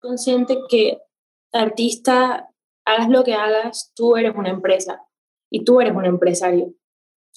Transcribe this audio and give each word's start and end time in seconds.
consciente 0.00 0.58
que 0.68 0.98
artista, 1.52 2.48
hagas 2.84 3.08
lo 3.08 3.24
que 3.24 3.34
hagas, 3.34 3.92
tú 3.94 4.16
eres 4.16 4.34
una 4.34 4.50
empresa 4.50 5.02
y 5.50 5.64
tú 5.64 5.80
eres 5.80 5.94
un 5.94 6.06
empresario. 6.06 6.72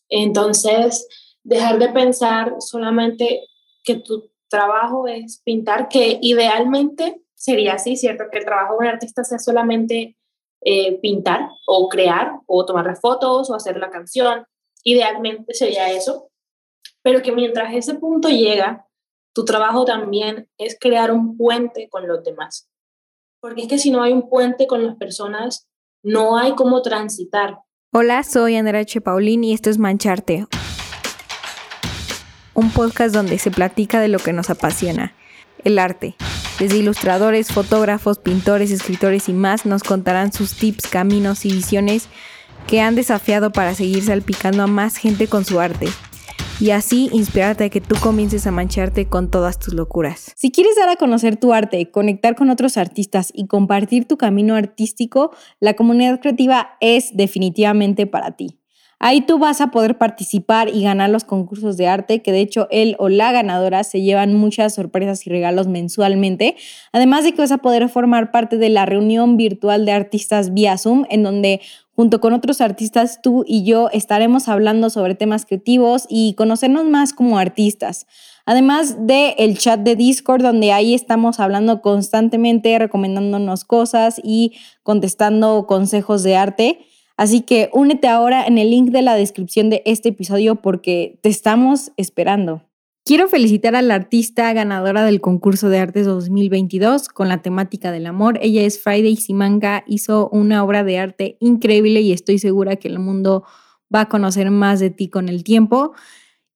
Entonces, 0.09 1.07
dejar 1.44 1.79
de 1.79 1.89
pensar 1.89 2.55
solamente 2.60 3.41
que 3.84 3.96
tu 3.96 4.31
trabajo 4.49 5.07
es 5.07 5.41
pintar, 5.44 5.89
que 5.89 6.20
idealmente 6.21 7.21
sería 7.34 7.73
así, 7.73 7.97
¿cierto? 7.97 8.26
Que 8.31 8.39
el 8.39 8.46
trabajo 8.46 8.73
de 8.73 8.80
un 8.80 8.93
artista 8.93 9.23
sea 9.23 9.39
solamente 9.39 10.18
eh, 10.61 11.00
pintar 11.02 11.50
o 11.68 11.89
crear 11.89 12.39
o 12.45 12.66
tomar 12.66 12.95
fotos 12.95 13.50
o 13.50 13.55
hacer 13.55 13.77
la 13.77 13.89
canción. 13.89 14.45
Idealmente 14.84 15.54
sería 15.54 15.91
eso. 15.91 16.30
Pero 17.02 17.21
que 17.21 17.34
mientras 17.34 17.73
ese 17.73 17.95
punto 17.95 18.30
llega, 18.30 18.88
tu 19.34 19.45
trabajo 19.45 19.84
también 19.84 20.47
es 20.57 20.77
crear 20.79 21.11
un 21.11 21.36
puente 21.36 21.89
con 21.89 22.07
los 22.07 22.23
demás. 22.23 22.70
Porque 23.41 23.63
es 23.63 23.67
que 23.67 23.79
si 23.79 23.91
no 23.91 24.04
hay 24.04 24.13
un 24.13 24.29
puente 24.29 24.67
con 24.67 24.85
las 24.85 24.95
personas, 24.95 25.67
no 26.03 26.38
hay 26.38 26.53
cómo 26.53 26.81
transitar. 26.81 27.58
Hola, 27.91 28.23
soy 28.23 28.55
Andrea 28.55 28.81
H. 28.81 29.02
Paulín 29.02 29.44
y 29.44 29.53
esto 29.53 29.70
es 29.70 29.77
Mancharte, 29.77 30.48
un 32.53 32.72
podcast 32.72 33.13
donde 33.13 33.38
se 33.39 33.52
platica 33.52 33.99
de 33.99 34.08
lo 34.08 34.20
que 34.20 34.34
nos 34.34 34.49
apasiona, 34.49 35.16
el 35.63 35.80
arte. 35.80 36.16
Desde 36.59 36.77
ilustradores, 36.77 37.52
fotógrafos, 37.52 38.20
pintores, 38.20 38.72
escritores 38.72 39.27
y 39.27 39.34
más 39.34 39.66
nos 39.66 39.84
contarán 39.84 40.31
sus 40.31 40.55
tips, 40.55 40.88
caminos 40.88 41.45
y 41.45 41.52
visiones 41.52 42.08
que 42.67 42.81
han 42.81 42.95
desafiado 42.95 43.52
para 43.52 43.73
seguir 43.73 44.03
salpicando 44.03 44.63
a 44.63 44.67
más 44.67 44.97
gente 44.97 45.27
con 45.27 45.44
su 45.44 45.59
arte 45.59 45.88
y 46.63 46.72
así 46.72 47.09
inspirarte 47.12 47.66
a 47.66 47.70
que 47.70 47.81
tú 47.81 47.95
comiences 48.02 48.48
a 48.48 48.52
mancharte 48.52 49.09
con 49.09 49.30
todas 49.30 49.59
tus 49.59 49.73
locuras. 49.73 50.31
Si 50.38 50.49
quieres 50.49 50.77
dar 50.77 50.88
a 50.88 50.95
conocer 50.95 51.36
tu 51.36 51.52
arte, 51.52 51.91
conectar 51.91 52.38
con 52.38 52.49
otros 52.49 52.77
artistas 52.77 53.34
y 53.36 53.48
compartir 53.48 54.08
tu 54.08 54.16
camino 54.16 54.55
artístico, 54.55 55.31
la 55.59 55.73
comunidad 55.73 56.22
creativa 56.22 56.78
es 56.80 57.17
definitivamente 57.17 58.08
para 58.08 58.38
ti. 58.38 58.61
Ahí 59.06 59.19
tú 59.19 59.38
vas 59.38 59.59
a 59.59 59.72
poder 59.72 59.97
participar 59.97 60.69
y 60.69 60.84
ganar 60.84 61.09
los 61.09 61.25
concursos 61.25 61.75
de 61.75 61.88
arte, 61.88 62.22
que 62.22 62.31
de 62.31 62.39
hecho 62.39 62.69
él 62.72 62.95
o 62.97 63.09
la 63.09 63.34
ganadora 63.34 63.84
se 63.84 64.02
llevan 64.02 64.34
muchas 64.34 64.75
sorpresas 64.75 65.28
y 65.28 65.30
regalos 65.30 65.67
mensualmente, 65.67 66.56
además 66.94 67.25
de 67.25 67.34
que 67.34 67.41
vas 67.41 67.52
a 67.52 67.58
poder 67.58 67.89
formar 67.89 68.31
parte 68.31 68.58
de 68.58 68.69
la 68.69 68.86
reunión 68.86 69.36
virtual 69.36 69.86
de 69.86 69.91
artistas 69.91 70.53
vía 70.53 70.78
Zoom, 70.78 71.03
en 71.09 71.23
donde 71.23 71.59
junto 71.95 72.19
con 72.19 72.33
otros 72.33 72.61
artistas 72.61 73.22
tú 73.22 73.44
y 73.47 73.63
yo 73.63 73.89
estaremos 73.91 74.47
hablando 74.47 74.89
sobre 74.89 75.16
temas 75.16 75.45
creativos 75.45 76.05
y 76.09 76.33
conocernos 76.33 76.85
más 76.85 77.13
como 77.13 77.38
artistas. 77.38 78.08
Además 78.45 79.08
de 79.08 79.35
el 79.38 79.58
chat 79.58 79.80
de 79.81 79.95
Discord 79.95 80.41
donde 80.41 80.73
ahí 80.73 80.94
estamos 80.94 81.39
hablando 81.39 81.81
constantemente, 81.81 82.77
recomendándonos 82.77 83.63
cosas 83.63 84.19
y 84.23 84.53
contestando 84.81 85.66
consejos 85.67 86.23
de 86.23 86.35
arte. 86.35 86.80
Así 87.16 87.41
que 87.41 87.69
únete 87.73 88.07
ahora 88.07 88.45
en 88.45 88.57
el 88.57 88.72
link 88.72 88.89
de 88.89 89.03
la 89.03 89.16
descripción 89.16 89.69
de 89.69 89.83
este 89.85 90.09
episodio 90.09 90.55
porque 90.55 91.19
te 91.22 91.30
estamos 91.30 91.91
esperando. 91.95 92.63
Quiero 93.06 93.28
felicitar 93.28 93.76
a 93.76 93.82
la 93.82 93.96
artista 93.96 94.54
ganadora 94.54 95.04
del 95.04 95.20
concurso 95.20 95.68
de 95.68 95.78
artes 95.78 96.06
2022 96.06 97.09
con 97.09 97.28
la 97.28 97.42
temática 97.42 97.92
del 97.92 98.06
amor. 98.06 98.40
Ella 98.42 98.62
es 98.62 98.82
Friday 98.82 99.18
Simanga, 99.18 99.84
hizo 99.88 100.30
una 100.30 100.64
obra 100.64 100.86
de 100.86 101.00
arte 101.00 101.38
increíble 101.42 102.00
y 102.00 102.14
estoy 102.14 102.40
segura 102.40 102.78
que 102.78 102.88
el 102.88 103.00
mundo 103.00 103.44
va 103.94 104.02
a 104.02 104.09
conocer 104.09 104.52
más 104.52 104.80
de 104.80 104.90
ti 104.90 105.09
con 105.09 105.28
el 105.28 105.44
tiempo. 105.44 105.92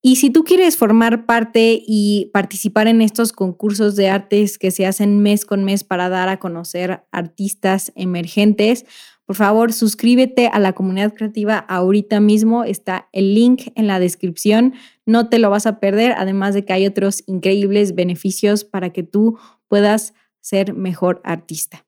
Y 0.02 0.16
si 0.16 0.30
tú 0.30 0.46
quieres 0.46 0.78
formar 0.78 1.26
parte 1.26 1.84
y 1.86 2.32
participar 2.32 2.88
en 2.88 3.02
estos 3.02 3.34
concursos 3.34 3.98
de 3.98 4.08
artes 4.08 4.58
que 4.58 4.72
se 4.72 4.86
hacen 4.86 5.20
mes 5.20 5.44
con 5.44 5.66
mes 5.66 5.84
para 5.84 6.08
dar 6.08 6.30
a 6.30 6.40
conocer 6.40 7.04
artistas 7.12 7.92
emergentes, 7.98 8.86
por 9.26 9.36
favor, 9.36 9.74
suscríbete 9.74 10.48
a 10.48 10.60
la 10.60 10.72
comunidad 10.72 11.14
creativa 11.14 11.58
ahorita 11.58 12.22
mismo. 12.22 12.64
Está 12.64 13.10
el 13.12 13.36
link 13.36 13.74
en 13.76 13.86
la 13.86 14.00
descripción. 14.00 14.76
No 15.08 15.30
te 15.30 15.40
lo 15.40 15.50
vas 15.50 15.66
a 15.66 15.80
perder, 15.80 16.14
además 16.18 16.54
de 16.54 16.66
que 16.66 16.74
hay 16.74 16.86
otros 16.86 17.24
increíbles 17.26 17.96
beneficios 17.96 18.64
para 18.66 18.92
que 18.92 19.02
tú 19.02 19.40
puedas 19.68 20.14
ser 20.42 20.74
mejor 20.74 21.22
artista. 21.24 21.86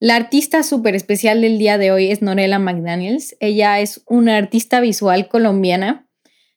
La 0.00 0.16
artista 0.16 0.62
súper 0.62 0.94
especial 0.94 1.40
del 1.42 1.58
día 1.58 1.78
de 1.78 1.92
hoy 1.92 2.10
es 2.10 2.20
Norela 2.20 2.58
McDaniels. 2.58 3.36
Ella 3.38 3.80
es 3.80 4.02
una 4.06 4.36
artista 4.36 4.80
visual 4.80 5.28
colombiana. 5.28 6.08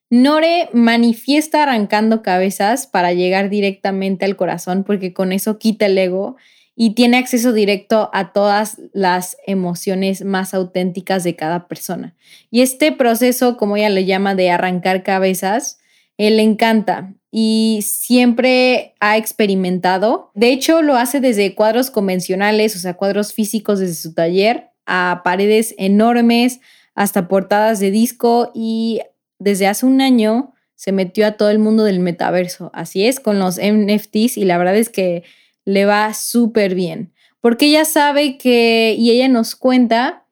Nore 0.09 0.69
manifiesta 0.73 1.63
arrancando 1.63 2.21
cabezas 2.21 2.87
para 2.87 3.11
llegar 3.13 3.49
directamente 3.49 4.25
al 4.25 4.37
corazón 4.37 4.85
porque 4.85 5.13
con 5.13 5.33
eso 5.33 5.59
quita 5.59 5.87
el 5.87 5.97
ego 5.97 6.37
y 6.73 6.91
tiene 6.91 7.17
acceso 7.17 7.53
directo 7.53 8.09
a 8.13 8.31
todas 8.31 8.79
las 8.93 9.35
emociones 9.45 10.23
más 10.23 10.53
auténticas 10.53 11.23
de 11.23 11.35
cada 11.35 11.67
persona. 11.67 12.15
Y 12.49 12.61
este 12.61 12.91
proceso, 12.91 13.57
como 13.57 13.75
ella 13.75 13.89
le 13.89 14.05
llama, 14.05 14.35
de 14.35 14.51
arrancar 14.51 15.03
cabezas, 15.03 15.79
él 16.17 16.37
le 16.37 16.43
encanta 16.43 17.13
y 17.31 17.79
siempre 17.83 18.95
ha 18.99 19.17
experimentado. 19.17 20.31
De 20.33 20.51
hecho, 20.51 20.81
lo 20.81 20.95
hace 20.95 21.19
desde 21.19 21.55
cuadros 21.55 21.91
convencionales, 21.91 22.75
o 22.75 22.79
sea, 22.79 22.95
cuadros 22.95 23.33
físicos 23.33 23.79
desde 23.79 23.95
su 23.95 24.13
taller, 24.13 24.69
a 24.85 25.21
paredes 25.23 25.75
enormes, 25.77 26.59
hasta 26.95 27.27
portadas 27.27 27.79
de 27.79 27.91
disco 27.91 28.51
y 28.55 29.01
desde 29.37 29.67
hace 29.67 29.85
un 29.85 30.01
año 30.01 30.53
se 30.75 30.91
metió 30.91 31.27
a 31.27 31.33
todo 31.33 31.49
el 31.49 31.59
mundo 31.59 31.83
del 31.83 31.99
metaverso. 31.99 32.71
Así 32.73 33.05
es, 33.05 33.19
con 33.19 33.39
los 33.39 33.59
NFTs 33.59 34.37
y 34.37 34.45
la 34.45 34.57
verdad 34.57 34.75
es 34.75 34.89
que 34.89 35.23
le 35.65 35.85
va 35.85 36.13
súper 36.13 36.75
bien, 36.75 37.13
porque 37.41 37.67
ella 37.67 37.85
sabe 37.85 38.37
que, 38.37 38.95
y 38.97 39.11
ella 39.11 39.27
nos 39.27 39.55
cuenta, 39.55 40.25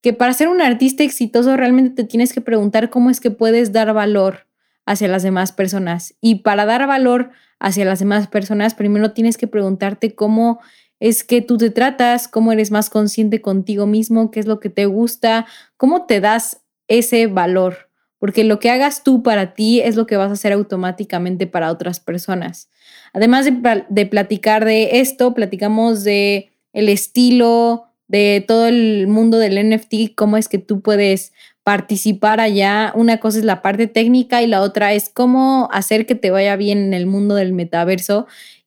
que 0.00 0.14
para 0.14 0.32
ser 0.32 0.48
un 0.48 0.62
artista 0.62 1.04
exitoso 1.04 1.56
realmente 1.56 2.02
te 2.02 2.08
tienes 2.08 2.32
que 2.32 2.40
preguntar 2.40 2.88
cómo 2.88 3.10
es 3.10 3.20
que 3.20 3.30
puedes 3.30 3.72
dar 3.72 3.92
valor 3.92 4.49
hacia 4.86 5.08
las 5.08 5.22
demás 5.22 5.52
personas. 5.52 6.14
Y 6.20 6.36
para 6.36 6.66
dar 6.66 6.86
valor 6.86 7.30
hacia 7.58 7.84
las 7.84 7.98
demás 7.98 8.26
personas, 8.26 8.74
primero 8.74 9.12
tienes 9.12 9.36
que 9.36 9.46
preguntarte 9.46 10.14
cómo 10.14 10.60
es 10.98 11.24
que 11.24 11.40
tú 11.40 11.56
te 11.56 11.70
tratas, 11.70 12.28
cómo 12.28 12.52
eres 12.52 12.70
más 12.70 12.90
consciente 12.90 13.40
contigo 13.40 13.86
mismo, 13.86 14.30
qué 14.30 14.40
es 14.40 14.46
lo 14.46 14.60
que 14.60 14.70
te 14.70 14.86
gusta, 14.86 15.46
cómo 15.76 16.06
te 16.06 16.20
das 16.20 16.62
ese 16.88 17.26
valor 17.26 17.90
porque 18.20 18.44
lo 18.44 18.60
que 18.60 18.70
hagas 18.70 19.02
tú 19.02 19.22
para 19.24 19.54
ti 19.54 19.80
es 19.80 19.96
lo 19.96 20.06
que 20.06 20.18
vas 20.18 20.28
a 20.28 20.34
hacer 20.34 20.52
automáticamente 20.52 21.46
para 21.46 21.72
otras 21.72 22.00
personas. 22.00 22.68
Además 23.14 23.46
de, 23.46 24.06
platicar 24.06 24.64
de 24.66 25.00
esto, 25.00 25.34
platicamos 25.34 26.04
de 26.04 26.50
el 26.74 26.90
estilo, 26.90 27.86
de 28.08 28.44
todo 28.46 28.66
el 28.66 29.06
mundo 29.08 29.38
del 29.38 29.70
NFT, 29.70 30.14
cómo 30.14 30.36
es 30.36 30.48
que 30.48 30.58
tú 30.58 30.82
puedes 30.82 31.32
participar 31.70 32.40
allá. 32.40 32.92
Una 32.96 33.20
cosa 33.20 33.38
es 33.38 33.44
la 33.44 33.62
parte 33.62 33.86
técnica 33.86 34.42
y 34.42 34.48
la 34.48 34.60
otra 34.60 34.92
es 34.92 35.08
cómo 35.08 35.68
hacer 35.70 36.04
que 36.04 36.16
te 36.16 36.32
vaya 36.32 36.56
bien 36.56 36.78
en 36.78 36.94
el 36.94 37.06
mundo 37.06 37.36
del 37.36 37.52
metaverso 37.52 38.26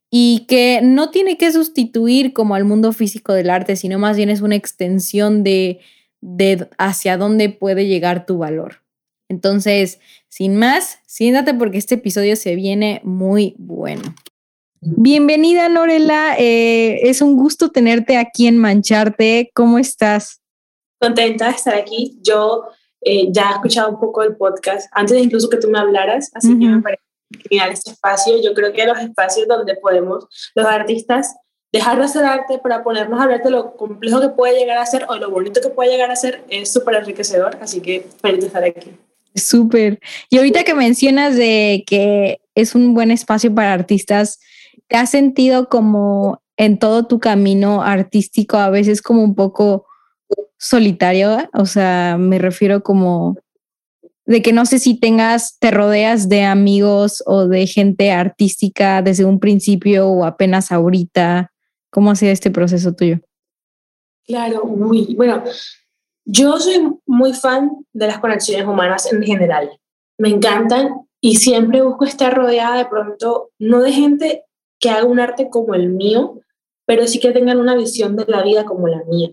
y 0.09 0.45
que 0.47 0.79
no 0.81 1.09
tiene 1.09 1.37
que 1.37 1.51
sustituir 1.51 2.31
como 2.31 2.55
al 2.55 2.63
mundo 2.63 2.93
físico 2.93 3.33
del 3.33 3.49
arte, 3.49 3.75
sino 3.75 3.99
más 3.99 4.15
bien 4.15 4.29
es 4.29 4.39
una 4.39 4.55
extensión 4.55 5.43
de, 5.43 5.81
de 6.21 6.69
hacia 6.77 7.17
dónde 7.17 7.49
puede 7.49 7.87
llegar 7.87 8.25
tu 8.25 8.37
valor. 8.37 8.83
Entonces, 9.27 9.99
sin 10.29 10.55
más, 10.55 10.99
siéntate 11.05 11.53
porque 11.53 11.79
este 11.79 11.95
episodio 11.95 12.37
se 12.37 12.55
viene 12.55 13.01
muy 13.03 13.53
bueno. 13.57 14.15
Bienvenida, 14.79 15.67
Lorela. 15.67 16.37
Eh, 16.39 17.09
es 17.09 17.21
un 17.21 17.35
gusto 17.35 17.69
tenerte 17.69 18.15
aquí 18.15 18.47
en 18.47 18.57
Mancharte. 18.57 19.51
¿Cómo 19.53 19.77
estás? 19.77 20.39
Contenta 21.01 21.49
de 21.49 21.51
estar 21.51 21.75
aquí. 21.75 22.17
Yo 22.21 22.63
eh, 23.05 23.27
ya 23.31 23.49
he 23.49 23.53
escuchado 23.53 23.89
un 23.89 23.99
poco 23.99 24.23
el 24.23 24.35
podcast 24.35 24.89
antes 24.91 25.15
de 25.15 25.23
incluso 25.23 25.49
que 25.49 25.57
tú 25.57 25.69
me 25.69 25.79
hablaras, 25.79 26.31
así 26.33 26.57
que 26.59 26.65
me 26.65 26.81
parece 26.81 27.03
genial 27.49 27.71
este 27.71 27.91
espacio. 27.91 28.41
Yo 28.41 28.53
creo 28.53 28.73
que 28.73 28.85
los 28.85 28.99
espacios 28.99 29.47
donde 29.47 29.75
podemos, 29.75 30.25
los 30.55 30.65
artistas, 30.65 31.35
dejar 31.71 31.97
de 31.97 32.03
hacer 32.03 32.23
arte 32.23 32.59
para 32.59 32.83
ponernos 32.83 33.19
a 33.19 33.23
hablar 33.23 33.43
de 33.43 33.49
lo 33.49 33.75
complejo 33.75 34.21
que 34.21 34.29
puede 34.29 34.57
llegar 34.57 34.77
a 34.77 34.85
ser 34.85 35.05
o 35.09 35.15
lo 35.15 35.31
bonito 35.31 35.59
que 35.59 35.69
puede 35.69 35.91
llegar 35.91 36.11
a 36.11 36.15
ser 36.15 36.43
es 36.49 36.71
súper 36.71 36.95
enriquecedor. 36.95 37.57
Así 37.61 37.81
que 37.81 38.07
feliz 38.21 38.41
de 38.41 38.47
estar 38.47 38.63
aquí. 38.63 38.91
Súper. 39.35 39.99
Y 40.29 40.37
ahorita 40.37 40.63
que 40.63 40.75
mencionas 40.75 41.35
de 41.35 41.83
que 41.87 42.39
es 42.53 42.75
un 42.75 42.93
buen 42.93 43.09
espacio 43.09 43.53
para 43.53 43.73
artistas, 43.73 44.39
¿te 44.87 44.97
has 44.97 45.09
sentido 45.09 45.69
como 45.69 46.43
en 46.57 46.77
todo 46.77 47.07
tu 47.07 47.19
camino 47.19 47.81
artístico 47.81 48.57
a 48.57 48.69
veces 48.69 49.01
como 49.01 49.23
un 49.23 49.33
poco 49.33 49.87
solitario? 50.57 51.49
O 51.53 51.65
sea, 51.65 52.17
me 52.19 52.39
refiero 52.39 52.83
como 52.83 53.37
de 54.25 54.41
que 54.41 54.53
no 54.53 54.65
sé 54.65 54.79
si 54.79 54.99
tengas, 54.99 55.57
te 55.59 55.71
rodeas 55.71 56.29
de 56.29 56.43
amigos 56.43 57.21
o 57.25 57.47
de 57.47 57.67
gente 57.67 58.11
artística 58.11 59.01
desde 59.01 59.25
un 59.25 59.39
principio 59.39 60.07
o 60.07 60.25
apenas 60.25 60.71
ahorita. 60.71 61.51
¿Cómo 61.89 62.11
ha 62.11 62.15
sido 62.15 62.31
este 62.31 62.49
proceso 62.49 62.93
tuyo? 62.93 63.19
Claro, 64.25 64.65
muy 64.65 65.13
bueno. 65.15 65.43
Yo 66.25 66.57
soy 66.57 66.89
muy 67.05 67.33
fan 67.33 67.85
de 67.91 68.07
las 68.07 68.19
conexiones 68.19 68.65
humanas 68.65 69.11
en 69.11 69.21
general. 69.23 69.69
Me 70.17 70.29
encantan 70.29 71.05
y 71.19 71.35
siempre 71.35 71.81
busco 71.81 72.05
estar 72.05 72.33
rodeada 72.33 72.77
de 72.77 72.85
pronto, 72.85 73.51
no 73.59 73.81
de 73.81 73.91
gente 73.91 74.43
que 74.79 74.89
haga 74.89 75.05
un 75.05 75.19
arte 75.19 75.49
como 75.49 75.75
el 75.75 75.89
mío, 75.89 76.39
pero 76.85 77.07
sí 77.07 77.19
que 77.19 77.31
tengan 77.31 77.59
una 77.59 77.75
visión 77.75 78.15
de 78.15 78.25
la 78.27 78.43
vida 78.43 78.65
como 78.65 78.87
la 78.87 79.03
mía. 79.03 79.29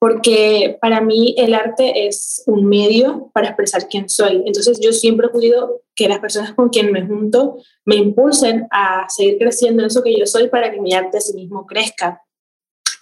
Porque 0.00 0.78
para 0.80 1.00
mí 1.00 1.34
el 1.38 1.54
arte 1.54 2.06
es 2.06 2.44
un 2.46 2.66
medio 2.66 3.30
para 3.34 3.48
expresar 3.48 3.88
quién 3.88 4.08
soy. 4.08 4.42
Entonces 4.46 4.78
yo 4.80 4.92
siempre 4.92 5.26
he 5.26 5.30
podido 5.30 5.82
que 5.96 6.08
las 6.08 6.20
personas 6.20 6.54
con 6.54 6.68
quien 6.68 6.92
me 6.92 7.04
junto 7.04 7.58
me 7.84 7.96
impulsen 7.96 8.68
a 8.70 9.08
seguir 9.08 9.38
creciendo 9.38 9.82
en 9.82 9.88
eso 9.88 10.02
que 10.02 10.16
yo 10.16 10.24
soy 10.26 10.48
para 10.48 10.70
que 10.70 10.80
mi 10.80 10.92
arte 10.92 11.18
a 11.18 11.20
sí 11.20 11.34
mismo 11.34 11.66
crezca. 11.66 12.22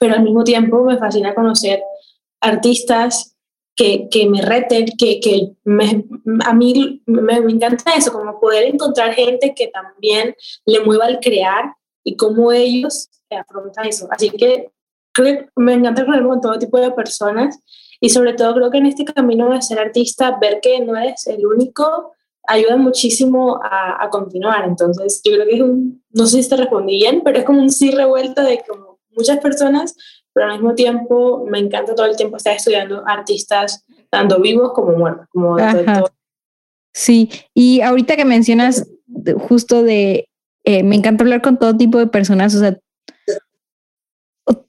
Pero 0.01 0.15
al 0.15 0.23
mismo 0.23 0.43
tiempo 0.45 0.83
me 0.85 0.97
fascina 0.97 1.35
conocer 1.35 1.83
artistas 2.41 3.37
que, 3.77 4.09
que 4.11 4.27
me 4.27 4.41
reten, 4.41 4.87
que, 4.99 5.21
que 5.21 5.53
me, 5.65 6.07
a 6.45 6.55
mí 6.55 7.03
me, 7.05 7.41
me, 7.43 7.53
encanta 7.53 7.95
eso, 7.95 8.11
como 8.11 8.41
poder 8.41 8.65
encontrar 8.65 9.13
gente 9.13 9.55
que 9.55 9.69
también 9.69 10.35
le 10.65 10.81
mueva 10.81 11.05
al 11.05 11.21
crear 11.21 11.75
y 12.03 12.17
cómo 12.17 12.53
ellos 12.53 13.11
afrontan 13.31 13.87
eso. 13.87 14.09
Así 14.11 14.31
que 14.31 14.71
creo 15.17 15.39
que 15.39 15.49
me 15.57 15.73
encanta 15.73 16.03
hablar 16.03 16.27
con 16.27 16.41
todo 16.41 16.59
tipo 16.59 16.79
de 16.79 16.91
personas 16.93 17.59
y 18.01 18.11
sobre 18.11 18.35
todo 18.35 18.55
creo 18.55 18.71
que 18.71 18.79
en 18.79 18.87
este 18.87 19.05
camino 19.05 19.51
de 19.51 19.63
ser 19.63 19.79
artista, 19.79 20.39
ver 20.41 20.61
que 20.61 20.81
no 20.81 20.97
eres 20.97 21.27
el 21.27 21.47
único 21.47 22.13
ayuda 22.47 22.77
muchísimo 22.77 23.61
a, 23.63 24.05
a 24.05 24.11
continuar. 24.11 24.65
Entonces, 24.67 25.21
yo 25.25 25.33
creo 25.33 25.47
que 25.47 25.55
es 25.57 25.61
un, 25.63 26.05
no 26.11 26.27
sé 26.27 26.43
si 26.43 26.49
te 26.49 26.57
respondí 26.57 26.97
bien, 26.97 27.23
pero 27.25 27.39
es 27.39 27.45
como 27.45 27.61
un 27.61 27.71
sí 27.71 27.91
revuelto 27.91 28.43
de 28.43 28.63
como 28.69 29.01
muchas 29.17 29.39
personas, 29.39 29.97
pero 30.33 30.47
al 30.47 30.53
mismo 30.53 30.75
tiempo 30.75 31.45
me 31.51 31.59
encanta 31.59 31.95
todo 31.95 32.07
el 32.07 32.17
tiempo 32.17 32.37
estar 32.37 32.55
estudiando 32.55 33.03
artistas, 33.07 33.85
tanto 34.11 34.41
vivos 34.41 34.73
como 34.75 34.93
muertos, 34.93 35.27
como 35.31 35.57
Sí, 36.93 37.31
y 37.53 37.81
ahorita 37.81 38.17
que 38.17 38.25
mencionas 38.25 38.89
justo 39.49 39.83
de, 39.83 40.29
eh, 40.65 40.83
me 40.83 40.97
encanta 40.97 41.25
hablar 41.25 41.43
con 41.43 41.59
todo 41.59 41.77
tipo 41.77 41.99
de 41.99 42.07
personas, 42.07 42.55
o 42.55 42.59
sea, 42.59 42.79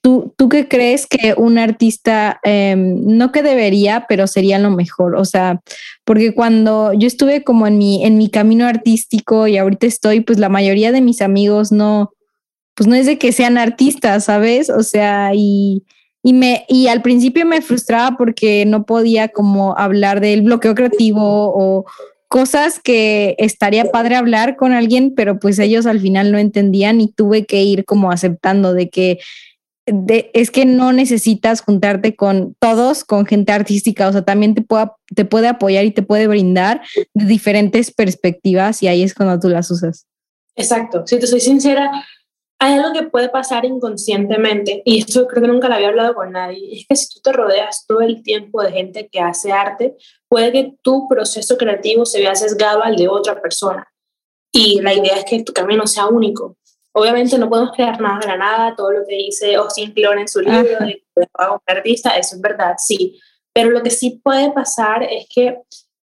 ¿Tú, 0.01 0.33
¿Tú 0.35 0.49
qué 0.49 0.67
crees 0.67 1.05
que 1.05 1.35
un 1.37 1.59
artista, 1.59 2.39
em, 2.43 2.99
no 3.05 3.31
que 3.31 3.43
debería, 3.43 4.05
pero 4.09 4.25
sería 4.25 4.57
lo 4.57 4.71
mejor? 4.71 5.15
O 5.15 5.25
sea, 5.25 5.61
porque 6.03 6.33
cuando 6.33 6.93
yo 6.93 7.07
estuve 7.07 7.43
como 7.43 7.67
en 7.67 7.77
mi, 7.77 8.03
en 8.03 8.17
mi 8.17 8.29
camino 8.29 8.65
artístico 8.65 9.47
y 9.47 9.57
ahorita 9.57 9.85
estoy, 9.85 10.21
pues 10.21 10.39
la 10.39 10.49
mayoría 10.49 10.91
de 10.91 11.01
mis 11.01 11.21
amigos 11.21 11.71
no, 11.71 12.11
pues 12.73 12.87
no 12.87 12.95
es 12.95 13.05
de 13.05 13.19
que 13.19 13.31
sean 13.31 13.57
artistas, 13.57 14.25
¿sabes? 14.25 14.69
O 14.69 14.81
sea, 14.81 15.31
y, 15.35 15.83
y, 16.23 16.33
me, 16.33 16.65
y 16.67 16.87
al 16.87 17.01
principio 17.03 17.45
me 17.45 17.61
frustraba 17.61 18.17
porque 18.17 18.65
no 18.65 18.85
podía 18.85 19.29
como 19.29 19.77
hablar 19.77 20.21
del 20.21 20.41
bloqueo 20.41 20.73
creativo 20.73 21.21
o 21.23 21.85
cosas 22.27 22.79
que 22.79 23.35
estaría 23.37 23.85
padre 23.85 24.15
hablar 24.15 24.57
con 24.57 24.73
alguien, 24.73 25.13
pero 25.15 25.39
pues 25.39 25.59
ellos 25.59 25.85
al 25.85 25.99
final 25.99 26.31
no 26.31 26.37
entendían 26.37 26.99
y 26.99 27.11
tuve 27.11 27.45
que 27.45 27.63
ir 27.63 27.85
como 27.85 28.11
aceptando 28.11 28.73
de 28.73 28.89
que 28.89 29.19
es 29.87 30.51
que 30.51 30.65
no 30.65 30.91
necesitas 30.91 31.61
juntarte 31.61 32.15
con 32.15 32.55
todos, 32.59 33.03
con 33.03 33.25
gente 33.25 33.53
artística, 33.53 34.07
o 34.07 34.11
sea, 34.11 34.23
también 34.23 34.53
te, 34.53 34.61
puede 35.25 35.47
apoyar 35.47 35.85
y 35.85 35.91
te 35.91 36.01
puede 36.01 36.27
brindar 36.27 36.81
de 37.13 37.25
diferentes 37.25 37.91
perspectivas 37.91 38.83
y 38.83 38.87
ahí 38.87 39.03
es 39.03 39.13
cuando 39.13 39.39
tú 39.39 39.49
las 39.49 39.71
usas. 39.71 40.05
Exacto, 40.55 41.05
si 41.05 41.19
te 41.19 41.27
soy 41.27 41.39
sincera, 41.39 41.89
hay 42.59 42.73
algo 42.73 42.91
que 42.91 43.03
puede 43.03 43.29
pasar 43.29 43.63
inconscientemente 43.63 44.81
y 44.83 44.99
esto 44.99 45.27
creo 45.27 45.43
que 45.43 45.47
nunca 45.47 45.69
lo 45.69 45.75
había 45.75 45.89
hablado 45.89 46.15
con 46.15 46.31
nadie, 46.31 46.79
es 46.79 46.85
que 46.87 46.95
si 46.95 47.13
tú 47.13 47.21
te 47.21 47.31
rodeas 47.31 47.85
todo 47.87 48.01
el 48.01 48.23
tiempo 48.23 48.61
de 48.61 48.71
gente 48.71 49.07
que 49.09 49.21
hace 49.21 49.51
arte, 49.51 49.95
puede 50.27 50.51
que 50.51 50.73
tu 50.81 51.07
proceso 51.07 51.57
creativo 51.57 52.05
se 52.05 52.19
vea 52.19 52.35
sesgado 52.35 52.83
al 52.83 52.97
de 52.97 53.07
otra 53.07 53.41
persona. 53.41 53.87
Y 54.51 54.81
la 54.81 54.93
idea 54.93 55.17
es 55.17 55.25
que 55.25 55.43
tu 55.43 55.53
camino 55.53 55.85
sea 55.85 56.07
único. 56.07 56.57
Obviamente 56.99 57.37
no 57.37 57.47
podemos 57.47 57.75
crear 57.75 58.01
nada 58.01 58.17
de 58.19 58.25
la 58.25 58.37
nada, 58.37 58.75
todo 58.75 58.89
lo 58.89 59.05
que 59.05 59.15
dice 59.15 59.53
Austin 59.53 59.93
Kleon 59.93 60.17
en 60.17 60.27
su 60.27 60.39
libro 60.39 60.79
de 60.79 61.03
un 61.15 61.59
artista, 61.67 62.17
eso 62.17 62.35
es 62.35 62.41
verdad, 62.41 62.73
sí. 62.79 63.19
Pero 63.53 63.69
lo 63.69 63.83
que 63.83 63.91
sí 63.91 64.19
puede 64.23 64.51
pasar 64.51 65.03
es 65.03 65.27
que 65.29 65.61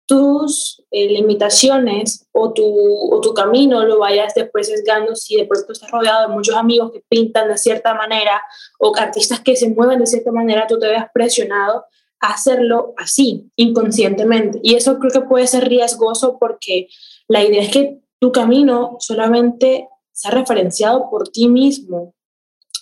tus 0.06 0.82
eh, 0.90 1.06
limitaciones 1.06 2.26
o 2.32 2.52
tu, 2.52 2.64
o 2.66 3.20
tu 3.20 3.32
camino 3.32 3.84
lo 3.84 4.00
vayas 4.00 4.34
después 4.34 4.66
sesgando 4.66 5.14
si 5.14 5.36
de 5.36 5.44
pronto 5.44 5.70
estás 5.72 5.88
rodeado 5.88 6.26
de 6.26 6.34
muchos 6.34 6.56
amigos 6.56 6.90
que 6.90 7.04
pintan 7.08 7.46
de 7.46 7.58
cierta 7.58 7.94
manera 7.94 8.42
o 8.80 8.92
artistas 8.96 9.38
que 9.38 9.54
se 9.54 9.68
mueven 9.68 10.00
de 10.00 10.06
cierta 10.06 10.32
manera, 10.32 10.66
tú 10.66 10.80
te 10.80 10.88
veas 10.88 11.06
presionado 11.14 11.84
a 12.18 12.32
hacerlo 12.32 12.92
así, 12.96 13.52
inconscientemente. 13.54 14.58
Y 14.64 14.74
eso 14.74 14.98
creo 14.98 15.12
que 15.12 15.28
puede 15.28 15.46
ser 15.46 15.68
riesgoso 15.68 16.38
porque 16.40 16.88
la 17.28 17.44
idea 17.44 17.62
es 17.62 17.70
que 17.70 18.00
tu 18.18 18.32
camino 18.32 18.96
solamente 18.98 19.88
ha 20.24 20.30
referenciado 20.30 21.08
por 21.10 21.28
ti 21.28 21.48
mismo, 21.48 22.14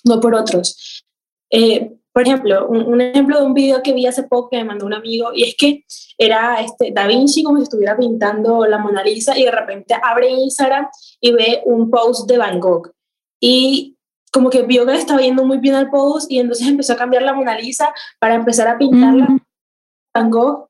no 0.04 0.20
por 0.20 0.34
otros. 0.34 1.04
Eh, 1.50 1.92
por 2.12 2.22
ejemplo, 2.22 2.66
un, 2.68 3.00
ejemplo 3.00 3.38
de 3.38 3.46
un 3.46 3.54
video 3.54 3.82
que 3.82 3.92
vi 3.92 4.06
hace 4.06 4.24
poco 4.24 4.50
que 4.50 4.56
me 4.58 4.64
mandó 4.64 4.84
un 4.84 4.94
amigo, 4.94 5.30
y 5.32 5.44
es 5.44 5.54
que 5.56 5.84
era 6.18 6.60
este, 6.60 6.90
Da 6.92 7.06
Vinci 7.06 7.42
como 7.42 7.58
si 7.58 7.64
estuviera 7.64 7.96
pintando 7.96 8.66
la 8.66 8.78
Mona 8.78 9.02
Lisa 9.02 9.38
y 9.38 9.44
de 9.44 9.50
repente 9.50 9.94
abre 10.02 10.28
Instagram 10.28 10.88
y 11.20 11.32
ve 11.32 11.62
un 11.66 11.88
post 11.88 12.28
de 12.28 12.38
Van 12.38 12.58
Gogh. 12.58 12.92
Y 13.40 13.96
como 14.32 14.50
que 14.50 14.62
vio 14.62 14.84
que 14.86 14.94
estaba 14.94 15.20
viendo 15.20 15.44
muy 15.44 15.58
bien 15.58 15.74
al 15.74 15.90
post 15.90 16.30
y 16.30 16.38
entonces 16.38 16.66
empezó 16.66 16.94
a 16.94 16.96
cambiar 16.96 17.22
la 17.22 17.32
Mona 17.32 17.58
Lisa 17.58 17.92
para 18.18 18.34
empezar 18.34 18.66
a 18.66 18.76
pintarla. 18.76 19.28
Van 20.12 20.30
Gogh, 20.30 20.68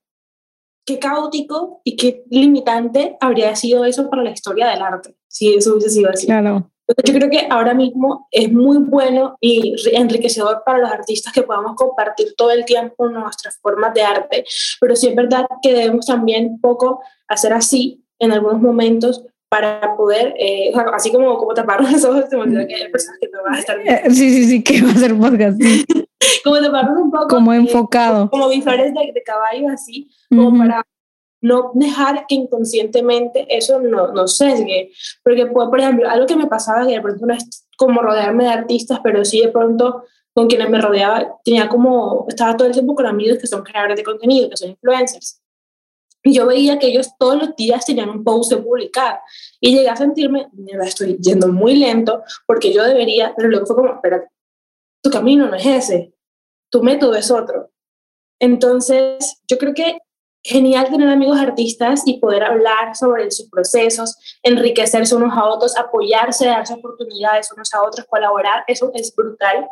qué 0.91 0.99
caótico 0.99 1.81
y 1.85 1.97
qué 1.97 2.25
limitante 2.31 3.17
habría 3.21 3.55
sido 3.57 3.85
eso 3.85 4.11
para 4.11 4.23
la 4.23 4.31
historia 4.31 4.69
del 4.69 4.83
arte 4.83 5.17
si 5.31 5.55
eso 5.55 5.73
hubiese 5.73 5.91
sido 5.91 6.11
así. 6.11 6.27
Claro. 6.27 6.71
yo 7.05 7.15
creo 7.15 7.31
que 7.31 7.47
ahora 7.49 7.73
mismo 7.73 8.27
es 8.33 8.53
muy 8.53 8.79
bueno 8.79 9.37
y 9.41 9.75
enriquecedor 9.93 10.63
para 10.67 10.79
los 10.79 10.91
artistas 10.91 11.33
que 11.33 11.43
podamos 11.43 11.77
compartir 11.77 12.35
todo 12.37 12.51
el 12.51 12.65
tiempo 12.65 13.09
nuestras 13.09 13.59
formas 13.63 13.95
de 13.95 14.03
arte, 14.03 14.45
pero 14.81 14.97
sí 14.97 15.09
es 15.09 15.15
verdad 15.15 15.47
que 15.63 15.73
debemos 15.73 16.07
también 16.07 16.61
poco 16.61 17.01
hacer 17.29 17.53
así 17.53 18.05
en 18.19 18.33
algunos 18.33 18.61
momentos 18.61 19.25
para 19.49 19.97
poder, 19.97 20.35
eh, 20.39 20.73
así 20.93 21.11
como, 21.11 21.37
como 21.39 21.55
tapar 21.55 21.81
los 21.81 22.05
ojos, 22.05 22.29
te 22.29 22.37
me 22.37 22.67
que 22.67 22.75
hay 22.75 22.91
personas 22.91 23.19
que 23.21 23.29
no 23.33 23.43
van 23.43 23.55
a 23.55 23.59
estar. 23.59 23.79
Eh, 23.81 24.03
sí, 24.11 24.31
sí, 24.31 24.45
sí, 24.47 24.63
que 24.63 24.83
va 24.83 24.91
a 24.91 24.95
ser 24.95 25.17
podcast. 25.17 25.61
como 26.45 26.61
taparnos 26.61 26.99
un 26.99 27.11
poco. 27.11 27.29
Como 27.29 27.53
enfocado. 27.55 28.31
como 28.31 28.49
visores 28.49 28.93
de, 28.93 29.13
de 29.13 29.23
caballo, 29.23 29.69
así, 29.71 30.09
como 30.29 30.57
para 30.59 30.85
no 31.43 31.71
dejar 31.75 32.27
que 32.27 32.35
inconscientemente 32.35 33.47
eso 33.49 33.81
no, 33.81 34.13
no 34.13 34.29
sesgue. 34.29 34.93
Porque, 35.23 35.47
pues, 35.47 35.69
por 35.69 35.81
ejemplo, 35.81 36.09
algo 36.09 36.27
que 36.27 36.37
me 36.37 36.47
pasaba, 36.47 36.87
que 36.87 36.93
de 36.93 37.01
pronto 37.01 37.27
no 37.27 37.35
es 37.35 37.67
como 37.77 38.03
rodearme 38.03 38.45
de 38.45 38.51
artistas, 38.51 39.01
pero 39.03 39.25
sí 39.25 39.41
de 39.41 39.49
pronto 39.49 40.05
con 40.33 40.47
quienes 40.47 40.71
me 40.71 40.81
rodeaba, 40.81 41.39
tenía 41.45 41.69
como, 41.69 42.27
estaba 42.29 42.57
todo 42.57 42.69
el 42.69 42.75
tiempo 42.75 42.95
con 42.95 43.07
amigos 43.07 43.39
que 43.39 43.47
son 43.47 43.63
creadores 43.63 43.97
de 43.97 44.05
contenido, 44.05 44.49
que 44.49 44.57
son 44.57 44.71
influencers. 44.71 45.43
Y 46.23 46.35
yo 46.35 46.47
veía 46.47 46.79
que 46.79 46.87
ellos 46.87 47.11
todos 47.19 47.37
los 47.37 47.57
días 47.57 47.85
tenían 47.85 48.11
un 48.11 48.23
post 48.23 48.53
de 48.53 48.59
publicar. 48.59 49.21
Y 49.59 49.75
llegué 49.75 49.89
a 49.89 49.97
sentirme, 49.97 50.49
mira, 50.53 50.85
estoy 50.85 51.17
yendo 51.17 51.49
muy 51.49 51.77
lento 51.77 52.23
porque 52.47 52.73
yo 52.73 52.85
debería, 52.85 53.33
pero 53.37 53.49
luego 53.49 53.67
fue 53.67 53.77
como, 53.77 53.95
espérate, 53.95 54.29
tu 55.03 55.11
camino 55.11 55.47
no 55.49 55.57
es 55.57 55.67
ese, 55.67 56.15
tu 56.71 56.83
método 56.83 57.15
es 57.15 57.31
otro. 57.31 57.71
Entonces, 58.39 59.41
yo 59.49 59.59
creo 59.59 59.75
que 59.75 59.99
genial 60.43 60.89
tener 60.89 61.09
amigos 61.09 61.39
artistas 61.39 62.03
y 62.07 62.19
poder 62.19 62.45
hablar 62.45 62.97
sobre 62.97 63.31
sus 63.31 63.49
procesos, 63.51 64.17
enriquecerse 64.43 65.15
unos 65.15 65.37
a 65.37 65.45
otros, 65.45 65.77
apoyarse, 65.77 66.47
darse 66.47 66.75
oportunidades 66.75 67.53
unos 67.53 67.73
a 67.75 67.83
otros, 67.83 68.07
colaborar, 68.07 68.65
eso 68.67 68.91
es 68.95 69.15
brutal. 69.15 69.69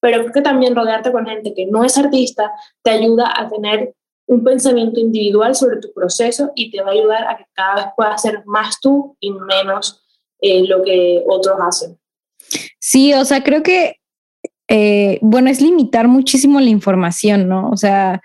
Pero 0.00 0.20
creo 0.20 0.32
que 0.32 0.42
también 0.42 0.76
rodearte 0.76 1.12
con 1.12 1.26
gente 1.26 1.54
que 1.54 1.66
no 1.66 1.84
es 1.84 1.96
artista 1.98 2.52
te 2.82 2.90
ayuda 2.90 3.32
a 3.36 3.48
tener 3.48 3.94
un 4.26 4.44
pensamiento 4.44 5.00
individual 5.00 5.54
sobre 5.54 5.78
tu 5.78 5.92
proceso 5.92 6.52
y 6.54 6.70
te 6.70 6.80
va 6.80 6.90
a 6.90 6.92
ayudar 6.92 7.26
a 7.26 7.36
que 7.36 7.44
cada 7.52 7.74
vez 7.74 7.84
puedas 7.96 8.22
ser 8.22 8.42
más 8.46 8.80
tú 8.80 9.16
y 9.20 9.32
menos 9.32 10.02
eh, 10.40 10.64
lo 10.66 10.82
que 10.82 11.22
otros 11.28 11.56
hacen. 11.60 11.98
Sí, 12.78 13.14
o 13.14 13.24
sea, 13.24 13.42
creo 13.42 13.62
que, 13.62 13.96
eh, 14.74 15.18
bueno, 15.20 15.50
es 15.50 15.60
limitar 15.60 16.08
muchísimo 16.08 16.58
la 16.58 16.70
información, 16.70 17.46
¿no? 17.46 17.68
O 17.68 17.76
sea, 17.76 18.22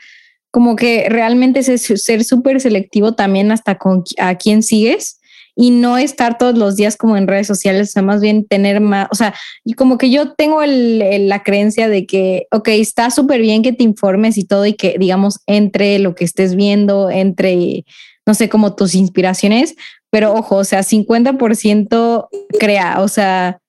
como 0.50 0.78
que 0.78 1.10
realmente 1.10 1.60
es 1.60 1.82
ser 2.02 2.24
súper 2.24 2.62
selectivo 2.62 3.16
también 3.16 3.52
hasta 3.52 3.78
con 3.78 4.06
a 4.18 4.36
quién 4.36 4.64
sigues 4.64 5.20
y 5.58 5.72
no 5.72 5.98
estar 5.98 6.38
todos 6.38 6.58
los 6.58 6.78
días 6.78 6.96
como 6.96 7.18
en 7.18 7.28
redes 7.28 7.48
sociales, 7.48 7.90
o 7.90 7.92
sea, 7.92 8.02
más 8.02 8.22
bien 8.22 8.46
tener 8.46 8.80
más, 8.80 9.10
o 9.12 9.16
sea, 9.16 9.34
y 9.66 9.74
como 9.74 9.98
que 9.98 10.10
yo 10.10 10.36
tengo 10.36 10.62
el, 10.62 11.28
la 11.28 11.44
creencia 11.44 11.90
de 11.90 12.06
que, 12.06 12.48
ok, 12.52 12.70
está 12.70 13.12
súper 13.12 13.42
bien 13.42 13.62
que 13.62 13.74
te 13.74 13.84
informes 13.84 14.38
y 14.38 14.46
todo 14.46 14.66
y 14.66 14.74
que, 14.74 14.96
digamos, 14.98 15.42
entre 15.48 16.00
lo 16.00 16.16
que 16.16 16.24
estés 16.24 16.56
viendo, 16.56 17.10
entre, 17.10 17.84
no 18.26 18.34
sé, 18.36 18.48
como 18.48 18.74
tus 18.74 18.96
inspiraciones, 18.96 19.76
pero 20.10 20.34
ojo, 20.34 20.56
o 20.56 20.64
sea, 20.64 20.80
50% 20.82 22.30
crea, 22.58 23.02
o 23.02 23.10
sea, 23.10 23.60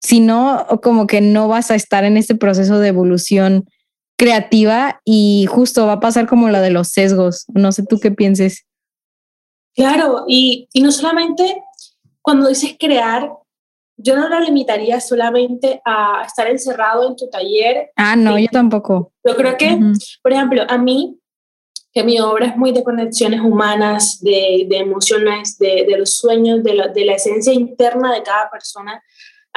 si 0.00 0.20
no, 0.20 0.66
como 0.82 1.06
que 1.06 1.20
no 1.20 1.48
vas 1.48 1.70
a 1.70 1.74
estar 1.74 2.04
en 2.04 2.16
este 2.16 2.34
proceso 2.34 2.78
de 2.78 2.88
evolución 2.88 3.68
creativa 4.16 5.00
y 5.04 5.46
justo 5.48 5.86
va 5.86 5.94
a 5.94 6.00
pasar 6.00 6.26
como 6.26 6.48
lo 6.48 6.60
de 6.60 6.70
los 6.70 6.88
sesgos. 6.88 7.46
No 7.48 7.72
sé 7.72 7.84
tú 7.84 7.98
qué 8.00 8.10
pienses. 8.10 8.66
Claro, 9.74 10.24
y, 10.26 10.68
y 10.72 10.82
no 10.82 10.90
solamente 10.90 11.62
cuando 12.20 12.48
dices 12.48 12.76
crear, 12.78 13.30
yo 13.96 14.16
no 14.16 14.28
lo 14.28 14.40
limitaría 14.40 15.00
solamente 15.00 15.80
a 15.84 16.22
estar 16.24 16.48
encerrado 16.48 17.08
en 17.08 17.16
tu 17.16 17.28
taller. 17.28 17.90
Ah, 17.96 18.16
no, 18.16 18.38
yo 18.38 18.46
tampoco. 18.50 19.12
Yo 19.24 19.34
creo 19.36 19.56
que, 19.56 19.78
por 20.22 20.32
ejemplo, 20.32 20.62
a 20.68 20.78
mí, 20.78 21.18
que 21.92 22.04
mi 22.04 22.20
obra 22.20 22.46
es 22.46 22.56
muy 22.56 22.72
de 22.72 22.84
conexiones 22.84 23.40
humanas, 23.40 24.20
de, 24.20 24.66
de 24.68 24.76
emociones, 24.76 25.58
de, 25.58 25.84
de, 25.88 25.98
los 25.98 26.14
sueños, 26.14 26.62
de 26.62 26.74
la, 26.74 26.88
de 26.88 27.04
la 27.04 27.14
esencia 27.14 27.52
interna 27.52 28.12
de 28.12 28.22
cada 28.22 28.48
persona, 28.50 29.02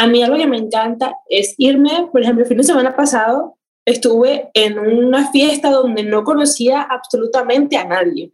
a 0.02 0.08
mí 0.08 0.24
algo 0.24 0.36
que 0.36 0.48
me 0.48 0.58
encanta 0.58 1.16
es 1.30 1.54
irme, 1.60 2.10
por 2.12 2.24
ejemplo, 2.24 2.42
el 2.44 2.48
fin 2.48 2.58
de 2.58 2.64
semana 2.64 2.96
pasado 2.96 3.60
estuve 3.86 4.50
en 4.56 4.80
una 4.80 5.32
fiesta 5.32 5.70
donde 5.70 6.02
no 6.02 6.24
conocía 6.24 6.82
absolutamente 6.82 7.78
a 7.78 7.86
nadie 7.86 8.34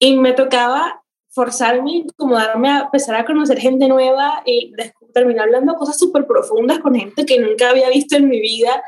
y 0.00 0.16
me 0.16 0.32
tocaba 0.32 1.04
forzarme, 1.30 2.06
darme 2.18 2.70
a 2.70 2.80
empezar 2.80 3.14
a 3.14 3.24
conocer 3.24 3.60
gente 3.60 3.86
nueva 3.86 4.42
y 4.44 4.72
terminar 5.14 5.44
hablando 5.44 5.76
cosas 5.76 5.96
súper 5.96 6.26
profundas 6.26 6.80
con 6.80 6.96
gente 6.96 7.24
que 7.24 7.38
nunca 7.38 7.70
había 7.70 7.88
visto 7.88 8.16
en 8.16 8.28
mi 8.28 8.40
vida. 8.40 8.82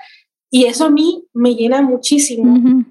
Y 0.50 0.64
eso 0.64 0.86
a 0.86 0.90
mí 0.90 1.24
me 1.34 1.54
llena 1.54 1.82
muchísimo. 1.82 2.84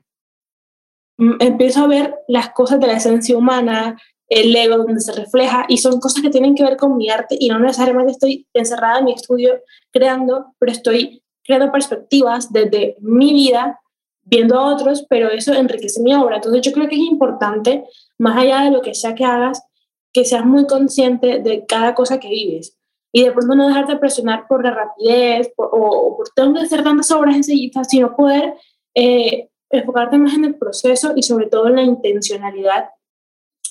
Empiezo 1.17 1.83
a 1.83 1.87
ver 1.87 2.15
las 2.29 2.51
cosas 2.51 2.79
de 2.79 2.87
la 2.87 2.93
esencia 2.93 3.37
humana, 3.37 3.97
el 4.29 4.55
ego 4.55 4.77
donde 4.77 4.99
se 4.99 5.13
refleja, 5.13 5.65
y 5.69 5.77
son 5.77 5.99
cosas 5.99 6.21
que 6.21 6.29
tienen 6.29 6.55
que 6.55 6.63
ver 6.63 6.77
con 6.77 6.97
mi 6.97 7.09
arte 7.09 7.37
y 7.39 7.49
no 7.49 7.59
necesariamente 7.59 8.11
estoy 8.11 8.47
encerrada 8.53 8.99
en 8.99 9.05
mi 9.05 9.13
estudio 9.13 9.61
creando, 9.91 10.53
pero 10.59 10.71
estoy 10.71 11.23
creando 11.43 11.71
perspectivas 11.71 12.51
desde 12.51 12.97
mi 12.99 13.33
vida 13.33 13.79
viendo 14.23 14.59
a 14.59 14.75
otros, 14.75 15.05
pero 15.09 15.29
eso 15.29 15.53
enriquece 15.53 16.01
mi 16.01 16.13
obra. 16.13 16.35
Entonces 16.35 16.61
yo 16.61 16.73
creo 16.73 16.89
que 16.89 16.95
es 16.95 17.01
importante, 17.01 17.85
más 18.17 18.37
allá 18.37 18.63
de 18.63 18.71
lo 18.71 18.81
que 18.81 18.93
sea 18.93 19.15
que 19.15 19.23
hagas, 19.23 19.63
que 20.11 20.25
seas 20.25 20.45
muy 20.45 20.67
consciente 20.67 21.39
de 21.39 21.65
cada 21.65 21.95
cosa 21.95 22.19
que 22.19 22.27
vives 22.27 22.77
y 23.13 23.23
de 23.23 23.31
pronto 23.31 23.55
no 23.55 23.67
dejarte 23.67 23.95
presionar 23.97 24.47
por 24.47 24.63
la 24.63 24.71
rapidez 24.71 25.51
o, 25.55 26.17
por 26.17 26.29
tengo 26.35 26.53
que 26.55 26.61
hacer 26.61 26.83
tantas 26.83 27.09
obras 27.11 27.35
enseguida, 27.35 27.83
sino 27.83 28.15
poder 28.15 28.55
eh, 28.93 29.49
enfocarte 29.69 30.17
más 30.17 30.33
en 30.33 30.45
el 30.45 30.55
proceso 30.55 31.13
y 31.15 31.23
sobre 31.23 31.47
todo 31.47 31.67
en 31.67 31.75
la 31.75 31.83
intencionalidad 31.83 32.89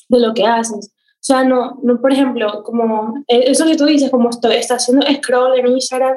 de 0.09 0.21
lo 0.21 0.35
que 0.35 0.45
haces. 0.45 0.93
O 0.93 1.27
sea, 1.27 1.45
no, 1.45 1.79
no 1.83 2.01
por 2.01 2.13
ejemplo, 2.13 2.63
como 2.63 3.25
eh, 3.27 3.45
eso 3.47 3.65
que 3.65 3.77
tú 3.77 3.87
dices, 3.87 4.11
como 4.11 4.31
estoy, 4.31 4.57
estás 4.57 4.83
haciendo 4.83 5.07
scroll 5.07 5.59
en 5.59 5.67
Instagram 5.69 6.15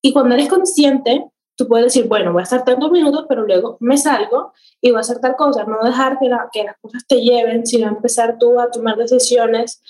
y 0.00 0.12
cuando 0.12 0.34
eres 0.34 0.48
consciente, 0.48 1.24
tú 1.56 1.68
puedes 1.68 1.86
decir, 1.86 2.08
bueno, 2.08 2.32
voy 2.32 2.40
a 2.40 2.44
estar 2.44 2.64
tantos 2.64 2.90
minutos, 2.90 3.26
pero 3.28 3.46
luego 3.46 3.76
me 3.80 3.96
salgo 3.96 4.52
y 4.80 4.90
voy 4.90 4.98
a 4.98 5.00
hacer 5.00 5.18
tal 5.20 5.36
cosa. 5.36 5.64
No 5.64 5.78
dejar 5.84 6.18
que, 6.18 6.28
que 6.52 6.64
las 6.64 6.76
cosas 6.80 7.06
te 7.06 7.20
lleven, 7.20 7.66
sino 7.66 7.88
empezar 7.88 8.38
tú 8.38 8.60
a 8.60 8.70
tomar 8.70 8.96
decisiones 8.96 9.82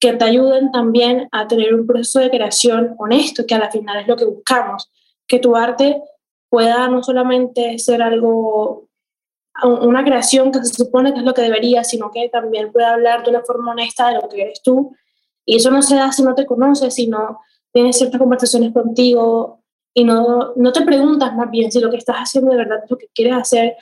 que 0.00 0.12
te 0.12 0.24
ayuden 0.24 0.70
también 0.70 1.28
a 1.32 1.48
tener 1.48 1.74
un 1.74 1.86
proceso 1.86 2.20
de 2.20 2.30
creación 2.30 2.94
honesto, 2.98 3.44
que 3.46 3.54
a 3.54 3.58
la 3.58 3.70
final 3.70 4.00
es 4.00 4.06
lo 4.06 4.16
que 4.16 4.26
buscamos. 4.26 4.90
Que 5.26 5.40
tu 5.40 5.56
arte 5.56 6.00
pueda 6.48 6.88
no 6.88 7.02
solamente 7.02 7.78
ser 7.78 8.02
algo, 8.02 8.87
una 9.64 10.04
creación 10.04 10.52
que 10.52 10.64
se 10.64 10.74
supone 10.74 11.12
que 11.12 11.20
es 11.20 11.24
lo 11.24 11.34
que 11.34 11.42
debería, 11.42 11.84
sino 11.84 12.10
que 12.10 12.28
también 12.28 12.72
pueda 12.72 12.94
hablar 12.94 13.24
de 13.24 13.30
una 13.30 13.42
forma 13.42 13.72
honesta 13.72 14.08
de 14.08 14.14
lo 14.14 14.28
que 14.28 14.42
eres 14.42 14.62
tú. 14.62 14.94
Y 15.44 15.56
eso 15.56 15.70
no 15.70 15.82
se 15.82 15.96
da 15.96 16.12
si 16.12 16.22
no 16.22 16.34
te 16.34 16.46
conoces, 16.46 16.94
si 16.94 17.06
no 17.06 17.40
tienes 17.72 17.96
ciertas 17.96 18.20
conversaciones 18.20 18.72
contigo, 18.72 19.58
y 19.98 20.04
no, 20.04 20.52
no 20.54 20.72
te 20.72 20.82
preguntas 20.82 21.34
más 21.34 21.50
bien 21.50 21.72
si 21.72 21.80
lo 21.80 21.90
que 21.90 21.96
estás 21.96 22.16
haciendo 22.18 22.52
de 22.52 22.58
verdad 22.58 22.80
es 22.84 22.90
lo 22.90 22.96
que 22.96 23.08
quieres 23.12 23.34
hacer. 23.34 23.76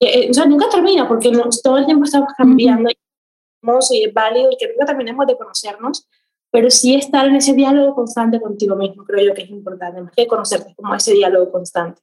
Eh, 0.00 0.30
o 0.30 0.34
sea, 0.34 0.44
nunca 0.46 0.68
termina 0.68 1.06
porque 1.06 1.30
todo 1.62 1.78
el 1.78 1.86
tiempo 1.86 2.04
estamos 2.04 2.30
cambiando 2.36 2.90
y 2.90 4.04
es 4.04 4.12
válido 4.12 4.50
y 4.50 4.56
que 4.56 4.68
nunca 4.68 4.86
terminemos 4.86 5.26
de 5.26 5.36
conocernos, 5.36 6.08
pero 6.50 6.68
sí 6.68 6.96
estar 6.96 7.26
en 7.26 7.36
ese 7.36 7.54
diálogo 7.54 7.94
constante 7.94 8.40
contigo 8.40 8.74
mismo, 8.74 9.04
creo 9.04 9.24
yo 9.28 9.34
que 9.34 9.42
es 9.42 9.50
importante, 9.50 10.02
más 10.02 10.12
que 10.12 10.26
conocerte 10.26 10.74
como 10.74 10.94
ese 10.94 11.14
diálogo 11.14 11.50
constante. 11.50 12.02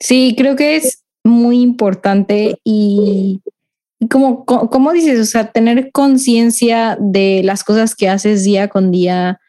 Sí, 0.00 0.34
creo 0.36 0.56
que 0.56 0.76
es 0.76 1.03
muy 1.24 1.60
importante 1.62 2.60
y, 2.62 3.40
como, 4.10 4.44
como 4.44 4.92
dices, 4.92 5.18
o 5.18 5.24
sea, 5.24 5.50
tener 5.50 5.90
conciencia 5.90 6.96
de 7.00 7.42
las 7.44 7.64
cosas 7.64 7.94
que 7.94 8.08
haces 8.08 8.44
día 8.44 8.68
con 8.68 8.92
día, 8.92 9.40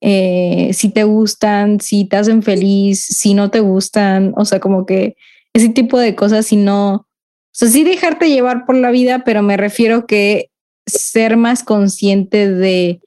eh, 0.00 0.70
si 0.72 0.88
te 0.88 1.04
gustan, 1.04 1.80
si 1.80 2.06
te 2.06 2.16
hacen 2.16 2.42
feliz, 2.42 3.04
si 3.04 3.34
no 3.34 3.50
te 3.50 3.60
gustan, 3.60 4.32
o 4.36 4.44
sea, 4.44 4.58
como 4.58 4.86
que 4.86 5.16
ese 5.52 5.68
tipo 5.68 5.98
de 5.98 6.14
cosas, 6.14 6.46
si 6.46 6.56
no, 6.56 6.94
o 6.94 7.06
sea, 7.52 7.68
sí 7.68 7.84
dejarte 7.84 8.30
llevar 8.30 8.64
por 8.64 8.76
la 8.76 8.90
vida, 8.90 9.24
pero 9.24 9.42
me 9.42 9.56
refiero 9.56 10.06
que 10.06 10.50
ser 10.86 11.36
más 11.36 11.62
consciente 11.62 12.50
de, 12.50 13.00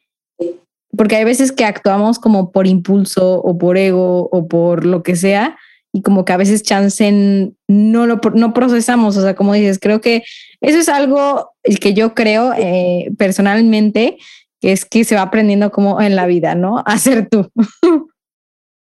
porque 0.95 1.15
hay 1.15 1.23
veces 1.23 1.51
que 1.51 1.65
actuamos 1.65 2.19
como 2.19 2.51
por 2.51 2.67
impulso 2.67 3.41
o 3.41 3.57
por 3.57 3.77
ego 3.77 4.29
o 4.31 4.47
por 4.47 4.85
lo 4.85 5.01
que 5.03 5.15
sea, 5.15 5.57
y 5.93 6.01
como 6.01 6.23
que 6.23 6.33
a 6.33 6.37
veces 6.37 6.63
chance 6.63 7.53
no 7.67 8.07
lo 8.07 8.21
no 8.33 8.53
procesamos, 8.53 9.17
o 9.17 9.21
sea, 9.21 9.35
como 9.35 9.53
dices, 9.53 9.79
creo 9.79 10.01
que 10.01 10.23
eso 10.61 10.77
es 10.79 10.89
algo 10.89 11.51
que 11.79 11.93
yo 11.93 12.13
creo 12.13 12.53
eh, 12.53 13.11
personalmente 13.17 14.17
que 14.61 14.71
es 14.71 14.85
que 14.85 15.03
se 15.03 15.15
va 15.15 15.23
aprendiendo 15.23 15.71
como 15.71 15.99
en 16.01 16.15
la 16.15 16.27
vida, 16.27 16.55
¿no? 16.55 16.83
A 16.85 16.97
ser 16.99 17.27
tú. 17.27 17.49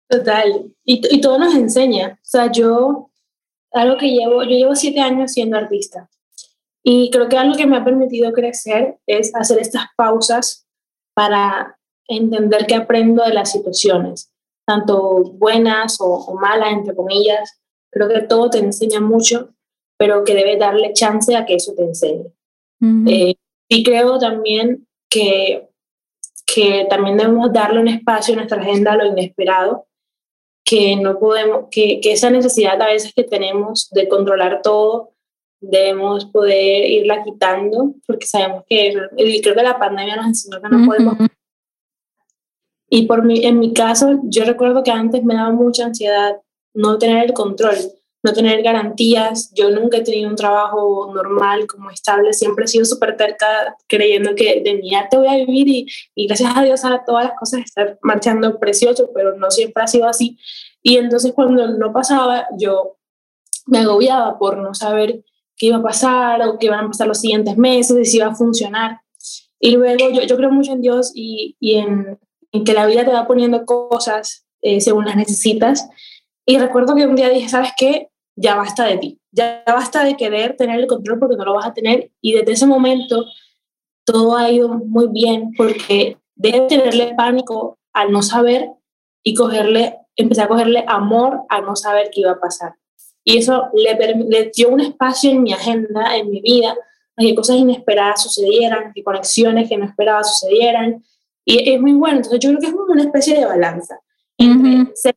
Total. 0.10 0.72
Y, 0.86 1.01
y 1.13 1.20
todo 1.20 1.38
nos 1.38 1.54
enseña. 1.54 2.13
O 2.13 2.25
sea, 2.25 2.50
yo, 2.50 3.12
algo 3.74 3.98
que 3.98 4.10
llevo, 4.10 4.44
yo 4.44 4.51
llevo 4.51 4.75
siete 4.75 5.01
años 5.01 5.34
siendo 5.34 5.58
artista. 5.58 6.10
Y 6.82 7.10
creo 7.12 7.27
que 7.27 7.38
algo 7.38 7.58
que 7.58 7.68
me 7.68 7.75
ha 7.75 7.84
permitido 7.84 8.32
crecer 8.32 8.98
es 9.06 9.36
hacer 9.36 9.60
estas 9.60 9.88
pausas 9.98 10.66
para 11.13 11.77
entender 12.08 12.66
que 12.66 12.75
aprendo 12.75 13.25
de 13.25 13.34
las 13.34 13.51
situaciones, 13.51 14.32
tanto 14.67 15.24
buenas 15.33 15.97
o, 16.00 16.36
malas, 16.39 16.74
entre 16.74 16.93
comillas. 16.93 17.59
Creo 17.89 18.09
que 18.09 18.21
todo 18.21 18.50
te 18.50 18.59
enseña 18.59 19.00
mucho, 19.00 19.53
pero 19.97 20.24
que 20.25 20.36
debes 20.36 20.59
darle 20.59 20.91
chance 20.93 21.36
a 21.36 21.45
que 21.45 21.55
eso 21.55 21.74
te 21.74 21.83
enseñe. 21.83 22.25
Eh, 23.07 23.36
y 23.69 23.83
creo 23.83 24.19
también 24.19 24.86
que, 25.09 25.69
que 26.45 26.86
también 26.89 27.17
debemos 27.17 27.51
darle 27.51 27.79
un 27.79 27.88
espacio 27.88 28.33
en 28.33 28.39
nuestra 28.39 28.62
agenda 28.62 28.91
a 28.91 28.97
lo 28.97 29.05
inesperado, 29.05 29.88
que 30.65 30.97
no 30.97 31.17
podemos, 31.17 31.67
que, 31.71 32.01
que 32.01 32.12
esa 32.12 32.29
necesidad 32.29 32.79
a 32.81 32.88
veces 32.88 33.13
que 33.15 33.24
tenemos 33.24 33.89
de 33.91 34.09
controlar 34.09 34.62
todo, 34.62 35.13
debemos 35.62 36.25
poder 36.25 36.89
irla 36.91 37.24
quitando, 37.24 37.95
porque 38.05 38.27
sabemos 38.27 38.63
que, 38.67 38.93
y 39.15 39.41
creo 39.41 39.55
que 39.55 39.63
la 39.63 39.79
pandemia 39.79 40.17
nos 40.17 40.27
enseñó 40.27 40.62
que 40.62 40.69
no 40.69 40.86
podemos. 40.86 41.17
Y 42.89 43.06
por 43.06 43.24
mi, 43.24 43.46
en 43.46 43.60
mi 43.60 43.74
caso, 43.74 44.20
yo 44.24 44.46
recuerdo 44.46 44.84
que 44.84 44.91
antes 44.91 45.24
me 45.24 45.36
daba 45.36 45.51
mucha 45.51 45.86
ansiedad 45.86 46.38
no 46.74 46.98
tener 46.98 47.25
el 47.25 47.34
control 47.34 47.75
no 48.24 48.34
tener 48.34 48.62
garantías. 48.62 49.51
Yo 49.53 49.70
nunca 49.70 49.98
he 49.98 50.03
tenido 50.03 50.29
un 50.29 50.36
trabajo 50.36 51.12
normal, 51.13 51.67
como 51.67 51.89
estable, 51.89 52.34
siempre 52.34 52.65
he 52.65 52.67
sido 52.67 52.86
súper 52.86 53.15
terca 53.15 53.75
creyendo 53.88 54.36
que 54.36 54.62
de 54.63 54.75
mi 54.75 54.94
arte 54.96 55.17
voy 55.17 55.27
a 55.27 55.36
vivir 55.36 55.67
y, 55.67 55.88
y 56.15 56.27
gracias 56.27 56.53
a 56.56 56.63
Dios 56.63 56.84
ahora 56.84 57.03
todas 57.06 57.25
las 57.25 57.39
cosas 57.39 57.62
están 57.62 57.98
marchando 58.01 58.60
precioso, 58.60 59.10
pero 59.13 59.38
no 59.38 59.50
siempre 59.51 59.84
ha 59.84 59.88
sido 59.88 60.08
así. 60.08 60.38
Y 60.82 60.98
entonces 60.98 61.34
cuando 61.34 61.67
no 61.70 61.94
pasaba, 61.94 62.48
yo 62.58 62.98
me 63.65 63.79
agobiaba 63.79 64.38
por 64.38 64.58
no 64.58 64.74
saber 64.74 65.24
qué 65.56 65.67
iba 65.67 65.77
a 65.77 65.84
pasar 65.84 66.41
o 66.48 66.58
qué 66.58 66.67
iban 66.67 66.86
a 66.86 66.88
pasar 66.88 67.08
los 67.08 67.20
siguientes 67.20 67.58
meses, 67.58 67.98
y 67.98 68.06
si 68.06 68.17
iba 68.17 68.27
a 68.27 68.36
funcionar. 68.36 69.01
Y 69.60 69.72
luego 69.72 70.10
yo, 70.12 70.22
yo 70.22 70.38
creo 70.38 70.51
mucho 70.51 70.72
en 70.72 70.82
Dios 70.82 71.12
y, 71.15 71.56
y 71.60 71.75
en, 71.75 72.20
en, 72.51 72.63
que 72.63 72.74
la 72.74 72.86
vida 72.86 73.06
te 73.06 73.12
va 73.12 73.27
poniendo 73.27 73.66
cosas 73.66 74.46
eh, 74.62 74.82
según 74.82 75.06
las 75.06 75.16
necesitas. 75.16 75.89
Y 76.46 76.58
recuerdo 76.58 76.96
que 76.96 77.06
un 77.06 77.16
día 77.16 77.30
dije, 77.30 77.50
¿sabes 77.50 77.72
qué? 77.77 78.10
Ya 78.36 78.56
basta 78.56 78.86
de 78.86 78.98
ti, 78.98 79.20
ya 79.32 79.63
basta 79.66 80.04
de 80.04 80.16
querer 80.16 80.56
tener 80.56 80.80
el 80.80 80.88
control 80.88 81.20
porque 81.20 81.36
no 81.36 81.46
lo 81.46 81.56
vas 81.56 81.68
a 81.68 81.74
tener. 81.74 82.12
Y 82.22 82.34
desde 82.34 82.54
ese 82.54 82.68
momento 82.68 83.25
todo 84.06 84.38
ha 84.38 84.50
ido 84.51 84.70
muy 84.70 85.08
bien 85.08 85.51
porque 85.58 86.18
debe 86.36 86.62
tenerle 86.68 87.13
pánico 87.16 87.77
al 87.94 88.12
no 88.12 88.22
saber 88.22 88.70
y 89.24 89.34
cogerle, 89.34 89.98
empecé 90.16 90.44
a 90.44 90.48
cogerle 90.48 90.86
amor 90.88 91.42
a 91.50 91.62
no 91.62 91.75
saber 91.75 92.10
qué 92.13 92.22
iba 92.22 92.32
a 92.32 92.39
pasar. 92.39 92.74
Y 93.24 93.38
eso 93.38 93.70
le, 93.74 93.98
le 94.30 94.51
dio 94.56 94.70
un 94.70 94.80
espacio 94.80 95.32
en 95.32 95.44
mi 95.44 95.51
agenda, 95.51 96.16
en 96.16 96.30
mi 96.30 96.39
vida, 96.39 96.77
que 97.18 97.36
cosas 97.36 97.58
inesperadas 97.58 98.24
sucedieran, 98.24 98.94
que 98.94 99.04
conexiones 99.04 99.68
que 99.68 99.77
no 99.77 99.86
esperaba 99.86 100.24
sucedieran. 100.24 101.04
Y 101.50 101.72
es 101.72 101.80
muy 101.80 101.94
bueno. 101.94 102.18
Entonces 102.18 102.39
yo 102.42 102.50
creo 102.50 102.60
que 102.60 102.68
es 102.68 102.74
como 102.74 102.92
una 102.92 103.04
especie 103.04 103.39
de 103.39 103.46
balanza 103.46 104.00
entre 104.38 104.94
ser 104.96 105.16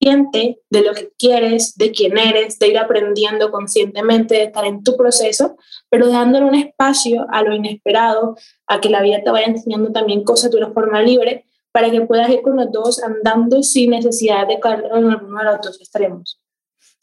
de 0.00 0.82
lo 0.82 0.94
que 0.94 1.10
quieres, 1.18 1.76
de 1.76 1.90
quién 1.90 2.16
eres, 2.16 2.58
de 2.58 2.68
ir 2.68 2.78
aprendiendo 2.78 3.50
conscientemente, 3.50 4.36
de 4.36 4.44
estar 4.44 4.64
en 4.64 4.82
tu 4.82 4.96
proceso, 4.96 5.56
pero 5.90 6.08
dándole 6.08 6.46
un 6.46 6.54
espacio 6.54 7.26
a 7.30 7.42
lo 7.42 7.54
inesperado, 7.54 8.36
a 8.66 8.80
que 8.80 8.90
la 8.90 9.02
vida 9.02 9.22
te 9.22 9.30
vaya 9.30 9.46
enseñando 9.46 9.92
también 9.92 10.24
cosas 10.24 10.50
de 10.50 10.58
una 10.58 10.70
forma 10.72 11.02
libre, 11.02 11.44
para 11.72 11.90
que 11.90 12.00
puedas 12.00 12.30
ir 12.30 12.40
con 12.42 12.56
los 12.56 12.72
dos 12.72 13.02
andando 13.02 13.62
sin 13.62 13.90
necesidad 13.90 14.46
de 14.46 14.58
caer 14.58 14.84
en 14.86 15.10
alguno 15.10 15.38
de 15.38 15.44
los 15.44 15.60
dos 15.60 15.80
extremos. 15.80 16.40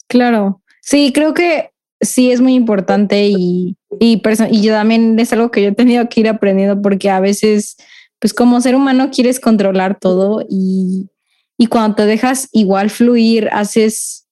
Claro, 0.08 0.62
sí, 0.80 1.12
creo 1.12 1.34
que 1.34 1.70
sí 2.00 2.32
es 2.32 2.40
muy 2.40 2.54
importante 2.54 3.28
y, 3.28 3.76
y, 4.00 4.22
y 4.50 4.62
yo 4.62 4.72
también 4.72 5.18
es 5.18 5.32
algo 5.32 5.50
que 5.50 5.62
yo 5.62 5.68
he 5.68 5.74
tenido 5.74 6.08
que 6.08 6.20
ir 6.20 6.28
aprendiendo 6.28 6.80
porque 6.82 7.10
a 7.10 7.20
veces 7.20 7.76
pues 8.18 8.32
como 8.32 8.60
ser 8.60 8.74
humano 8.74 9.10
quieres 9.10 9.40
controlar 9.40 9.98
todo 9.98 10.44
y, 10.48 11.10
y 11.58 11.66
cuando 11.66 11.96
te 11.96 12.06
dejas 12.06 12.48
igual 12.52 12.90
fluir, 12.90 13.48
haces 13.52 14.26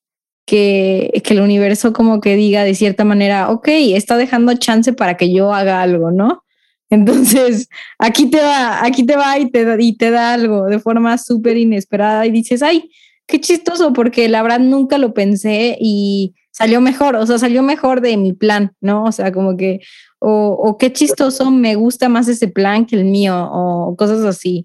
que, 0.46 1.10
que, 1.24 1.34
el 1.34 1.40
universo 1.40 1.92
como 1.92 2.20
que 2.20 2.36
diga 2.36 2.64
de 2.64 2.74
cierta 2.74 3.04
manera, 3.04 3.50
ok, 3.50 3.68
está 3.68 4.16
dejando 4.16 4.54
chance 4.54 4.92
para 4.92 5.16
que 5.16 5.32
yo 5.32 5.52
haga 5.52 5.82
algo, 5.82 6.10
¿no? 6.10 6.42
Entonces, 6.90 7.68
aquí 7.98 8.30
te 8.30 8.40
va, 8.40 8.84
aquí 8.84 9.04
te 9.04 9.16
va 9.16 9.38
y 9.38 9.50
te, 9.50 9.76
y 9.78 9.96
te 9.96 10.10
da 10.10 10.34
algo 10.34 10.66
de 10.66 10.78
forma 10.78 11.18
súper 11.18 11.56
inesperada 11.56 12.26
y 12.26 12.30
dices, 12.30 12.62
ay, 12.62 12.90
qué 13.26 13.40
chistoso, 13.40 13.92
porque 13.92 14.28
la 14.28 14.42
verdad 14.42 14.60
nunca 14.60 14.98
lo 14.98 15.14
pensé 15.14 15.76
y 15.80 16.34
salió 16.54 16.80
mejor, 16.80 17.16
o 17.16 17.26
sea, 17.26 17.36
salió 17.36 17.64
mejor 17.64 18.00
de 18.00 18.16
mi 18.16 18.32
plan, 18.32 18.72
¿no? 18.80 19.04
O 19.04 19.12
sea, 19.12 19.32
como 19.32 19.56
que, 19.56 19.80
o, 20.20 20.52
o 20.52 20.78
qué 20.78 20.92
chistoso, 20.92 21.50
me 21.50 21.74
gusta 21.74 22.08
más 22.08 22.28
ese 22.28 22.46
plan 22.46 22.86
que 22.86 22.94
el 22.94 23.04
mío, 23.04 23.50
o 23.52 23.96
cosas 23.96 24.24
así. 24.24 24.64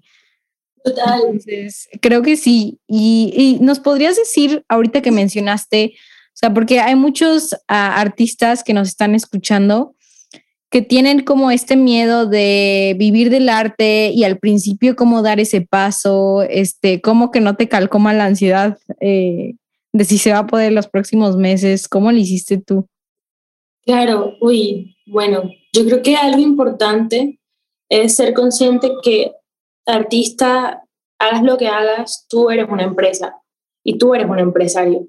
Total. 0.84 1.20
Entonces, 1.26 1.88
creo 2.00 2.22
que 2.22 2.36
sí. 2.36 2.78
Y, 2.86 3.32
y, 3.36 3.64
nos 3.64 3.80
podrías 3.80 4.16
decir, 4.16 4.64
ahorita 4.68 5.02
que 5.02 5.10
mencionaste, 5.10 5.94
o 5.96 6.36
sea, 6.40 6.54
porque 6.54 6.78
hay 6.78 6.94
muchos 6.94 7.54
uh, 7.54 7.56
artistas 7.66 8.62
que 8.62 8.72
nos 8.72 8.88
están 8.88 9.16
escuchando 9.16 9.96
que 10.70 10.82
tienen 10.82 11.24
como 11.24 11.50
este 11.50 11.74
miedo 11.74 12.26
de 12.26 12.94
vivir 12.96 13.30
del 13.30 13.48
arte 13.48 14.12
y 14.14 14.22
al 14.22 14.38
principio 14.38 14.94
cómo 14.94 15.22
dar 15.22 15.40
ese 15.40 15.62
paso, 15.62 16.42
este, 16.48 17.00
cómo 17.00 17.32
que 17.32 17.40
no 17.40 17.56
te 17.56 17.68
calcoma 17.68 18.14
la 18.14 18.26
ansiedad 18.26 18.78
eh, 19.00 19.56
de 19.92 20.04
si 20.04 20.18
se 20.18 20.32
va 20.32 20.38
a 20.40 20.46
poder 20.46 20.72
los 20.72 20.88
próximos 20.88 21.36
meses, 21.36 21.88
¿cómo 21.88 22.12
lo 22.12 22.18
hiciste 22.18 22.58
tú? 22.58 22.86
Claro, 23.82 24.34
uy, 24.40 24.96
bueno, 25.06 25.42
yo 25.72 25.84
creo 25.84 26.02
que 26.02 26.16
algo 26.16 26.40
importante 26.40 27.40
es 27.88 28.16
ser 28.16 28.34
consciente 28.34 28.92
que 29.02 29.32
artista, 29.86 30.84
hagas 31.18 31.42
lo 31.42 31.56
que 31.56 31.68
hagas, 31.68 32.26
tú 32.28 32.50
eres 32.50 32.68
una 32.68 32.84
empresa 32.84 33.36
y 33.82 33.98
tú 33.98 34.14
eres 34.14 34.28
un 34.28 34.38
empresario. 34.38 35.08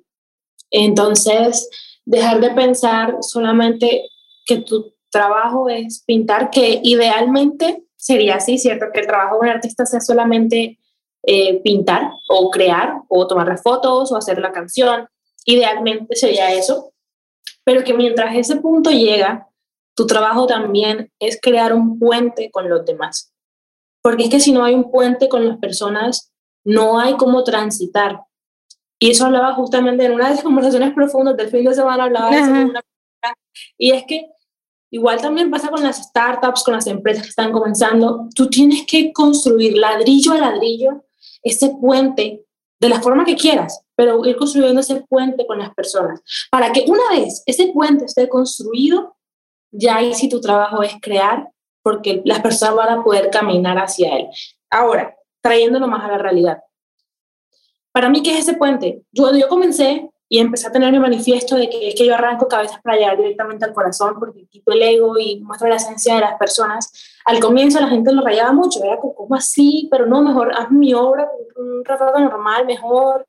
Entonces, 0.71 1.69
dejar 2.05 2.39
de 2.39 2.51
pensar 2.51 3.17
solamente 3.21 4.09
que 4.45 4.57
tú 4.61 4.95
trabajo 5.11 5.69
es 5.69 6.03
pintar, 6.05 6.49
que 6.49 6.79
idealmente 6.83 7.83
sería 7.97 8.35
así, 8.35 8.57
¿cierto? 8.57 8.85
Que 8.93 9.01
el 9.01 9.07
trabajo 9.07 9.35
de 9.35 9.41
un 9.41 9.55
artista 9.55 9.85
sea 9.85 9.99
solamente 9.99 10.79
eh, 11.23 11.61
pintar 11.61 12.13
o 12.27 12.49
crear 12.49 13.01
o 13.07 13.27
tomar 13.27 13.57
fotos 13.59 14.11
o 14.11 14.17
hacer 14.17 14.39
la 14.39 14.51
canción. 14.51 15.07
Idealmente 15.45 16.15
sería 16.15 16.51
eso, 16.53 16.93
pero 17.63 17.83
que 17.83 17.93
mientras 17.93 18.35
ese 18.35 18.57
punto 18.57 18.91
llega, 18.91 19.47
tu 19.95 20.07
trabajo 20.07 20.47
también 20.47 21.11
es 21.19 21.39
crear 21.41 21.73
un 21.73 21.99
puente 21.99 22.49
con 22.51 22.69
los 22.69 22.85
demás. 22.85 23.33
Porque 24.01 24.23
es 24.23 24.29
que 24.29 24.39
si 24.39 24.51
no 24.51 24.63
hay 24.63 24.73
un 24.73 24.89
puente 24.89 25.29
con 25.29 25.47
las 25.47 25.57
personas, 25.57 26.31
no 26.63 26.99
hay 26.99 27.15
cómo 27.17 27.43
transitar. 27.43 28.21
Y 28.99 29.11
eso 29.11 29.25
hablaba 29.25 29.53
justamente 29.53 30.05
en 30.05 30.13
una 30.13 30.29
de 30.29 30.35
las 30.35 30.43
conversaciones 30.43 30.93
profundas 30.93 31.37
del 31.37 31.49
fin 31.49 31.65
de 31.65 31.73
semana, 31.73 32.05
hablaba 32.05 32.29
de 32.29 32.39
eso. 32.39 32.51
y 33.77 33.91
es 33.91 34.05
que 34.07 34.31
Igual 34.93 35.21
también 35.21 35.49
pasa 35.49 35.69
con 35.69 35.81
las 35.81 36.03
startups, 36.03 36.63
con 36.63 36.73
las 36.73 36.85
empresas 36.85 37.23
que 37.23 37.29
están 37.29 37.53
comenzando. 37.53 38.27
Tú 38.35 38.49
tienes 38.49 38.85
que 38.85 39.13
construir 39.13 39.77
ladrillo 39.77 40.33
a 40.33 40.37
ladrillo 40.37 41.05
ese 41.43 41.69
puente 41.69 42.45
de 42.79 42.89
la 42.89 43.01
forma 43.01 43.25
que 43.25 43.35
quieras, 43.35 43.83
pero 43.95 44.25
ir 44.25 44.35
construyendo 44.35 44.81
ese 44.81 45.01
puente 45.07 45.45
con 45.45 45.59
las 45.59 45.73
personas. 45.73 46.21
Para 46.49 46.71
que 46.71 46.85
una 46.87 47.09
vez 47.11 47.43
ese 47.45 47.67
puente 47.67 48.05
esté 48.05 48.27
construido, 48.27 49.15
ya 49.71 49.97
ahí 49.97 50.13
sí 50.13 50.27
tu 50.27 50.41
trabajo 50.41 50.81
es 50.81 50.93
crear, 51.01 51.47
porque 51.83 52.21
las 52.25 52.41
personas 52.41 52.75
van 52.75 52.99
a 52.99 53.03
poder 53.03 53.29
caminar 53.29 53.77
hacia 53.77 54.17
él. 54.17 54.27
Ahora, 54.69 55.15
trayéndolo 55.41 55.87
más 55.87 56.03
a 56.03 56.11
la 56.11 56.17
realidad. 56.17 56.59
Para 57.91 58.09
mí, 58.09 58.23
¿qué 58.23 58.33
es 58.33 58.39
ese 58.39 58.53
puente? 58.53 59.03
Yo, 59.11 59.35
yo 59.35 59.47
comencé 59.47 60.09
y 60.29 60.39
empecé 60.39 60.67
a 60.67 60.71
tener 60.71 60.91
mi 60.93 60.99
manifiesto 60.99 61.57
de 61.57 61.69
que 61.69 61.89
es 61.89 61.95
que 61.95 62.05
yo 62.05 62.15
arranco 62.15 62.47
cabezas 62.47 62.79
para 62.81 62.97
llegar 62.97 63.17
directamente 63.17 63.65
al 63.65 63.73
corazón 63.73 64.15
porque 64.17 64.47
quito 64.47 64.71
el 64.71 64.81
ego 64.81 65.19
y 65.19 65.41
muestro 65.41 65.67
la 65.67 65.75
esencia 65.75 66.15
de 66.15 66.21
las 66.21 66.37
personas. 66.37 67.10
Al 67.25 67.39
comienzo 67.39 67.79
la 67.79 67.87
gente 67.87 68.11
lo 68.11 68.21
rayaba 68.21 68.51
mucho, 68.51 68.83
era 68.83 68.97
como 68.99 69.35
así, 69.35 69.87
pero 69.91 70.05
no, 70.05 70.21
mejor 70.21 70.53
haz 70.55 70.71
mi 70.71 70.93
obra, 70.93 71.29
un 71.55 71.83
retrato 71.85 72.19
normal, 72.19 72.65
mejor 72.65 73.25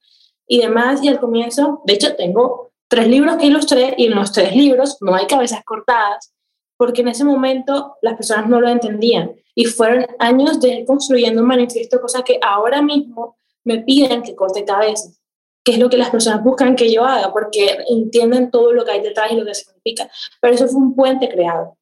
y 0.46 0.60
demás. 0.60 1.02
Y 1.02 1.08
al 1.08 1.20
comienzo, 1.20 1.82
de 1.84 1.94
hecho, 1.94 2.14
tengo 2.16 2.70
tres 2.88 3.08
libros 3.08 3.36
que 3.36 3.46
ilustré 3.46 3.94
y 3.96 4.06
en 4.06 4.14
los 4.14 4.32
tres 4.32 4.54
libros 4.54 4.98
no 5.00 5.14
hay 5.14 5.26
cabezas 5.26 5.62
cortadas 5.64 6.32
porque 6.76 7.02
en 7.02 7.08
ese 7.08 7.24
momento 7.24 7.96
las 8.02 8.16
personas 8.16 8.48
no 8.48 8.60
lo 8.60 8.68
entendían 8.68 9.36
y 9.54 9.66
fueron 9.66 10.04
años 10.18 10.60
de 10.60 10.84
construyendo 10.84 11.40
un 11.40 11.46
manifiesto, 11.46 12.00
cosa 12.00 12.22
que 12.22 12.40
ahora 12.42 12.82
mismo 12.82 13.36
me 13.64 13.78
piden 13.78 14.22
que 14.22 14.34
corte 14.34 14.64
cabezas 14.64 15.22
qué 15.64 15.72
es 15.72 15.78
lo 15.78 15.88
que 15.88 15.96
las 15.96 16.10
personas 16.10 16.42
buscan 16.42 16.76
que 16.76 16.92
yo 16.92 17.04
haga, 17.04 17.32
porque 17.32 17.78
entienden 17.88 18.50
todo 18.50 18.72
lo 18.72 18.84
que 18.84 18.92
hay 18.92 19.00
detrás 19.00 19.30
y 19.30 19.36
lo 19.36 19.44
que 19.44 19.54
significa. 19.54 20.10
Pero 20.40 20.54
eso 20.54 20.66
fue 20.66 20.80
un 20.80 20.94
puente 20.94 21.28
creado. 21.28 21.76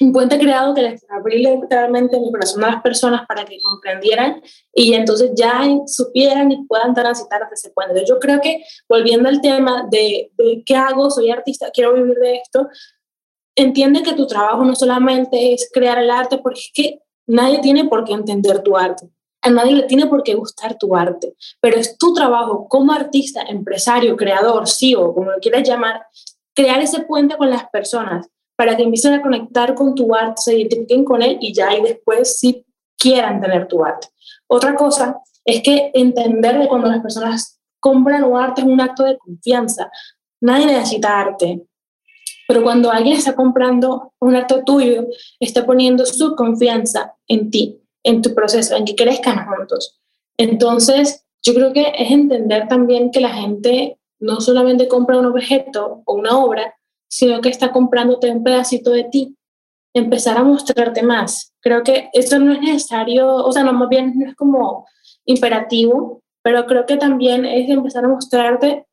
Un 0.00 0.12
puente 0.12 0.38
creado 0.38 0.74
que 0.74 0.82
les 0.82 1.06
abrió 1.08 1.60
literalmente 1.60 2.18
mi 2.18 2.30
corazón 2.32 2.64
a 2.64 2.72
las 2.72 2.82
personas 2.82 3.26
para 3.28 3.44
que 3.44 3.58
comprendieran 3.62 4.42
y 4.72 4.94
entonces 4.94 5.30
ya 5.36 5.62
supieran 5.86 6.50
y 6.50 6.66
puedan 6.66 6.94
transitar 6.94 7.42
hasta 7.42 7.54
ese 7.54 7.70
puente. 7.70 8.04
Yo 8.06 8.18
creo 8.18 8.40
que, 8.40 8.64
volviendo 8.88 9.28
al 9.28 9.40
tema 9.40 9.86
de, 9.90 10.32
de 10.36 10.62
qué 10.66 10.74
hago, 10.74 11.10
soy 11.10 11.30
artista, 11.30 11.70
quiero 11.72 11.94
vivir 11.94 12.16
de 12.18 12.36
esto, 12.36 12.68
entiende 13.54 14.02
que 14.02 14.14
tu 14.14 14.26
trabajo 14.26 14.64
no 14.64 14.74
solamente 14.74 15.54
es 15.54 15.70
crear 15.72 15.98
el 15.98 16.10
arte, 16.10 16.38
porque 16.38 16.60
es 16.60 16.70
que 16.74 16.98
nadie 17.26 17.60
tiene 17.60 17.84
por 17.84 18.04
qué 18.04 18.14
entender 18.14 18.62
tu 18.62 18.76
arte 18.76 19.08
a 19.44 19.50
nadie 19.50 19.76
le 19.76 19.82
tiene 19.82 20.06
por 20.06 20.22
qué 20.22 20.34
gustar 20.34 20.78
tu 20.78 20.96
arte, 20.96 21.36
pero 21.60 21.76
es 21.76 21.98
tu 21.98 22.14
trabajo 22.14 22.66
como 22.66 22.92
artista, 22.92 23.42
empresario, 23.42 24.16
creador, 24.16 24.66
CEO, 24.66 25.14
como 25.14 25.32
lo 25.32 25.38
quieras 25.38 25.68
llamar, 25.68 26.06
crear 26.54 26.80
ese 26.80 27.02
puente 27.02 27.36
con 27.36 27.50
las 27.50 27.68
personas 27.68 28.26
para 28.56 28.76
que 28.76 28.82
empiecen 28.82 29.14
a 29.14 29.22
conectar 29.22 29.74
con 29.74 29.94
tu 29.94 30.14
arte, 30.14 30.42
se 30.42 30.58
identifiquen 30.58 31.04
con 31.04 31.22
él 31.22 31.38
y 31.40 31.52
ya 31.52 31.74
y 31.76 31.82
después 31.82 32.38
sí 32.38 32.64
quieran 32.96 33.40
tener 33.40 33.66
tu 33.66 33.84
arte. 33.84 34.08
Otra 34.46 34.74
cosa 34.74 35.20
es 35.44 35.62
que 35.62 35.90
entender 35.94 36.60
que 36.60 36.68
cuando 36.68 36.88
las 36.88 37.00
personas 37.00 37.60
compran 37.80 38.24
un 38.24 38.40
arte 38.40 38.62
es 38.62 38.66
un 38.66 38.80
acto 38.80 39.02
de 39.02 39.18
confianza. 39.18 39.90
Nadie 40.40 40.66
necesita 40.66 41.20
arte, 41.20 41.66
pero 42.46 42.62
cuando 42.62 42.90
alguien 42.90 43.16
está 43.16 43.34
comprando 43.34 44.12
un 44.20 44.36
arte 44.36 44.62
tuyo, 44.64 45.06
está 45.40 45.66
poniendo 45.66 46.06
su 46.06 46.34
confianza 46.34 47.14
en 47.26 47.50
ti 47.50 47.80
en 48.04 48.22
tu 48.22 48.34
proceso, 48.34 48.76
en 48.76 48.84
que 48.84 48.94
crezcan 48.94 49.46
juntos. 49.46 49.98
Entonces, 50.36 51.24
yo 51.42 51.54
creo 51.54 51.72
que 51.72 51.92
es 51.96 52.10
entender 52.10 52.68
también 52.68 53.10
que 53.10 53.20
la 53.20 53.30
gente 53.30 53.98
no 54.20 54.40
solamente 54.40 54.88
compra 54.88 55.18
un 55.18 55.26
objeto 55.26 56.02
o 56.04 56.14
una 56.14 56.38
obra, 56.38 56.74
sino 57.14 57.40
que 57.40 57.48
está 57.48 57.70
comprándote 57.70 58.28
un 58.28 58.42
pedacito 58.42 58.90
de 58.90 59.04
ti. 59.04 59.36
Empezar 59.94 60.36
a 60.36 60.42
mostrarte 60.42 61.04
más. 61.04 61.54
Creo 61.60 61.84
que 61.84 62.10
eso 62.12 62.40
no 62.40 62.52
es 62.52 62.60
necesario, 62.60 63.36
o 63.36 63.52
sea, 63.52 63.62
no, 63.62 63.72
más 63.72 63.88
bien 63.88 64.14
no 64.16 64.28
es 64.28 64.34
como 64.34 64.84
imperativo, 65.24 66.24
pero 66.42 66.66
creo 66.66 66.86
que 66.86 66.96
también 66.96 67.44
es 67.44 67.70
empezar 67.70 68.04
a 68.04 68.08
mostrarte 68.08 68.86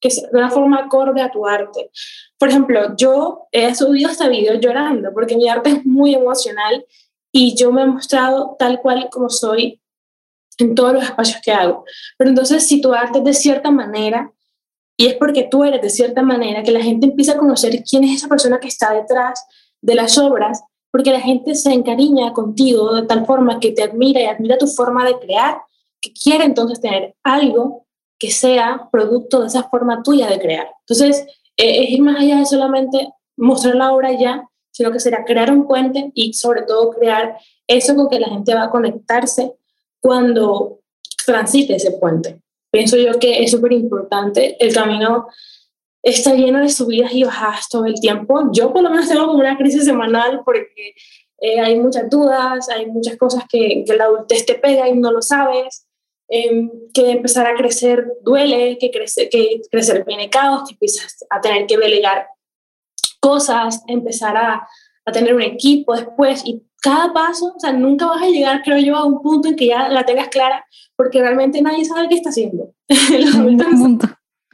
que 0.00 0.08
de 0.08 0.36
una 0.36 0.50
forma 0.50 0.80
acorde 0.80 1.22
a 1.22 1.30
tu 1.30 1.46
arte. 1.46 1.92
Por 2.38 2.48
ejemplo, 2.48 2.96
yo 2.96 3.46
he 3.52 3.72
subido 3.72 4.10
hasta 4.10 4.28
videos 4.28 4.58
llorando 4.60 5.12
porque 5.14 5.36
mi 5.36 5.48
arte 5.48 5.70
es 5.70 5.86
muy 5.86 6.16
emocional 6.16 6.84
y 7.30 7.54
yo 7.54 7.70
me 7.70 7.82
he 7.82 7.86
mostrado 7.86 8.56
tal 8.58 8.80
cual 8.80 9.08
como 9.12 9.30
soy 9.30 9.80
en 10.58 10.74
todos 10.74 10.92
los 10.92 11.04
espacios 11.04 11.40
que 11.40 11.52
hago. 11.52 11.84
Pero 12.16 12.30
entonces, 12.30 12.66
si 12.66 12.80
tu 12.80 12.92
arte 12.92 13.18
es 13.18 13.24
de 13.24 13.34
cierta 13.34 13.70
manera, 13.70 14.32
y 15.00 15.06
es 15.06 15.14
porque 15.14 15.44
tú 15.44 15.62
eres 15.62 15.80
de 15.80 15.90
cierta 15.90 16.22
manera, 16.22 16.64
que 16.64 16.72
la 16.72 16.82
gente 16.82 17.06
empieza 17.06 17.34
a 17.34 17.38
conocer 17.38 17.84
quién 17.88 18.02
es 18.02 18.16
esa 18.16 18.28
persona 18.28 18.58
que 18.58 18.66
está 18.66 18.92
detrás 18.92 19.46
de 19.80 19.94
las 19.94 20.18
obras, 20.18 20.64
porque 20.90 21.12
la 21.12 21.20
gente 21.20 21.54
se 21.54 21.72
encariña 21.72 22.32
contigo 22.32 22.92
de 22.92 23.02
tal 23.02 23.24
forma 23.24 23.60
que 23.60 23.70
te 23.70 23.84
admira 23.84 24.20
y 24.20 24.26
admira 24.26 24.58
tu 24.58 24.66
forma 24.66 25.06
de 25.06 25.16
crear, 25.20 25.62
que 26.00 26.12
quiere 26.12 26.44
entonces 26.44 26.80
tener 26.80 27.14
algo 27.22 27.86
que 28.18 28.32
sea 28.32 28.88
producto 28.90 29.40
de 29.40 29.46
esa 29.46 29.62
forma 29.68 30.02
tuya 30.02 30.26
de 30.26 30.40
crear. 30.40 30.68
Entonces, 30.80 31.24
eh, 31.56 31.84
es 31.84 31.90
ir 31.90 32.02
más 32.02 32.18
allá 32.18 32.38
de 32.38 32.46
solamente 32.46 33.08
mostrar 33.36 33.76
la 33.76 33.92
obra 33.94 34.10
ya, 34.18 34.48
sino 34.72 34.90
que 34.90 34.98
será 34.98 35.24
crear 35.24 35.52
un 35.52 35.68
puente 35.68 36.10
y 36.14 36.32
sobre 36.32 36.62
todo 36.62 36.90
crear 36.90 37.38
eso 37.68 37.94
con 37.94 38.08
que 38.08 38.18
la 38.18 38.30
gente 38.30 38.52
va 38.52 38.64
a 38.64 38.70
conectarse 38.70 39.54
cuando 40.00 40.80
transite 41.24 41.76
ese 41.76 41.92
puente. 41.92 42.40
Pienso 42.78 42.96
yo 42.96 43.18
que 43.18 43.42
es 43.42 43.50
súper 43.50 43.72
importante. 43.72 44.56
El 44.64 44.72
camino 44.72 45.26
está 46.00 46.36
lleno 46.36 46.60
de 46.60 46.68
subidas 46.68 47.12
y 47.12 47.24
bajadas 47.24 47.68
todo 47.68 47.86
el 47.86 47.98
tiempo. 47.98 48.52
Yo 48.52 48.72
por 48.72 48.84
lo 48.84 48.90
menos 48.90 49.08
tengo 49.08 49.26
como 49.26 49.40
una 49.40 49.58
crisis 49.58 49.84
semanal 49.84 50.42
porque 50.44 50.94
eh, 51.40 51.58
hay 51.58 51.76
muchas 51.80 52.08
dudas, 52.08 52.68
hay 52.68 52.86
muchas 52.86 53.16
cosas 53.16 53.42
que, 53.50 53.82
que 53.84 53.96
la 53.96 54.04
adultez 54.04 54.46
te 54.46 54.54
pega 54.54 54.88
y 54.88 54.96
no 54.96 55.10
lo 55.10 55.22
sabes. 55.22 55.88
Eh, 56.28 56.70
que 56.94 57.10
empezar 57.10 57.48
a 57.48 57.56
crecer 57.56 58.12
duele, 58.22 58.78
que, 58.78 58.92
crece, 58.92 59.28
que 59.28 59.60
crecer 59.72 60.04
viene 60.04 60.30
caos, 60.30 60.68
que 60.68 60.74
empiezas 60.74 61.26
a 61.30 61.40
tener 61.40 61.66
que 61.66 61.78
delegar 61.78 62.28
cosas, 63.18 63.82
empezar 63.88 64.36
a, 64.36 64.68
a 65.04 65.12
tener 65.12 65.34
un 65.34 65.42
equipo 65.42 65.96
después 65.96 66.42
y 66.44 66.62
cada 66.88 67.12
paso, 67.12 67.52
o 67.54 67.60
sea, 67.60 67.72
nunca 67.72 68.06
vas 68.06 68.22
a 68.22 68.28
llegar, 68.28 68.62
creo 68.62 68.78
yo, 68.78 68.96
a 68.96 69.04
un 69.04 69.20
punto 69.20 69.48
en 69.48 69.56
que 69.56 69.66
ya 69.66 69.88
la 69.90 70.06
tengas 70.06 70.28
clara, 70.28 70.64
porque 70.96 71.20
realmente 71.20 71.60
nadie 71.60 71.84
sabe 71.84 72.08
qué 72.08 72.14
está 72.14 72.30
haciendo. 72.30 72.72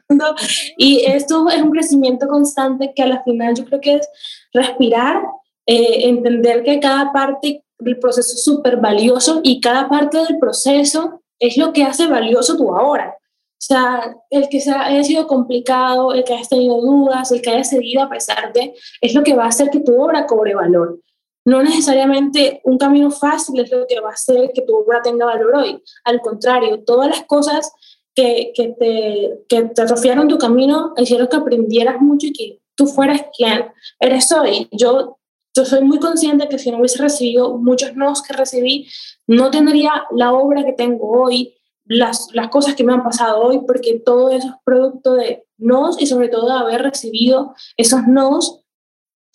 y 0.77 1.05
esto 1.07 1.49
es 1.49 1.62
un 1.62 1.70
crecimiento 1.70 2.27
constante 2.27 2.92
que 2.94 3.03
a 3.03 3.07
la 3.07 3.23
final 3.23 3.55
yo 3.55 3.64
creo 3.64 3.81
que 3.81 3.94
es 3.94 4.09
respirar, 4.53 5.23
eh, 5.66 6.09
entender 6.09 6.64
que 6.64 6.81
cada 6.81 7.12
parte 7.12 7.64
del 7.79 7.99
proceso 8.01 8.35
es 8.35 8.44
súper 8.44 8.79
valioso 8.79 9.40
y 9.44 9.61
cada 9.61 9.88
parte 9.88 10.18
del 10.18 10.38
proceso 10.38 11.23
es 11.38 11.57
lo 11.57 11.73
que 11.73 11.85
hace 11.85 12.09
valioso 12.09 12.57
tu 12.57 12.75
ahora. 12.75 13.14
O 13.16 13.66
sea, 13.66 14.14
el 14.29 14.49
que 14.49 14.61
sea, 14.61 14.87
haya 14.87 15.05
sido 15.05 15.27
complicado, 15.29 16.12
el 16.12 16.25
que 16.25 16.35
hayas 16.35 16.49
tenido 16.49 16.81
dudas, 16.81 17.31
el 17.31 17.40
que 17.40 17.51
haya 17.51 17.64
cedido 17.64 18.03
a 18.03 18.11
pesar 18.11 18.53
de, 18.53 18.75
es 19.01 19.14
lo 19.14 19.23
que 19.23 19.35
va 19.35 19.44
a 19.44 19.49
hacer 19.49 19.70
que 19.70 19.81
tu 19.81 20.03
obra 20.03 20.27
cobre 20.27 20.55
valor. 20.55 20.99
No 21.44 21.62
necesariamente 21.62 22.61
un 22.64 22.78
camino 22.78 23.11
fácil 23.11 23.61
es 23.61 23.70
lo 23.70 23.87
que 23.87 24.00
va 24.00 24.11
a 24.11 24.14
hacer 24.14 24.50
que 24.54 24.62
tu 24.62 24.74
obra 24.74 25.02
tenga 25.02 25.26
valor 25.26 25.57
hoy. 25.57 25.83
Al 26.04 26.20
contrario, 26.20 26.83
todas 26.85 27.09
las 27.09 27.24
cosas 27.24 27.72
que, 28.14 28.52
te, 28.57 29.44
que 29.48 29.62
te 29.64 29.83
atrofiaron 29.83 30.28
tu 30.28 30.38
camino 30.38 30.94
hicieron 30.96 31.28
que 31.28 31.37
aprendieras 31.37 32.00
mucho 32.00 32.28
y 32.28 32.33
que 32.33 32.61
tú 32.74 32.87
fueras 32.87 33.26
quien 33.37 33.66
eres 34.00 34.30
hoy. 34.33 34.68
Yo, 34.72 35.18
yo 35.54 35.64
soy 35.64 35.83
muy 35.83 35.98
consciente 35.98 36.48
que 36.48 36.59
si 36.59 36.70
no 36.70 36.78
hubiese 36.78 37.02
recibido 37.02 37.59
muchos 37.59 37.94
nos 37.94 38.22
que 38.22 38.33
recibí, 38.33 38.88
no 39.26 39.50
tendría 39.50 40.07
la 40.12 40.33
obra 40.33 40.64
que 40.64 40.72
tengo 40.72 41.11
hoy, 41.11 41.54
las, 41.85 42.28
las 42.33 42.48
cosas 42.48 42.74
que 42.74 42.85
me 42.85 42.92
han 42.92 43.04
pasado 43.04 43.42
hoy, 43.42 43.61
porque 43.66 44.00
todo 44.04 44.30
eso 44.30 44.48
es 44.48 44.54
producto 44.64 45.14
de 45.14 45.44
nos 45.59 46.00
y 46.00 46.07
sobre 46.07 46.28
todo 46.28 46.46
de 46.46 46.59
haber 46.59 46.83
recibido 46.83 47.54
esos 47.76 48.07
nos, 48.07 48.63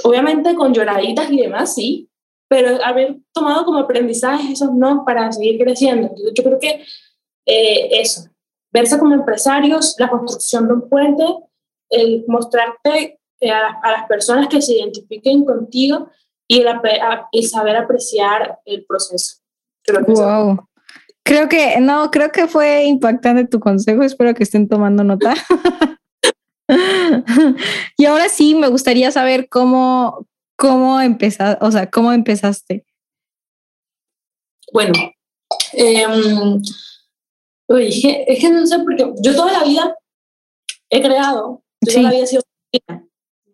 obviamente 0.04 0.56
con 0.56 0.74
lloraditas 0.74 1.32
y 1.32 1.38
demás, 1.38 1.76
sí, 1.76 2.10
pero 2.48 2.84
haber 2.84 3.18
tomado 3.32 3.66
como 3.66 3.80
aprendizaje 3.80 4.54
esos 4.54 4.74
nos 4.74 5.06
para 5.06 5.32
seguir 5.32 5.60
creciendo. 5.60 6.12
yo 6.36 6.44
creo 6.44 6.60
que 6.60 6.84
eh, 7.46 8.02
eso, 8.02 8.30
verse 8.72 8.98
como 8.98 9.14
empresarios, 9.14 9.96
la 10.00 10.10
construcción 10.10 10.68
de 10.68 10.74
un 10.74 10.90
puente, 10.90 11.24
el 11.90 12.26
mostrarte 12.28 13.20
eh, 13.40 13.52
a, 13.52 13.92
las 13.92 14.08
personas 14.08 14.48
que 14.48 14.62
se 14.62 14.74
identifiquen 14.74 15.46
contigo 15.46 16.10
y 16.48 16.62
el, 16.62 17.48
saber 17.48 17.78
apreciar 17.78 18.60
el 18.66 18.86
proceso. 18.86 19.38
Creo 19.84 20.06
que 20.06 20.12
wow. 20.12 20.60
Creo 21.24 21.48
que, 21.48 21.80
no, 21.80 22.10
creo 22.10 22.32
que 22.32 22.48
fue 22.48 22.86
impactante 22.86 23.46
tu 23.46 23.60
consejo, 23.60 24.02
espero 24.02 24.34
que 24.34 24.44
estén 24.44 24.68
tomando 24.68 25.04
nota. 25.04 25.36
y 27.98 28.06
ahora 28.06 28.30
sí, 28.30 28.56
me 28.56 28.68
gustaría 28.68 29.12
saber 29.12 29.50
cómo, 29.50 30.28
cómo 30.56 31.02
empezaste, 31.02 31.66
o 31.66 31.72
sea, 31.72 31.90
cómo 31.90 32.14
empezaste. 32.14 32.86
Bueno, 34.72 34.94
eh, 35.74 36.06
es 37.68 38.40
que 38.40 38.50
no 38.52 38.66
sé, 38.68 38.80
porque 38.80 39.12
yo 39.22 39.36
toda 39.36 39.52
la 39.52 39.64
vida 39.64 39.96
he 40.90 41.02
creado, 41.02 41.64
yo 41.82 41.94
toda 41.94 42.04
la 42.04 42.12
vida 42.12 42.24
he 42.24 42.28
sido 42.28 42.42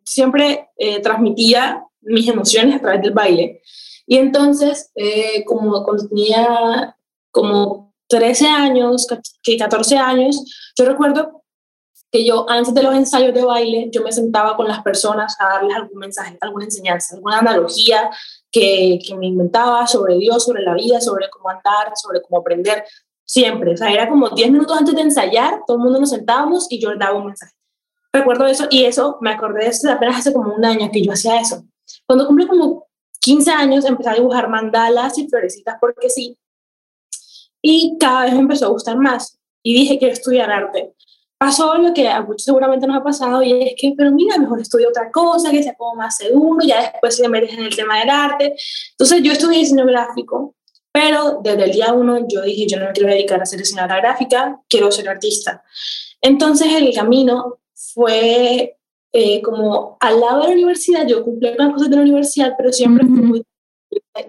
siempre 0.04 0.70
eh, 0.78 1.02
transmitía 1.02 1.84
mis 2.02 2.28
emociones 2.28 2.76
a 2.76 2.80
través 2.80 3.02
del 3.02 3.12
baile. 3.12 3.62
Y 4.06 4.18
entonces, 4.18 4.92
eh, 4.96 5.44
como 5.46 5.84
cuando 5.84 6.08
tenía 6.08 6.96
como 7.32 7.94
13 8.08 8.48
años, 8.48 9.08
que 9.42 9.58
14 9.58 9.98
años, 9.98 10.44
yo 10.78 10.86
recuerdo 10.86 11.45
que 12.16 12.26
yo 12.26 12.50
antes 12.50 12.74
de 12.74 12.82
los 12.82 12.96
ensayos 12.96 13.34
de 13.34 13.44
baile, 13.44 13.90
yo 13.92 14.02
me 14.02 14.10
sentaba 14.10 14.56
con 14.56 14.70
las 14.70 14.82
personas 14.82 15.36
a 15.38 15.50
darles 15.50 15.76
algún 15.76 16.00
mensaje, 16.00 16.38
alguna 16.40 16.64
enseñanza, 16.64 17.16
alguna 17.16 17.40
analogía 17.40 18.10
que, 18.50 19.00
me 19.18 19.28
inventaba 19.28 19.86
sobre 19.86 20.16
Dios, 20.16 20.46
sobre 20.46 20.64
la 20.64 20.74
vida, 20.76 21.02
sobre 21.02 21.30
cómo 21.30 21.50
andar, 21.50 21.92
sobre 21.96 22.22
cómo 22.22 22.40
aprender 22.40 22.86
siempre. 23.26 23.74
O 23.74 23.78
sea, 23.78 23.92
era 23.92 24.08
como 24.08 24.30
10 24.30 24.50
minutos 24.50 24.78
antes 24.78 24.96
de 24.96 25.02
ensayar, 25.02 25.64
todo 25.68 25.76
el 25.76 25.84
mundo 25.84 26.00
nos 26.00 26.12
sentábamos 26.12 26.68
y 26.70 26.80
yo 26.80 26.96
daba 26.98 27.18
un 27.18 27.26
mensaje. 27.26 27.54
Recuerdo 28.14 28.46
eso 28.46 28.68
y 28.70 28.86
eso, 28.86 29.18
me 29.20 29.32
acordé 29.32 29.66
de 29.66 29.72
eso 29.72 29.92
apenas 29.92 30.20
hace 30.20 30.32
como 30.32 30.54
un 30.54 30.64
año 30.64 30.90
que 30.94 31.04
yo 31.04 31.12
hacía 31.12 31.42
eso. 31.42 31.66
Cuando 32.08 32.28
cumplí 32.28 32.48
como 32.48 32.88
15 33.20 33.52
años, 33.52 33.84
empecé 33.84 34.10
a 34.10 34.14
dibujar 34.14 34.48
mandalas 34.48 35.18
y 35.18 35.28
florecitas 35.28 35.76
porque 35.82 36.10
sí. 36.10 36.38
Y 37.62 37.98
cada 38.00 38.24
vez 38.24 38.36
empezó 38.36 38.68
a 38.68 38.70
gustar 38.70 38.96
más. 38.96 39.38
Y 39.62 39.74
dije, 39.74 39.98
quiero 40.00 40.14
estudiar 40.14 40.50
arte. 40.50 40.95
Pasó 41.38 41.76
lo 41.78 41.94
que 41.94 42.08
a 42.08 42.22
muchos 42.22 42.44
seguramente 42.44 42.88
nos 42.88 42.98
ha 42.98 43.04
pasado 43.04 43.44
y 43.44 43.52
es 43.52 43.74
que, 43.78 43.94
pero 43.98 44.12
mira, 44.12 44.38
mejor 44.38 44.62
estudio 44.62 44.90
otra 44.90 45.12
cosa, 45.12 45.52
que 45.52 45.62
sea 45.62 45.76
como 45.76 45.96
más 45.96 46.18
seguro, 46.18 46.66
ya 46.66 46.82
después 46.92 47.16
se 47.18 47.28
metes 47.28 47.54
en 47.54 47.64
el 47.64 47.76
tema 47.76 48.00
del 48.00 48.10
arte. 48.10 48.56
Entonces 48.92 49.22
yo 49.22 49.34
estudié 49.34 49.60
diseño 49.60 49.86
gráfico 49.86 50.56
pero 50.96 51.42
desde 51.44 51.66
el 51.66 51.72
día 51.74 51.92
uno 51.92 52.26
yo 52.26 52.42
dije, 52.42 52.68
yo 52.70 52.80
no 52.80 52.86
me 52.86 52.94
quiero 52.94 53.10
dedicar 53.10 53.42
a 53.42 53.46
ser 53.46 53.60
diseñadora 53.60 53.98
gráfica, 53.98 54.62
quiero 54.70 54.90
ser 54.94 55.10
artista. 55.10 55.62
Entonces 56.22 56.70
el 56.72 56.94
camino 56.96 57.58
fue 57.74 58.78
eh, 59.12 59.42
como 59.42 59.98
al 60.00 60.22
lado 60.22 60.44
de 60.44 60.48
la 60.48 60.54
universidad, 60.54 61.06
yo 61.06 61.22
cumplí 61.22 61.54
las 61.58 61.74
cosas 61.74 61.90
de 61.90 61.98
la 61.98 62.02
universidad, 62.02 62.54
pero 62.58 62.72
siempre 62.72 63.06
fui 63.06 63.22
muy, 63.22 63.46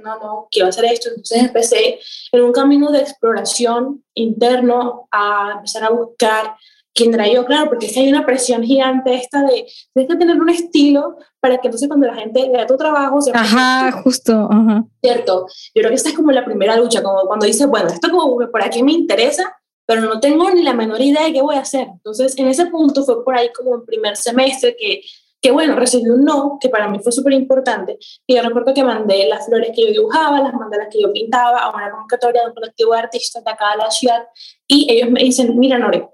no, 0.02 0.18
no, 0.18 0.48
quiero 0.50 0.68
hacer 0.68 0.86
esto. 0.86 1.10
Entonces 1.10 1.40
empecé 1.40 2.00
en 2.32 2.42
un 2.42 2.50
camino 2.50 2.90
de 2.90 2.98
exploración 2.98 4.04
interno 4.14 5.06
a 5.12 5.52
empezar 5.58 5.84
a 5.84 5.90
buscar 5.90 6.56
quién 6.96 7.14
era 7.14 7.28
yo, 7.28 7.44
claro, 7.44 7.68
porque 7.68 7.88
que 7.88 8.00
hay 8.00 8.08
una 8.08 8.24
presión 8.24 8.62
gigante 8.64 9.14
esta 9.14 9.42
de, 9.42 9.66
tienes 9.94 10.10
que 10.10 10.16
tener 10.16 10.40
un 10.40 10.48
estilo 10.48 11.16
para 11.38 11.58
que 11.58 11.68
entonces 11.68 11.86
cuando 11.86 12.06
la 12.06 12.14
gente 12.14 12.50
vea 12.50 12.66
tu 12.66 12.76
trabajo... 12.76 13.20
Se 13.20 13.30
ajá, 13.32 13.92
justo, 14.02 14.48
ajá. 14.50 14.84
Cierto, 15.02 15.46
yo 15.46 15.80
creo 15.80 15.90
que 15.90 15.94
esta 15.94 16.08
es 16.08 16.16
como 16.16 16.32
la 16.32 16.44
primera 16.44 16.74
lucha, 16.76 17.02
como 17.02 17.20
cuando 17.26 17.46
dices, 17.46 17.68
bueno, 17.68 17.88
esto 17.88 18.10
como 18.10 18.38
que 18.38 18.46
por 18.46 18.62
aquí 18.62 18.82
me 18.82 18.92
interesa, 18.92 19.54
pero 19.86 20.00
no 20.00 20.18
tengo 20.18 20.50
ni 20.50 20.62
la 20.62 20.72
menor 20.72 21.00
idea 21.00 21.24
de 21.24 21.32
qué 21.34 21.42
voy 21.42 21.56
a 21.56 21.60
hacer. 21.60 21.86
Entonces, 21.92 22.36
en 22.38 22.48
ese 22.48 22.66
punto 22.66 23.04
fue 23.04 23.22
por 23.22 23.36
ahí 23.36 23.50
como 23.52 23.72
un 23.72 23.84
primer 23.84 24.16
semestre 24.16 24.74
que, 24.76 25.02
que 25.40 25.50
bueno, 25.50 25.76
recibí 25.76 26.08
un 26.08 26.24
no, 26.24 26.58
que 26.60 26.70
para 26.70 26.88
mí 26.88 26.98
fue 26.98 27.12
súper 27.12 27.34
importante. 27.34 27.98
Y 28.26 28.34
yo 28.34 28.42
recuerdo 28.42 28.72
que 28.72 28.82
mandé 28.82 29.28
las 29.28 29.46
flores 29.46 29.70
que 29.76 29.82
yo 29.82 29.92
dibujaba, 29.92 30.40
las 30.40 30.52
las 30.52 30.88
que 30.90 31.02
yo 31.02 31.12
pintaba 31.12 31.58
a 31.58 31.76
una 31.76 31.90
convocatoria 31.90 32.40
de 32.40 32.48
un 32.48 32.54
colectivo 32.54 32.94
de 32.94 32.98
artistas 32.98 33.44
de 33.44 33.50
acá 33.50 33.72
de 33.72 33.84
la 33.84 33.90
ciudad. 33.90 34.22
Y 34.66 34.90
ellos 34.90 35.10
me 35.10 35.20
dicen, 35.20 35.56
mira, 35.56 35.78
Nore, 35.78 36.08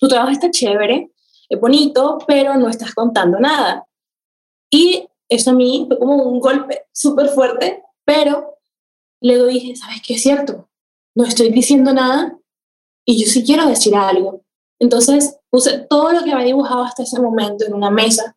tu 0.00 0.08
trabajo 0.08 0.32
está 0.32 0.50
chévere, 0.50 1.12
es 1.48 1.60
bonito, 1.60 2.18
pero 2.26 2.56
no 2.56 2.68
estás 2.68 2.94
contando 2.94 3.38
nada. 3.38 3.86
Y 4.70 5.06
eso 5.28 5.50
a 5.50 5.54
mí 5.54 5.84
fue 5.86 5.98
como 5.98 6.16
un 6.16 6.40
golpe 6.40 6.86
súper 6.92 7.28
fuerte, 7.28 7.82
pero 8.04 8.56
luego 9.20 9.46
dije, 9.46 9.76
¿sabes 9.76 10.00
qué 10.04 10.14
es 10.14 10.22
cierto? 10.22 10.70
No 11.14 11.24
estoy 11.24 11.50
diciendo 11.50 11.92
nada 11.92 12.38
y 13.04 13.22
yo 13.22 13.30
sí 13.30 13.44
quiero 13.44 13.66
decir 13.66 13.94
algo. 13.94 14.42
Entonces 14.78 15.38
puse 15.50 15.86
todo 15.90 16.12
lo 16.12 16.24
que 16.24 16.32
había 16.32 16.46
dibujado 16.46 16.82
hasta 16.82 17.02
ese 17.02 17.20
momento 17.20 17.66
en 17.66 17.74
una 17.74 17.90
mesa 17.90 18.36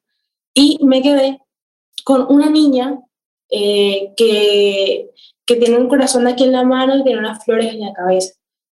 y 0.53 0.79
me 0.83 1.01
quedé 1.01 1.39
con 2.03 2.25
una 2.29 2.49
niña 2.49 2.99
eh, 3.49 4.13
que, 4.17 5.11
que 5.45 5.55
tiene 5.55 5.77
un 5.77 5.87
corazón 5.87 6.27
aquí 6.27 6.43
en 6.43 6.51
la 6.51 6.63
mano 6.63 6.97
y 6.97 7.03
tiene 7.03 7.19
unas 7.19 7.45
flores 7.45 7.73
en 7.73 7.81
la 7.81 7.93
cabeza 7.93 8.33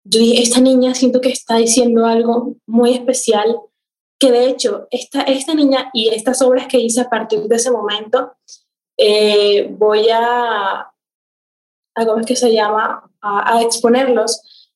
yo 0.05 0.19
dije, 0.19 0.41
esta 0.41 0.61
niña 0.61 0.93
siento 0.93 1.19
que 1.19 1.29
está 1.29 1.57
diciendo 1.57 2.05
algo 2.05 2.55
muy 2.67 2.93
especial, 2.93 3.59
que 4.19 4.31
de 4.31 4.47
hecho, 4.47 4.87
esta, 4.91 5.23
esta 5.23 5.55
niña 5.55 5.89
y 5.93 6.09
estas 6.09 6.41
obras 6.41 6.67
que 6.67 6.79
hice 6.79 7.01
a 7.01 7.09
partir 7.09 7.41
de 7.41 7.55
ese 7.55 7.71
momento, 7.71 8.33
eh, 8.97 9.67
voy 9.77 10.07
a, 10.09 10.91
a, 11.95 12.05
¿cómo 12.05 12.19
es 12.19 12.25
que 12.25 12.35
se 12.35 12.53
llama? 12.53 13.09
A, 13.21 13.61
exponerlos 13.63 14.71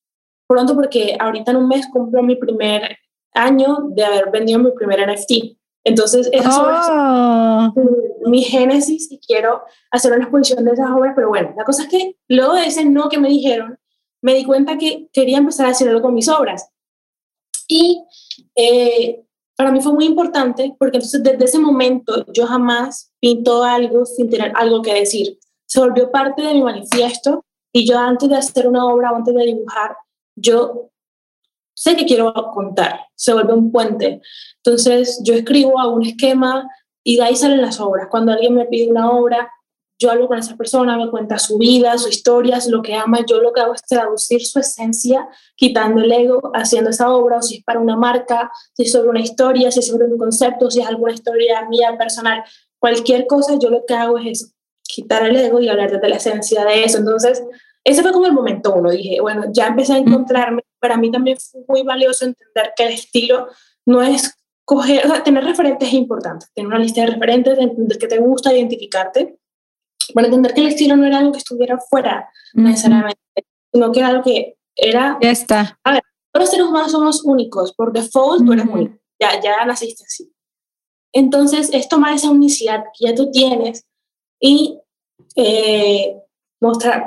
pronto 0.48 0.74
porque 0.74 1.16
ahorita 1.20 1.52
en 1.52 1.58
un 1.58 1.68
mes 1.68 1.88
cumplo 1.88 2.24
mi 2.24 2.36
primer 2.36 2.98
año 3.34 3.78
de 3.90 4.04
haber 4.04 4.32
vendido 4.32 4.58
mi 4.58 4.72
primer 4.72 5.08
NFT. 5.08 5.56
Entonces, 5.84 6.28
esas 6.34 6.58
obras 6.58 6.88
ah. 6.90 7.72
mi 8.26 8.42
génesis 8.42 9.12
y 9.12 9.20
quiero 9.20 9.62
hacer 9.92 10.12
una 10.12 10.24
exposición 10.24 10.66
de 10.66 10.72
esas 10.72 10.90
obras, 10.90 11.14
pero 11.16 11.30
bueno, 11.30 11.54
la 11.56 11.64
cosa 11.64 11.84
es 11.84 11.90
que 11.90 12.18
luego 12.28 12.56
de 12.56 12.66
ese 12.66 12.84
no 12.84 13.10
que 13.10 13.20
me 13.20 13.30
dijeron, 13.30 13.78
me 14.22 14.34
di 14.34 14.44
cuenta 14.44 14.78
que 14.78 15.10
quería 15.14 15.38
empezar 15.38 15.68
a 15.68 15.72
hacer 15.72 15.88
algo 15.90 16.02
con 16.02 16.14
mis 16.14 16.30
obras. 16.30 16.70
Y 17.68 18.04
eh, 18.56 19.24
para 19.56 19.72
mí 19.72 19.82
fue 19.82 19.94
muy 19.94 20.06
importante 20.06 20.76
porque 20.80 20.98
entonces 20.98 21.22
desde 21.22 21.46
ese 21.46 21.60
momento 21.60 22.26
yo 22.34 22.48
jamás 22.48 23.12
pinto 23.20 23.64
algo 23.64 24.06
sin 24.06 24.30
tener 24.30 24.54
algo 24.56 24.82
que 24.82 24.94
decir. 24.94 25.38
Se 25.66 25.80
volvió 25.80 26.12
parte 26.12 26.42
de 26.42 26.54
mi 26.54 26.64
manifiesto 26.64 27.46
y 27.72 27.88
yo 27.88 28.00
antes 28.00 28.30
de 28.30 28.38
hacer 28.38 28.68
una 28.68 28.86
obra 28.86 29.12
o 29.12 29.16
antes 29.18 29.36
de 29.36 29.46
dibujar, 29.46 29.96
yo 30.36 30.90
sé 31.76 31.96
que 31.96 32.06
quiero 32.06 32.34
contar, 32.54 33.02
se 33.16 33.34
vuelve 33.34 33.54
un 33.54 33.72
puente. 33.72 34.22
Entonces 34.64 35.22
yo 35.24 35.34
escribo 35.34 35.80
a 35.80 35.88
un 35.88 36.06
esquema 36.06 36.68
y 37.04 37.18
de 37.18 37.24
ahí 37.24 37.36
salen 37.36 37.62
las 37.62 37.80
obras. 37.80 38.08
Cuando 38.10 38.32
alguien 38.32 38.54
me 38.54 38.66
pide 38.66 38.90
una 38.90 39.12
obra, 39.12 39.52
yo 40.00 40.10
hablo 40.10 40.28
con 40.28 40.40
esa 40.40 40.56
persona, 40.56 40.98
me 40.98 41.10
cuenta 41.10 41.38
su 41.38 41.58
vida, 41.58 41.98
su 41.98 42.08
historia, 42.08 42.58
lo 42.70 42.82
que 42.82 42.96
ama, 42.96 43.20
yo 43.28 43.42
lo 43.42 43.52
que 43.52 43.60
hago 43.60 43.74
es 43.74 43.84
traducir 43.84 44.46
su 44.46 44.60
esencia, 44.60 45.28
quitando 45.56 46.02
el 46.02 46.12
ego, 46.12 46.52
haciendo 46.54 46.90
esa 46.90 47.10
obra, 47.10 47.38
o 47.38 47.42
si 47.42 47.58
es 47.58 47.64
para 47.66 47.82
una 47.82 47.98
marca, 47.98 48.50
si 48.74 48.84
es 48.84 48.92
sobre 48.94 49.10
una 49.10 49.20
historia, 49.20 49.72
si 49.72 49.80
es 49.80 49.88
sobre 49.88 50.06
un 50.06 50.18
concepto, 50.18 50.72
si 50.72 50.80
es 50.80 50.88
alguna 50.88 51.14
historia 51.14 51.68
mía 51.68 51.96
personal, 51.98 52.44
cualquier 52.80 53.28
cosa, 53.28 53.58
yo 53.60 53.70
lo 53.70 53.86
que 53.86 53.94
hago 53.94 54.18
es 54.18 54.42
eso, 54.42 54.54
quitar 54.84 55.26
el 55.28 55.36
ego 55.36 55.60
y 55.60 55.68
hablar 55.68 56.00
de 56.00 56.10
la 56.10 56.16
esencia 56.16 56.64
de 56.64 56.86
eso. 56.86 57.00
Entonces, 57.00 57.44
ese 57.84 58.02
fue 58.02 58.14
como 58.14 58.26
el 58.26 58.34
momento 58.34 58.74
uno. 58.74 58.92
Dije, 58.92 59.20
bueno, 59.20 59.46
ya 59.52 59.68
empecé 59.68 59.94
a 59.94 59.98
encontrarme. 59.98 60.64
Para 60.80 60.96
mí 60.96 61.12
también 61.12 61.38
fue 61.38 61.62
muy 61.68 61.84
valioso 61.84 62.26
entender 62.26 62.72
que 62.76 62.86
el 62.86 62.94
estilo 62.94 63.48
no 63.86 64.02
es 64.02 64.34
coger, 64.64 65.06
o 65.06 65.10
sea, 65.10 65.24
tener 65.24 65.44
referentes 65.44 65.88
es 65.88 65.96
importante, 65.96 66.46
tener 66.54 66.68
una 66.68 66.78
lista 66.78 67.02
de 67.02 67.08
referentes, 67.08 67.58
entender 67.58 67.98
que 67.98 68.08
te 68.08 68.20
gusta, 68.20 68.54
identificarte, 68.54 69.39
para 70.14 70.28
entender 70.28 70.54
que 70.54 70.62
el 70.62 70.68
estilo 70.68 70.96
no 70.96 71.06
era 71.06 71.20
algo 71.20 71.32
que 71.32 71.38
estuviera 71.40 71.78
fuera 71.80 72.30
necesariamente, 72.54 73.20
sino 73.72 73.92
que 73.92 74.00
era 74.00 74.10
algo 74.10 74.24
que 74.24 74.58
era... 74.76 75.18
Ya 75.22 75.32
está. 75.32 75.80
A 75.84 75.94
ver, 75.94 76.02
todos 76.32 76.46
los 76.46 76.50
seres 76.50 76.66
humanos 76.68 76.92
somos 76.92 77.24
únicos, 77.24 77.74
por 77.74 77.92
default 77.92 78.46
tú 78.46 78.54
eres 78.54 78.66
único, 78.66 78.98
ya, 79.20 79.40
ya 79.42 79.66
naciste 79.66 80.04
así. 80.04 80.32
Entonces, 81.12 81.70
es 81.74 81.90
tomar 81.90 82.14
esa 82.14 82.30
unicidad 82.30 82.84
que 82.98 83.08
ya 83.08 83.16
tú 83.16 83.32
tienes 83.32 83.86
y 84.40 84.80
eh, 85.36 86.22
mostrar, 86.62 87.04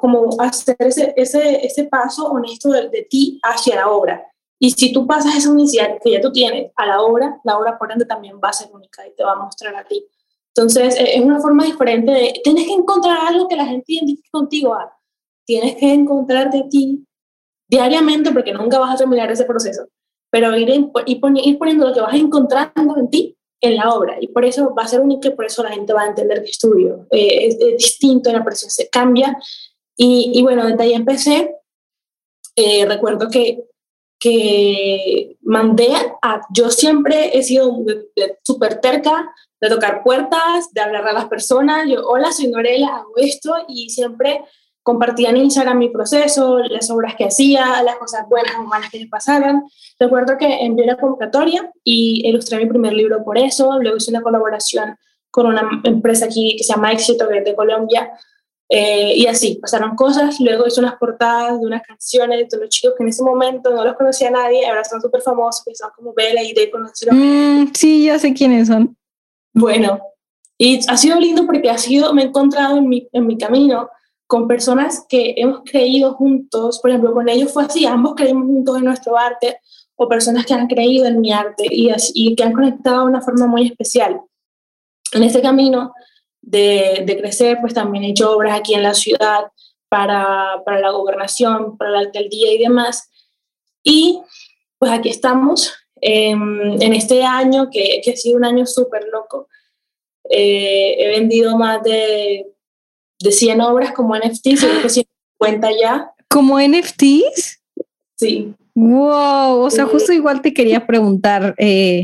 como 0.00 0.40
hacer 0.40 0.76
ese, 0.78 1.14
ese, 1.16 1.66
ese 1.66 1.84
paso 1.84 2.30
honesto 2.30 2.70
de, 2.70 2.88
de, 2.88 3.02
ti 3.02 3.40
hacia 3.42 3.76
la 3.76 3.88
obra. 3.88 4.24
Y 4.58 4.70
si 4.70 4.92
tú 4.92 5.06
pasas 5.06 5.36
esa 5.36 5.50
unicidad 5.50 5.98
que 6.02 6.12
ya 6.12 6.20
tú 6.20 6.30
tienes 6.30 6.70
a 6.76 6.86
la 6.86 7.02
obra, 7.02 7.40
la 7.44 7.58
obra 7.58 7.76
por 7.78 7.90
ende 7.90 8.04
también 8.04 8.38
va 8.42 8.50
a 8.50 8.52
ser 8.52 8.70
única 8.72 9.06
y 9.06 9.14
te 9.14 9.24
va 9.24 9.32
a 9.32 9.36
mostrar 9.36 9.74
a 9.74 9.84
ti. 9.84 10.06
Entonces, 10.56 10.98
e, 10.98 11.16
es 11.16 11.20
una 11.20 11.40
forma 11.40 11.64
diferente 11.64 12.12
de, 12.12 12.40
tienes 12.42 12.66
que 12.66 12.72
encontrar 12.72 13.18
algo 13.26 13.48
que 13.48 13.56
la 13.56 13.66
gente 13.66 13.84
identifique 13.88 14.28
contigo. 14.30 14.74
Ah, 14.74 14.96
tienes 15.46 15.76
que 15.76 15.92
encontrarte 15.92 16.58
a 16.58 16.68
ti 16.68 17.04
diariamente 17.68 18.30
porque 18.30 18.52
nunca 18.52 18.78
vas 18.78 18.94
a 18.94 18.98
terminar 18.98 19.30
ese 19.30 19.44
proceso, 19.44 19.86
pero 20.30 20.56
ir, 20.56 20.68
ir, 20.68 20.90
ir 21.06 21.58
poniendo 21.58 21.88
lo 21.88 21.94
que 21.94 22.00
vas 22.00 22.14
encontrando 22.14 22.96
en 22.96 23.10
ti 23.10 23.36
en 23.60 23.76
la 23.76 23.90
obra 23.90 24.16
y 24.20 24.28
por 24.28 24.44
eso 24.44 24.74
va 24.74 24.82
a 24.82 24.88
ser 24.88 25.00
único 25.00 25.28
y 25.28 25.30
por 25.30 25.46
eso 25.46 25.62
la 25.62 25.70
gente 25.70 25.92
va 25.92 26.02
a 26.02 26.08
entender 26.08 26.42
que 26.42 26.50
estudio. 26.50 27.06
Eh, 27.10 27.46
es, 27.46 27.58
distinto, 27.76 28.30
la 28.30 28.44
presión 28.44 28.70
se 28.70 28.88
cambia 28.88 29.36
y, 29.96 30.32
y, 30.34 30.42
bueno, 30.42 30.66
desde 30.66 30.82
ahí 30.82 30.92
empecé. 30.92 31.54
Eh, 32.56 32.84
recuerdo 32.86 33.28
que, 33.28 33.64
que 34.20 35.36
mandé 35.42 35.88
a, 36.22 36.40
yo 36.52 36.70
siempre 36.70 37.36
he 37.36 37.42
sido 37.42 37.84
súper 38.42 38.80
terca 38.80 39.32
de 39.64 39.74
tocar 39.74 40.02
puertas, 40.02 40.72
de 40.72 40.80
hablar 40.82 41.08
a 41.08 41.12
las 41.14 41.24
personas, 41.26 41.88
yo, 41.88 42.06
hola, 42.06 42.30
soy 42.32 42.48
Norela, 42.48 42.96
hago 42.96 43.12
esto 43.16 43.54
y 43.66 43.88
siempre 43.88 44.42
compartía 44.82 45.30
en 45.30 45.38
Instagram 45.38 45.78
mi 45.78 45.88
proceso, 45.88 46.58
las 46.58 46.90
obras 46.90 47.14
que 47.16 47.24
hacía, 47.24 47.82
las 47.82 47.96
cosas 47.96 48.28
buenas 48.28 48.54
o 48.58 48.64
malas 48.64 48.90
que 48.90 49.00
me 49.00 49.06
pasaban. 49.06 49.64
Recuerdo 49.98 50.36
que 50.36 50.46
envié 50.60 50.84
la 50.84 50.98
convocatoria 50.98 51.72
y 51.82 52.28
ilustré 52.28 52.58
mi 52.58 52.66
primer 52.66 52.92
libro 52.92 53.24
por 53.24 53.38
eso. 53.38 53.78
Luego 53.80 53.96
hice 53.96 54.10
una 54.10 54.20
colaboración 54.20 54.96
con 55.30 55.46
una 55.46 55.80
empresa 55.84 56.26
aquí 56.26 56.56
que 56.58 56.64
se 56.64 56.74
llama 56.74 56.92
Éxito, 56.92 57.26
de 57.26 57.54
Colombia. 57.56 58.12
Eh, 58.68 59.14
y 59.16 59.26
así, 59.26 59.58
pasaron 59.62 59.96
cosas. 59.96 60.38
Luego 60.40 60.66
hice 60.66 60.80
unas 60.80 60.96
portadas 60.96 61.58
de 61.58 61.66
unas 61.66 61.82
canciones 61.82 62.46
de 62.50 62.58
los 62.58 62.68
chicos 62.68 62.94
que 62.98 63.04
en 63.04 63.08
ese 63.08 63.22
momento 63.22 63.70
no 63.70 63.82
los 63.82 63.96
conocía 63.96 64.30
nadie, 64.30 64.66
ahora 64.66 64.84
son 64.84 65.00
súper 65.00 65.22
famosos, 65.22 65.64
que 65.64 65.74
son 65.74 65.88
como 65.96 66.12
Bella 66.12 66.42
y 66.42 66.52
de 66.52 66.70
conocieron. 66.70 67.16
Mm, 67.18 67.72
sí, 67.72 68.04
ya 68.04 68.18
sé 68.18 68.34
quiénes 68.34 68.68
son. 68.68 68.94
Bueno, 69.54 70.00
y 70.58 70.80
ha 70.88 70.96
sido 70.96 71.18
lindo 71.18 71.46
porque 71.46 71.70
ha 71.70 71.78
sido, 71.78 72.12
me 72.12 72.22
he 72.22 72.26
encontrado 72.26 72.76
en 72.76 72.88
mi, 72.88 73.08
en 73.12 73.26
mi 73.26 73.38
camino 73.38 73.88
con 74.26 74.48
personas 74.48 75.06
que 75.08 75.34
hemos 75.36 75.62
creído 75.64 76.14
juntos, 76.14 76.80
por 76.80 76.90
ejemplo, 76.90 77.12
con 77.12 77.28
ellos 77.28 77.52
fue 77.52 77.64
así, 77.64 77.86
ambos 77.86 78.14
creímos 78.16 78.46
juntos 78.46 78.78
en 78.78 78.84
nuestro 78.84 79.16
arte, 79.16 79.60
o 79.96 80.08
personas 80.08 80.44
que 80.44 80.54
han 80.54 80.66
creído 80.66 81.06
en 81.06 81.20
mi 81.20 81.32
arte 81.32 81.66
y, 81.70 81.90
así, 81.90 82.34
que 82.36 82.42
han 82.42 82.52
conectado 82.52 83.00
de 83.00 83.10
una 83.10 83.20
forma 83.20 83.46
muy 83.46 83.66
especial. 83.66 84.20
En 85.12 85.22
este 85.22 85.40
camino 85.40 85.94
de, 86.42 87.04
de, 87.06 87.16
crecer, 87.16 87.58
pues 87.60 87.74
también 87.74 88.04
he 88.04 88.10
hecho 88.10 88.32
obras 88.32 88.58
aquí 88.58 88.74
en 88.74 88.82
la 88.82 88.94
ciudad 88.94 89.44
para, 89.88 90.62
para 90.64 90.80
la 90.80 90.90
gobernación, 90.90 91.78
para 91.78 91.90
la 91.90 91.98
alcaldía 92.00 92.52
y 92.52 92.58
demás. 92.58 93.08
Y 93.84 94.20
pues 94.78 94.90
aquí 94.90 95.10
estamos 95.10 95.72
en, 96.04 96.82
en 96.82 96.92
este 96.92 97.24
año, 97.24 97.68
que, 97.70 98.00
que, 98.04 98.12
ha 98.12 98.16
sido 98.16 98.36
un 98.36 98.44
año 98.44 98.66
súper 98.66 99.06
loco. 99.12 99.48
Eh, 100.30 100.96
he 100.98 101.08
vendido 101.08 101.56
más 101.56 101.82
de 101.82 102.54
de 103.24 103.32
100 103.32 103.60
obras 103.60 103.92
como 103.92 104.16
NFTs, 104.16 104.60
creo 104.60 104.82
que 104.82 104.88
150 104.88 105.68
ya. 105.80 106.12
¿Como 106.28 106.60
NFTs? 106.60 107.60
Sí. 108.16 108.54
Wow, 108.74 109.60
o 109.60 109.70
sea, 109.70 109.86
justo 109.86 110.12
igual 110.12 110.42
te 110.42 110.52
quería 110.52 110.86
preguntar 110.86 111.54
eh, 111.58 112.02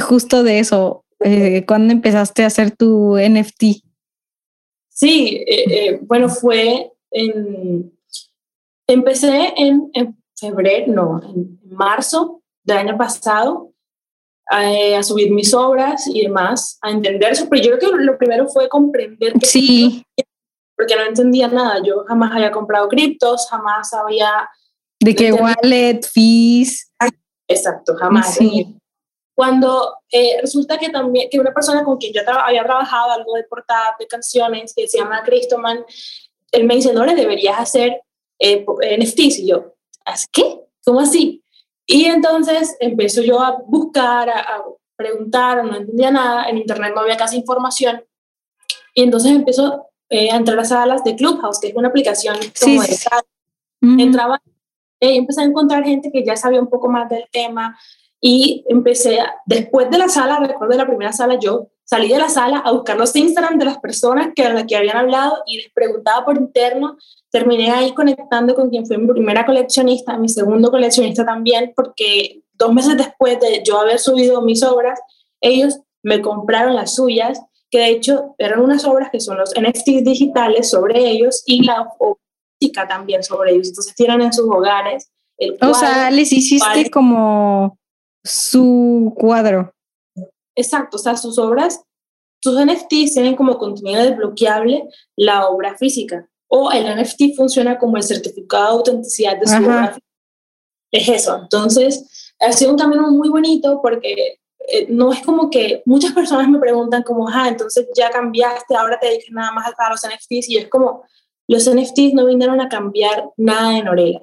justo 0.00 0.42
de 0.42 0.58
eso, 0.58 1.04
eh, 1.20 1.64
¿cuándo 1.66 1.92
empezaste 1.92 2.42
a 2.42 2.46
hacer 2.46 2.70
tu 2.70 3.16
NFT? 3.18 3.84
Sí, 4.88 5.44
eh, 5.46 5.98
bueno, 6.02 6.30
fue 6.30 6.92
en, 7.10 7.92
empecé 8.86 9.52
en, 9.56 9.90
en, 9.92 10.16
febrero, 10.34 10.92
no, 10.92 11.22
en 11.22 11.60
marzo 11.64 12.39
del 12.64 12.78
año 12.78 12.98
pasado 12.98 13.72
a, 14.50 15.02
subir 15.02 15.30
mis 15.30 15.54
obras 15.54 16.06
y 16.08 16.22
demás, 16.22 16.78
a 16.82 16.90
entender 16.90 17.32
eso. 17.32 17.48
Pero 17.48 17.62
yo 17.62 17.78
creo 17.78 17.92
que 17.92 18.04
lo 18.04 18.18
primero 18.18 18.48
fue 18.48 18.68
comprender. 18.68 19.32
Que 19.34 19.46
sí. 19.46 20.04
Porque 20.76 20.96
no 20.96 21.02
entendía 21.02 21.48
nada. 21.48 21.80
Yo 21.84 22.04
jamás 22.06 22.32
había 22.32 22.50
comprado 22.50 22.88
criptos, 22.88 23.46
jamás 23.48 23.92
había. 23.92 24.48
¿De 24.98 25.14
qué 25.14 25.32
wallet, 25.32 26.00
fees? 26.02 26.90
Exacto, 27.48 27.96
jamás. 27.96 28.34
Sí. 28.34 28.76
Cuando 29.34 29.96
eh, 30.10 30.38
resulta 30.40 30.76
que 30.76 30.90
también, 30.90 31.28
que 31.30 31.40
una 31.40 31.54
persona 31.54 31.82
con 31.82 31.96
quien 31.96 32.12
yo 32.12 32.20
había 32.26 32.62
trabajado 32.62 33.12
algo 33.12 33.34
de 33.36 33.44
portada 33.44 33.96
de 33.98 34.06
canciones, 34.06 34.74
que 34.74 34.86
se 34.86 34.98
llama 34.98 35.22
Cristoman, 35.22 35.84
él 36.52 36.64
me 36.64 36.74
dice, 36.74 36.92
no, 36.92 37.06
le 37.06 37.14
deberías 37.14 37.58
hacer 37.58 38.02
eh, 38.38 38.66
NFTs. 38.98 39.38
Y 39.38 39.48
yo, 39.48 39.76
¿qué? 40.32 40.60
¿Cómo 40.84 41.00
así? 41.00 41.42
Y 41.86 42.04
entonces 42.06 42.76
empiezo 42.80 43.22
yo 43.22 43.40
a 43.40 43.62
buscar, 43.66 44.28
a, 44.30 44.64
preguntar, 44.96 45.64
no 45.64 45.76
entendía 45.76 46.10
nada, 46.10 46.44
en 46.44 46.58
internet 46.58 46.92
no 46.94 47.00
había 47.00 47.16
casi 47.16 47.38
información. 47.38 48.04
Y 48.94 49.02
entonces 49.02 49.32
empiezo 49.32 49.86
eh, 50.10 50.30
a 50.30 50.36
entrar 50.36 50.58
a 50.58 50.64
salas 50.64 51.02
de 51.04 51.16
Clubhouse, 51.16 51.58
que 51.58 51.68
es 51.68 51.74
una 51.74 51.88
aplicación 51.88 52.36
como 52.60 52.82
de 52.82 52.88
sala. 52.88 53.22
Entraba 53.80 54.42
y 55.00 55.16
empecé 55.16 55.40
a 55.40 55.44
encontrar 55.44 55.84
gente 55.84 56.12
que 56.12 56.22
ya 56.22 56.36
sabía 56.36 56.60
un 56.60 56.68
poco 56.68 56.90
más 56.90 57.08
del 57.08 57.24
tema 57.32 57.78
y 58.20 58.64
empecé, 58.68 59.18
después 59.46 59.90
de 59.90 59.98
la 59.98 60.08
sala, 60.08 60.38
recuerdo 60.40 60.72
de 60.72 60.76
la 60.76 60.86
primera 60.86 61.12
sala, 61.12 61.38
yo 61.40 61.68
salí 61.84 62.08
de 62.08 62.18
la 62.18 62.28
sala 62.28 62.58
a 62.58 62.70
buscar 62.72 62.96
los 62.98 63.16
Instagram 63.16 63.58
de 63.58 63.64
las 63.64 63.78
personas 63.78 64.28
que, 64.36 64.44
a 64.44 64.52
las 64.52 64.64
que 64.64 64.76
habían 64.76 64.98
hablado 64.98 65.38
y 65.46 65.56
les 65.56 65.72
preguntaba 65.72 66.24
por 66.24 66.36
interno. 66.36 66.96
Terminé 67.30 67.70
ahí 67.70 67.92
conectando 67.94 68.54
con 68.54 68.68
quien 68.68 68.86
fue 68.86 68.98
mi 68.98 69.08
primera 69.08 69.46
coleccionista, 69.46 70.18
mi 70.18 70.28
segundo 70.28 70.70
coleccionista 70.70 71.24
también, 71.24 71.72
porque 71.74 72.42
dos 72.52 72.72
meses 72.74 72.96
después 72.96 73.40
de 73.40 73.62
yo 73.64 73.78
haber 73.78 73.98
subido 73.98 74.42
mis 74.42 74.62
obras, 74.62 75.00
ellos 75.40 75.80
me 76.02 76.20
compraron 76.20 76.76
las 76.76 76.94
suyas, 76.94 77.40
que 77.70 77.78
de 77.78 77.88
hecho 77.88 78.34
eran 78.36 78.60
unas 78.60 78.84
obras 78.84 79.08
que 79.10 79.20
son 79.20 79.38
los 79.38 79.52
NFTs 79.58 80.04
digitales 80.04 80.68
sobre 80.68 81.08
ellos 81.08 81.42
y 81.46 81.64
la 81.64 81.88
óptica 81.98 82.86
también 82.86 83.22
sobre 83.22 83.52
ellos. 83.52 83.68
Entonces 83.68 83.94
tienen 83.94 84.20
en 84.20 84.32
sus 84.32 84.44
hogares 84.46 85.10
el 85.38 85.58
cuadro. 85.58 85.74
O 85.74 85.78
sea, 85.78 86.10
les 86.10 86.30
hiciste 86.32 86.90
como 86.90 87.79
su 88.24 89.14
cuadro. 89.16 89.74
Exacto, 90.54 90.96
o 90.96 91.00
sea, 91.00 91.16
sus 91.16 91.38
obras, 91.38 91.82
sus 92.42 92.58
NFTs 92.58 93.14
tienen 93.14 93.36
como 93.36 93.58
contenido 93.58 94.02
desbloqueable 94.02 94.88
la 95.16 95.48
obra 95.48 95.76
física 95.76 96.28
o 96.50 96.70
el 96.72 96.84
NFT 96.84 97.36
funciona 97.36 97.78
como 97.78 97.96
el 97.96 98.02
certificado 98.02 98.64
de 98.64 98.70
autenticidad 98.72 99.38
de 99.38 99.46
su 99.46 99.56
obra 99.56 99.88
física. 99.88 100.06
Es 100.90 101.08
eso. 101.08 101.38
Entonces, 101.42 102.34
ha 102.40 102.52
sido 102.52 102.72
un 102.72 102.78
camino 102.78 103.08
muy 103.10 103.28
bonito 103.28 103.80
porque 103.80 104.40
eh, 104.66 104.86
no 104.88 105.12
es 105.12 105.20
como 105.20 105.48
que 105.48 105.82
muchas 105.86 106.12
personas 106.14 106.48
me 106.48 106.58
preguntan 106.58 107.04
como, 107.04 107.28
ah, 107.28 107.48
entonces 107.48 107.86
ya 107.96 108.10
cambiaste, 108.10 108.74
ahora 108.74 108.98
te 108.98 109.06
dedicas 109.06 109.30
nada 109.30 109.52
más 109.52 109.72
a 109.78 109.90
los 109.90 110.00
NFTs 110.02 110.48
y 110.48 110.58
es 110.58 110.68
como, 110.68 111.04
los 111.46 111.68
NFTs 111.68 112.14
no 112.14 112.26
vinieron 112.26 112.60
a 112.60 112.68
cambiar 112.68 113.30
nada 113.36 113.78
en 113.78 113.88
Orela. 113.88 114.20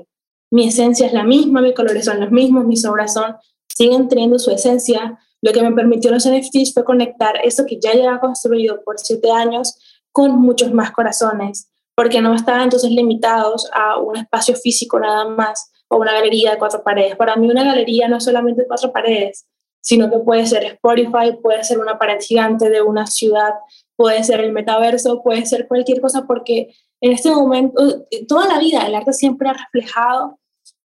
Mi 0.51 0.67
esencia 0.67 1.07
es 1.07 1.13
la 1.13 1.23
misma, 1.23 1.61
mis 1.61 1.73
colores 1.73 2.05
son 2.05 2.19
los 2.19 2.31
mismos, 2.31 2.65
mis 2.65 2.85
obras 2.85 3.13
son, 3.13 3.35
siguen 3.67 4.07
teniendo 4.07 4.39
su 4.39 4.51
esencia, 4.51 5.19
lo 5.41 5.51
que 5.53 5.61
me 5.61 5.71
permitió 5.71 6.11
los 6.11 6.27
NFTs 6.27 6.73
fue 6.73 6.83
conectar 6.83 7.35
eso 7.43 7.65
que 7.65 7.79
ya 7.79 7.93
lleva 7.93 8.19
construido 8.19 8.83
por 8.83 8.99
siete 8.99 9.31
años 9.31 9.77
con 10.11 10.39
muchos 10.39 10.73
más 10.73 10.91
corazones, 10.91 11.69
porque 11.95 12.21
no 12.21 12.33
estaban 12.33 12.63
entonces 12.63 12.91
limitados 12.91 13.69
a 13.73 13.99
un 13.99 14.17
espacio 14.17 14.55
físico 14.55 14.99
nada 14.99 15.27
más 15.29 15.71
o 15.89 15.97
una 15.97 16.13
galería 16.13 16.51
de 16.51 16.57
cuatro 16.57 16.83
paredes. 16.83 17.15
Para 17.15 17.35
mí 17.35 17.49
una 17.49 17.63
galería 17.63 18.07
no 18.07 18.17
es 18.17 18.23
solamente 18.23 18.65
cuatro 18.67 18.91
paredes, 18.91 19.47
sino 19.81 20.09
que 20.09 20.17
puede 20.19 20.45
ser 20.45 20.63
Spotify, 20.63 21.37
puede 21.41 21.63
ser 21.63 21.79
una 21.79 21.97
pared 21.97 22.19
gigante 22.19 22.69
de 22.69 22.81
una 22.81 23.07
ciudad, 23.07 23.53
puede 23.95 24.23
ser 24.23 24.41
el 24.41 24.51
metaverso, 24.51 25.23
puede 25.23 25.45
ser 25.45 25.67
cualquier 25.67 26.01
cosa, 26.01 26.25
porque 26.27 26.73
en 26.99 27.11
este 27.11 27.29
momento, 27.29 28.05
toda 28.27 28.47
la 28.47 28.59
vida, 28.59 28.85
el 28.85 28.95
arte 28.95 29.13
siempre 29.13 29.49
ha 29.49 29.53
reflejado 29.53 30.39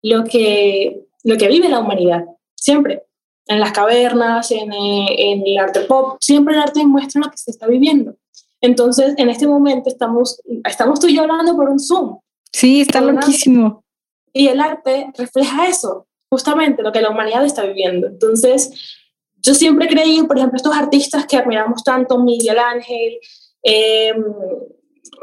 lo 0.01 0.23
que, 0.23 1.01
lo 1.23 1.35
que 1.37 1.47
vive 1.47 1.67
la 1.67 1.79
humanidad, 1.79 2.25
siempre 2.55 3.03
en 3.47 3.59
las 3.59 3.71
cavernas, 3.71 4.49
en, 4.51 4.73
eh, 4.73 5.31
en, 5.31 5.43
el 5.45 5.57
arte 5.57 5.81
pop, 5.81 6.17
siempre 6.19 6.55
el 6.55 6.61
arte 6.61 6.85
muestra 6.85 7.21
lo 7.21 7.29
que 7.29 7.37
se 7.37 7.51
está 7.51 7.67
viviendo. 7.67 8.15
Entonces, 8.61 9.13
en 9.17 9.29
este 9.29 9.47
momento 9.47 9.89
estamos, 9.89 10.41
estamos 10.63 10.99
tú 10.99 11.07
y 11.07 11.15
yo 11.15 11.21
hablando 11.21 11.55
por 11.55 11.69
un 11.69 11.79
Zoom. 11.79 12.19
Sí, 12.51 12.81
está 12.81 13.01
loquísimo. 13.01 13.83
Y 14.33 14.47
el 14.47 14.59
arte 14.59 15.11
refleja 15.17 15.67
eso, 15.67 16.07
justamente 16.29 16.81
lo 16.81 16.91
que 16.91 17.01
la 17.01 17.09
humanidad 17.09 17.45
está 17.45 17.63
viviendo. 17.63 18.07
Entonces, 18.07 18.71
yo 19.35 19.53
siempre 19.53 19.87
creí, 19.87 20.23
por 20.23 20.37
ejemplo, 20.37 20.57
estos 20.57 20.75
artistas 20.75 21.27
que 21.27 21.37
admiramos 21.37 21.83
tanto, 21.83 22.19
Miguel 22.19 22.57
Ángel, 22.57 23.19
eh, 23.61 24.13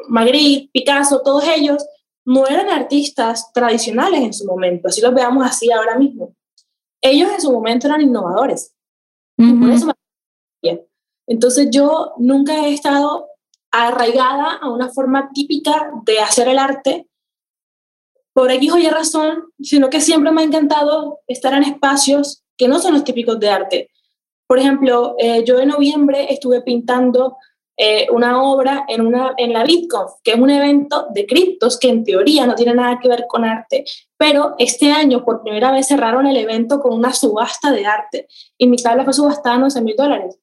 Magritte, 0.09 0.71
Picasso, 0.73 1.23
todos 1.25 1.45
ellos, 1.49 1.85
no 2.25 2.47
eran 2.47 2.69
artistas 2.69 3.53
tradicionales 3.53 4.21
en 4.21 4.33
su 4.33 4.47
momento, 4.47 4.89
así 4.89 5.01
los 5.01 5.13
veamos 5.13 5.45
así 5.45 5.73
ahora 5.73 5.99
mismo. 5.99 6.35
Ellos 7.03 7.31
en 7.33 7.41
su 7.41 7.53
momento 7.53 7.87
eran 7.87 8.01
innovadores. 8.01 8.75
Entonces 11.27 11.69
yo 11.71 12.15
nunca 12.19 12.67
he 12.67 12.73
estado 12.73 13.29
arraigada 13.71 14.57
a 14.57 14.71
una 14.71 14.91
forma 14.91 15.31
típica 15.33 15.91
de 16.05 16.21
hacer 16.21 16.49
el 16.49 16.59
arte 16.59 17.09
por 18.35 18.51
X 18.51 18.73
o 18.73 18.79
Y 18.79 18.89
razón, 18.89 19.45
sino 19.61 19.91
que 19.91 20.01
siempre 20.01 20.33
me 20.33 20.43
ha 20.43 20.45
encantado 20.45 21.21
estar 21.27 21.53
en 21.55 21.65
espacios 21.65 22.45
que 22.57 22.69
no 22.69 22.79
son 22.79 22.95
los 22.95 23.05
típicos 23.05 23.39
de 23.41 23.51
arte. 23.51 23.91
Por 24.47 24.59
ejemplo, 24.59 25.17
eh, 25.19 25.45
yo 25.45 25.59
en 25.59 25.69
noviembre 25.69 26.33
estuve 26.33 26.63
pintando 26.63 27.37
eh, 27.77 28.07
una 28.13 28.43
obra 28.43 28.85
en, 28.87 29.01
una, 29.01 29.33
en 29.39 29.53
la 29.53 29.65
BitConf, 29.65 30.13
que 30.23 30.33
es 30.33 30.39
un 30.39 30.51
evento 30.51 31.07
de 31.15 31.27
criptos 31.27 31.79
que 31.79 31.89
en 31.89 32.05
teoría 32.05 32.47
no 32.47 32.55
tiene 32.55 32.75
nada 32.75 32.99
que 33.01 33.09
ver 33.09 33.25
con 33.27 33.45
arte, 33.45 33.85
pero 34.19 34.55
este 34.59 34.93
año 34.93 35.25
por 35.25 35.43
primera 35.43 35.73
vez 35.73 35.89
cerraron 35.89 36.27
el 36.27 36.37
evento 36.37 36.81
con 36.81 36.93
una 36.93 37.15
subasta 37.15 37.71
de 37.73 37.87
arte 37.87 38.29
y 38.59 38.67
mi 38.67 38.77
tabla 38.77 39.05
fue 39.05 39.15
subastada 39.15 39.57
a 39.57 39.65
11 39.65 39.81
mil 39.83 39.97
dólares. 39.97 40.39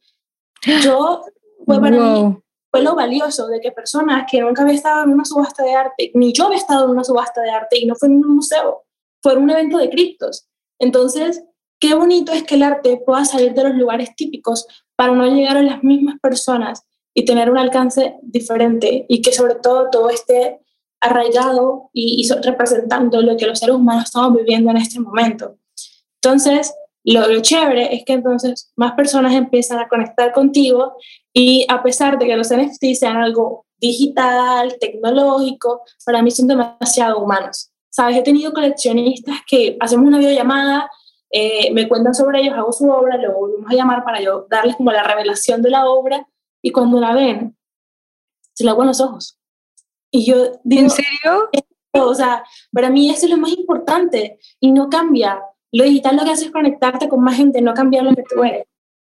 Yo, 0.83 1.21
fue 1.65 1.79
para 1.79 1.97
mí, 1.97 2.35
fue 2.71 2.81
lo 2.81 2.95
valioso 2.95 3.47
de 3.47 3.61
que 3.61 3.71
personas 3.71 4.25
que 4.29 4.41
nunca 4.41 4.63
había 4.63 4.73
estado 4.73 5.03
en 5.03 5.11
una 5.11 5.23
subasta 5.25 5.63
de 5.63 5.75
arte, 5.75 6.11
ni 6.15 6.33
yo 6.33 6.47
había 6.47 6.57
estado 6.57 6.85
en 6.85 6.91
una 6.91 7.03
subasta 7.03 7.41
de 7.41 7.51
arte 7.51 7.77
y 7.79 7.85
no 7.85 7.95
fue 7.95 8.09
en 8.09 8.15
un 8.15 8.35
museo, 8.35 8.85
fue 9.21 9.35
un 9.35 9.49
evento 9.49 9.77
de 9.77 9.89
criptos. 9.89 10.47
Entonces, 10.79 11.43
qué 11.79 11.93
bonito 11.93 12.31
es 12.31 12.43
que 12.43 12.55
el 12.55 12.63
arte 12.63 13.01
pueda 13.05 13.23
salir 13.23 13.53
de 13.53 13.63
los 13.63 13.75
lugares 13.75 14.15
típicos 14.15 14.67
para 14.95 15.13
no 15.13 15.25
llegar 15.27 15.57
a 15.57 15.61
las 15.61 15.83
mismas 15.83 16.19
personas 16.19 16.85
y 17.19 17.25
tener 17.25 17.51
un 17.51 17.57
alcance 17.57 18.15
diferente 18.21 19.05
y 19.09 19.21
que 19.21 19.33
sobre 19.33 19.55
todo 19.55 19.89
todo 19.91 20.09
esté 20.09 20.61
arraigado 21.01 21.89
y, 21.91 22.25
representando 22.43 23.21
lo 23.21 23.35
que 23.35 23.45
los 23.45 23.59
seres 23.59 23.75
humanos 23.75 24.05
estamos 24.05 24.37
viviendo 24.37 24.71
en 24.71 24.77
este 24.77 25.01
momento. 25.01 25.57
Entonces, 26.15 26.73
lo, 27.03 27.27
lo, 27.27 27.41
chévere 27.41 27.93
es 27.93 28.05
que 28.05 28.13
entonces 28.13 28.71
más 28.77 28.93
personas 28.93 29.33
empiezan 29.33 29.79
a 29.79 29.89
conectar 29.89 30.31
contigo 30.31 30.93
y 31.33 31.65
a 31.67 31.83
pesar 31.83 32.17
de 32.17 32.25
que 32.25 32.37
los 32.37 32.53
NFTs 32.55 32.99
sean 32.99 33.17
algo 33.17 33.65
digital, 33.81 34.77
tecnológico, 34.79 35.81
para 36.05 36.21
mí 36.21 36.31
son 36.31 36.47
demasiado 36.47 37.19
humanos. 37.19 37.69
Sabes, 37.89 38.15
he 38.15 38.21
tenido 38.21 38.53
coleccionistas 38.53 39.39
que 39.45 39.75
hacemos 39.81 40.07
una 40.07 40.19
videollamada, 40.19 40.89
eh, 41.31 41.69
me 41.73 41.89
cuentan 41.89 42.13
sobre 42.13 42.39
ellos, 42.39 42.53
hago 42.55 42.71
su 42.71 42.89
obra, 42.89 43.17
luego 43.17 43.39
volvemos 43.39 43.69
a 43.69 43.75
llamar 43.75 44.05
para 44.05 44.21
yo 44.21 44.47
darles 44.49 44.77
como 44.77 44.93
la 44.93 45.03
revelación 45.03 45.61
de 45.61 45.69
la 45.69 45.89
obra 45.89 46.25
y 46.61 46.71
cuando 46.71 46.99
la 46.99 47.13
ven, 47.13 47.57
se 48.53 48.63
la 48.63 48.73
los 48.73 49.01
ojos. 49.01 49.37
Y 50.11 50.25
yo 50.25 50.59
digo, 50.63 50.83
¿En 50.83 50.89
serio? 50.89 51.49
O 51.93 52.13
sea, 52.13 52.43
para 52.71 52.89
mí 52.89 53.09
eso 53.09 53.25
es 53.25 53.31
lo 53.31 53.37
más 53.37 53.51
importante 53.51 54.39
y 54.59 54.71
no 54.71 54.89
cambia. 54.89 55.41
Lo 55.71 55.83
digital 55.83 56.17
lo 56.17 56.23
que 56.23 56.31
hace 56.31 56.45
es 56.45 56.51
conectarte 56.51 57.09
con 57.09 57.23
más 57.23 57.35
gente, 57.35 57.61
no 57.61 57.73
cambiar 57.73 58.03
lo 58.03 58.15
que 58.15 58.23
tú 58.23 58.43
eres. 58.43 58.65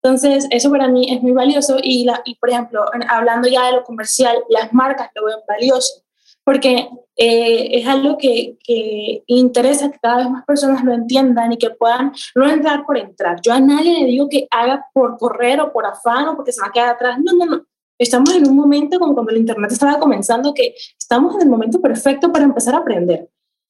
Entonces, 0.04 0.48
eso 0.50 0.72
para 0.72 0.88
mí 0.88 1.14
es 1.14 1.22
muy 1.22 1.32
valioso 1.32 1.78
y, 1.82 2.06
la, 2.06 2.22
y 2.26 2.36
por 2.36 2.50
ejemplo, 2.50 2.86
hablando 3.08 3.48
ya 3.48 3.68
de 3.68 3.74
lo 3.74 3.84
comercial, 3.84 4.44
las 4.50 4.74
marcas 4.74 5.10
lo 5.16 5.26
ven 5.26 5.38
valioso 5.48 6.04
porque 6.44 6.90
eh, 7.18 7.80
es 7.80 7.88
algo 7.88 8.18
que, 8.18 8.58
que, 8.64 9.24
interesa 9.28 9.92
que 9.92 10.00
cada 10.00 10.18
vez 10.18 10.30
más 10.30 10.46
personas 10.46 10.84
lo 10.84 10.94
entiendan 10.94 11.52
y 11.52 11.58
que 11.58 11.70
puedan 11.70 12.14
no 12.36 12.50
entrar 12.50 12.86
por 12.86 12.98
entrar. 12.98 13.40
Yo 13.42 13.54
a 13.54 13.60
nadie 13.60 14.00
le 14.00 14.06
digo 14.06 14.28
que 14.30 14.48
haga 14.50 14.86
por 14.94 15.18
correr 15.18 15.62
o 15.62 15.72
por 15.72 15.86
afán 15.86 16.30
o 16.30 16.36
porque 16.36 16.52
se 16.52 16.62
va 16.62 16.68
a 16.68 16.72
quedar 16.72 16.90
atrás. 16.90 17.20
No, 17.24 17.34
no, 17.34 17.46
no. 17.46 17.66
Estamos 18.00 18.34
en 18.34 18.48
un 18.48 18.56
momento 18.56 18.98
como 18.98 19.14
cuando 19.14 19.32
el 19.32 19.38
Internet 19.38 19.72
estaba 19.72 20.00
comenzando 20.00 20.54
que 20.54 20.74
estamos 20.98 21.36
en 21.36 21.42
el 21.42 21.50
momento 21.50 21.80
perfecto 21.80 22.32
para 22.32 22.46
empezar 22.46 22.74
a 22.74 22.80
aprender. 22.80 23.30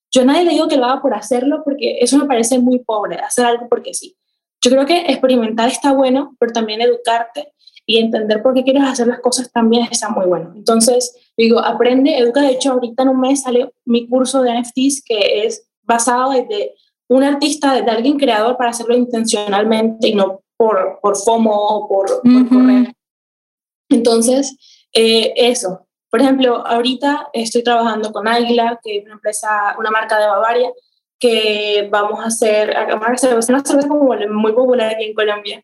Yo 0.09 0.21
a 0.21 0.25
nadie 0.25 0.45
le 0.45 0.51
digo 0.51 0.67
que 0.67 0.77
lo 0.77 0.85
haga 0.85 1.01
por 1.01 1.13
hacerlo 1.13 1.63
porque 1.65 1.97
eso 1.99 2.17
me 2.17 2.25
parece 2.25 2.59
muy 2.59 2.79
pobre, 2.79 3.17
hacer 3.17 3.45
algo 3.45 3.67
porque 3.67 3.93
sí. 3.93 4.15
Yo 4.63 4.71
creo 4.71 4.85
que 4.85 4.99
experimentar 5.07 5.67
está 5.69 5.91
bueno, 5.91 6.35
pero 6.39 6.53
también 6.53 6.81
educarte 6.81 7.53
y 7.91 7.97
entender 7.97 8.41
por 8.41 8.53
qué 8.53 8.63
quieres 8.63 8.83
hacer 8.83 9.07
las 9.07 9.19
cosas 9.19 9.51
también 9.51 9.85
está 9.91 10.07
muy 10.07 10.25
bueno. 10.25 10.53
Entonces, 10.55 11.13
digo, 11.35 11.59
aprende, 11.59 12.17
educa. 12.17 12.39
De 12.41 12.51
hecho, 12.51 12.71
ahorita 12.71 13.03
en 13.03 13.09
un 13.09 13.19
mes 13.19 13.41
sale 13.41 13.69
mi 13.83 14.07
curso 14.07 14.41
de 14.41 14.61
NFTs 14.61 15.03
que 15.05 15.43
es 15.45 15.67
basado 15.81 16.31
desde 16.31 16.73
un 17.09 17.23
artista, 17.23 17.73
desde 17.73 17.91
alguien 17.91 18.17
creador 18.17 18.55
para 18.55 18.69
hacerlo 18.69 18.95
intencionalmente 18.95 20.07
y 20.07 20.15
no 20.15 20.39
por, 20.55 20.99
por 21.01 21.17
FOMO 21.17 21.51
o 21.51 21.89
por, 21.89 22.21
correr. 22.47 22.93
Entonces, 23.89 24.55
eh, 24.93 25.33
eso. 25.35 25.85
Por 26.09 26.21
ejemplo, 26.21 26.65
ahorita 26.65 27.27
estoy 27.33 27.61
trabajando 27.61 28.13
con 28.13 28.25
Águila, 28.25 28.79
que 28.81 28.99
es 28.99 29.03
una 29.03 29.15
empresa, 29.15 29.75
una 29.77 29.91
marca 29.91 30.17
de 30.17 30.27
Bavaria, 30.27 30.71
que 31.19 31.89
vamos 31.91 32.21
a 32.21 32.27
hacer, 32.27 32.73
vamos 32.73 33.05
a 33.05 33.11
hacer 33.11 33.33
una 33.49 33.65
cerveza 33.65 33.89
muy 33.89 34.53
popular 34.53 34.93
aquí 34.93 35.03
en 35.03 35.13
Colombia 35.13 35.61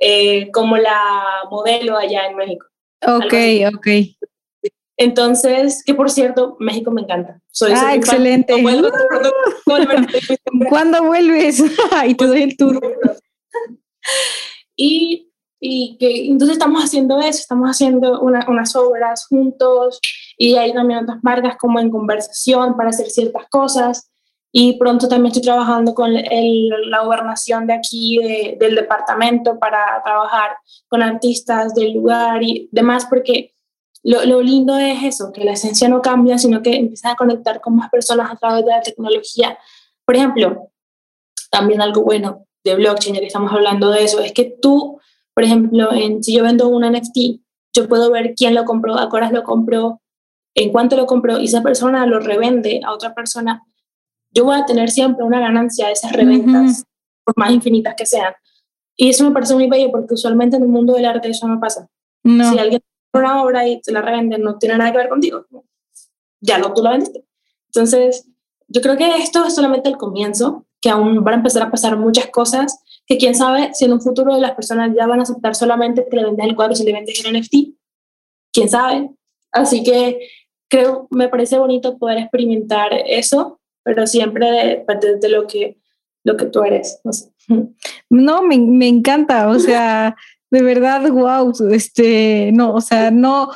eh, 0.00 0.50
como 0.50 0.76
la 0.76 1.24
modelo 1.50 1.96
allá 1.96 2.26
en 2.26 2.36
México. 2.36 2.66
Ok, 3.06 3.34
ok. 3.74 3.86
Entonces, 4.98 5.82
que 5.84 5.94
por 5.94 6.10
cierto, 6.10 6.56
México 6.58 6.90
me 6.90 7.02
encanta. 7.02 7.40
Soy 7.50 7.72
ah, 7.74 7.94
excelente. 7.94 8.54
¿Cuándo 10.68 11.04
vuelves? 11.04 11.62
y 12.08 12.14
te 12.14 12.26
doy 12.26 12.42
el 12.42 12.56
tour. 12.56 12.80
y, 14.74 15.30
y 15.60 15.98
que 15.98 16.26
entonces 16.26 16.56
estamos 16.56 16.82
haciendo 16.82 17.20
eso, 17.20 17.40
estamos 17.40 17.68
haciendo 17.68 18.20
unas 18.20 18.76
obras 18.76 19.26
juntos 19.26 20.00
y 20.38 20.56
hay 20.56 20.72
también 20.72 21.00
otras 21.00 21.18
marcas 21.22 21.56
como 21.58 21.78
en 21.78 21.90
conversación 21.90 22.76
para 22.76 22.90
hacer 22.90 23.10
ciertas 23.10 23.46
cosas 23.50 24.10
y 24.58 24.78
pronto 24.78 25.06
también 25.06 25.26
estoy 25.26 25.42
trabajando 25.42 25.92
con 25.92 26.14
la 26.14 27.02
gobernación 27.04 27.66
de 27.66 27.74
aquí, 27.74 28.18
del 28.58 28.74
departamento, 28.74 29.58
para 29.58 30.00
trabajar 30.02 30.56
con 30.88 31.02
artistas 31.02 31.74
del 31.74 31.92
lugar 31.92 32.42
y 32.42 32.66
demás, 32.72 33.04
porque 33.04 33.52
lo, 34.02 34.24
lo, 34.24 34.40
lindo 34.40 34.78
es 34.78 35.04
eso, 35.04 35.30
que 35.30 35.44
la 35.44 35.52
esencia 35.52 35.90
no 35.90 36.00
cambia, 36.00 36.38
sino 36.38 36.62
que 36.62 36.74
empiezan 36.74 37.12
a 37.12 37.16
conectar 37.16 37.60
con 37.60 37.76
más 37.76 37.90
personas 37.90 38.32
a 38.32 38.36
través 38.36 38.64
de 38.64 38.70
la 38.70 38.80
tecnología. 38.80 39.58
Por 40.06 40.16
ejemplo, 40.16 40.70
también 41.50 41.82
algo 41.82 42.02
bueno 42.02 42.46
de 42.64 42.76
blockchain, 42.76 43.14
ya 43.14 43.20
que 43.20 43.26
estamos 43.26 43.52
hablando 43.52 43.90
de 43.90 44.04
eso, 44.04 44.20
es 44.20 44.32
que 44.32 44.56
tú, 44.62 44.98
por 45.34 45.44
ejemplo, 45.44 45.92
en, 45.92 46.24
si 46.24 46.34
yo 46.34 46.42
vendo 46.42 46.66
un 46.68 46.90
NFT, 46.90 47.42
yo 47.74 47.88
puedo 47.88 48.10
ver 48.10 48.32
quién 48.34 48.54
lo 48.54 48.64
compró, 48.64 48.94
a 48.94 49.06
horas 49.06 49.32
lo 49.32 49.42
compró, 49.42 50.00
en 50.54 50.72
cuánto 50.72 50.96
lo 50.96 51.04
compró, 51.04 51.38
y 51.38 51.44
esa 51.44 51.62
persona 51.62 52.06
lo 52.06 52.20
revende 52.20 52.80
a 52.86 52.94
otra 52.94 53.14
persona 53.14 53.62
yo 54.36 54.44
voy 54.44 54.56
a 54.56 54.66
tener 54.66 54.90
siempre 54.90 55.24
una 55.24 55.40
ganancia 55.40 55.86
de 55.86 55.92
esas 55.94 56.12
reventas, 56.12 56.84
por 57.24 57.34
más 57.38 57.50
infinitas 57.50 57.94
que 57.96 58.04
sean. 58.04 58.34
Y 58.94 59.08
eso 59.08 59.24
me 59.24 59.30
parece 59.30 59.54
muy 59.54 59.66
bello 59.66 59.90
porque 59.90 60.12
usualmente 60.12 60.56
en 60.56 60.62
el 60.62 60.68
mundo 60.68 60.92
del 60.92 61.06
arte 61.06 61.30
eso 61.30 61.48
no 61.48 61.58
pasa. 61.58 61.88
No. 62.22 62.52
Si 62.52 62.58
alguien 62.58 62.82
tiene 63.12 63.26
una 63.26 63.42
obra 63.42 63.66
y 63.66 63.80
se 63.82 63.92
la 63.92 64.02
revende, 64.02 64.36
no 64.36 64.58
tiene 64.58 64.76
nada 64.76 64.92
que 64.92 64.98
ver 64.98 65.08
contigo. 65.08 65.46
Ya 66.40 66.58
lo 66.58 66.74
tú 66.74 66.82
la 66.82 66.90
vendiste. 66.90 67.24
Entonces, 67.68 68.28
yo 68.68 68.82
creo 68.82 68.98
que 68.98 69.16
esto 69.16 69.42
es 69.46 69.54
solamente 69.54 69.88
el 69.88 69.96
comienzo, 69.96 70.66
que 70.82 70.90
aún 70.90 71.24
van 71.24 71.34
a 71.34 71.36
empezar 71.38 71.62
a 71.62 71.70
pasar 71.70 71.96
muchas 71.96 72.26
cosas, 72.26 72.78
que 73.06 73.16
quién 73.16 73.34
sabe 73.34 73.70
si 73.72 73.86
en 73.86 73.94
un 73.94 74.02
futuro 74.02 74.36
las 74.36 74.52
personas 74.52 74.94
ya 74.94 75.06
van 75.06 75.20
a 75.20 75.22
aceptar 75.22 75.54
solamente 75.54 76.06
que 76.10 76.16
le 76.16 76.24
vendes 76.24 76.44
el 76.44 76.54
cuadro 76.54 76.74
si 76.74 76.84
le 76.84 76.92
vendes 76.92 77.24
el 77.24 77.40
NFT. 77.40 77.74
Quién 78.52 78.68
sabe. 78.68 79.10
Así 79.50 79.82
que 79.82 80.28
creo, 80.68 81.08
me 81.10 81.30
parece 81.30 81.58
bonito 81.58 81.96
poder 81.96 82.18
experimentar 82.18 82.92
eso 82.92 83.60
pero 83.86 84.04
siempre 84.08 84.82
parte 84.84 85.16
de 85.16 85.28
lo 85.28 85.46
que, 85.46 85.78
lo 86.24 86.36
que 86.36 86.46
tú 86.46 86.64
eres. 86.64 87.00
No, 88.10 88.42
me, 88.42 88.58
me 88.58 88.88
encanta, 88.88 89.48
o 89.48 89.58
sea, 89.60 90.16
de 90.50 90.60
verdad, 90.60 91.08
wow, 91.08 91.52
este, 91.70 92.50
no, 92.52 92.74
o 92.74 92.80
sea, 92.80 93.12
no, 93.12 93.52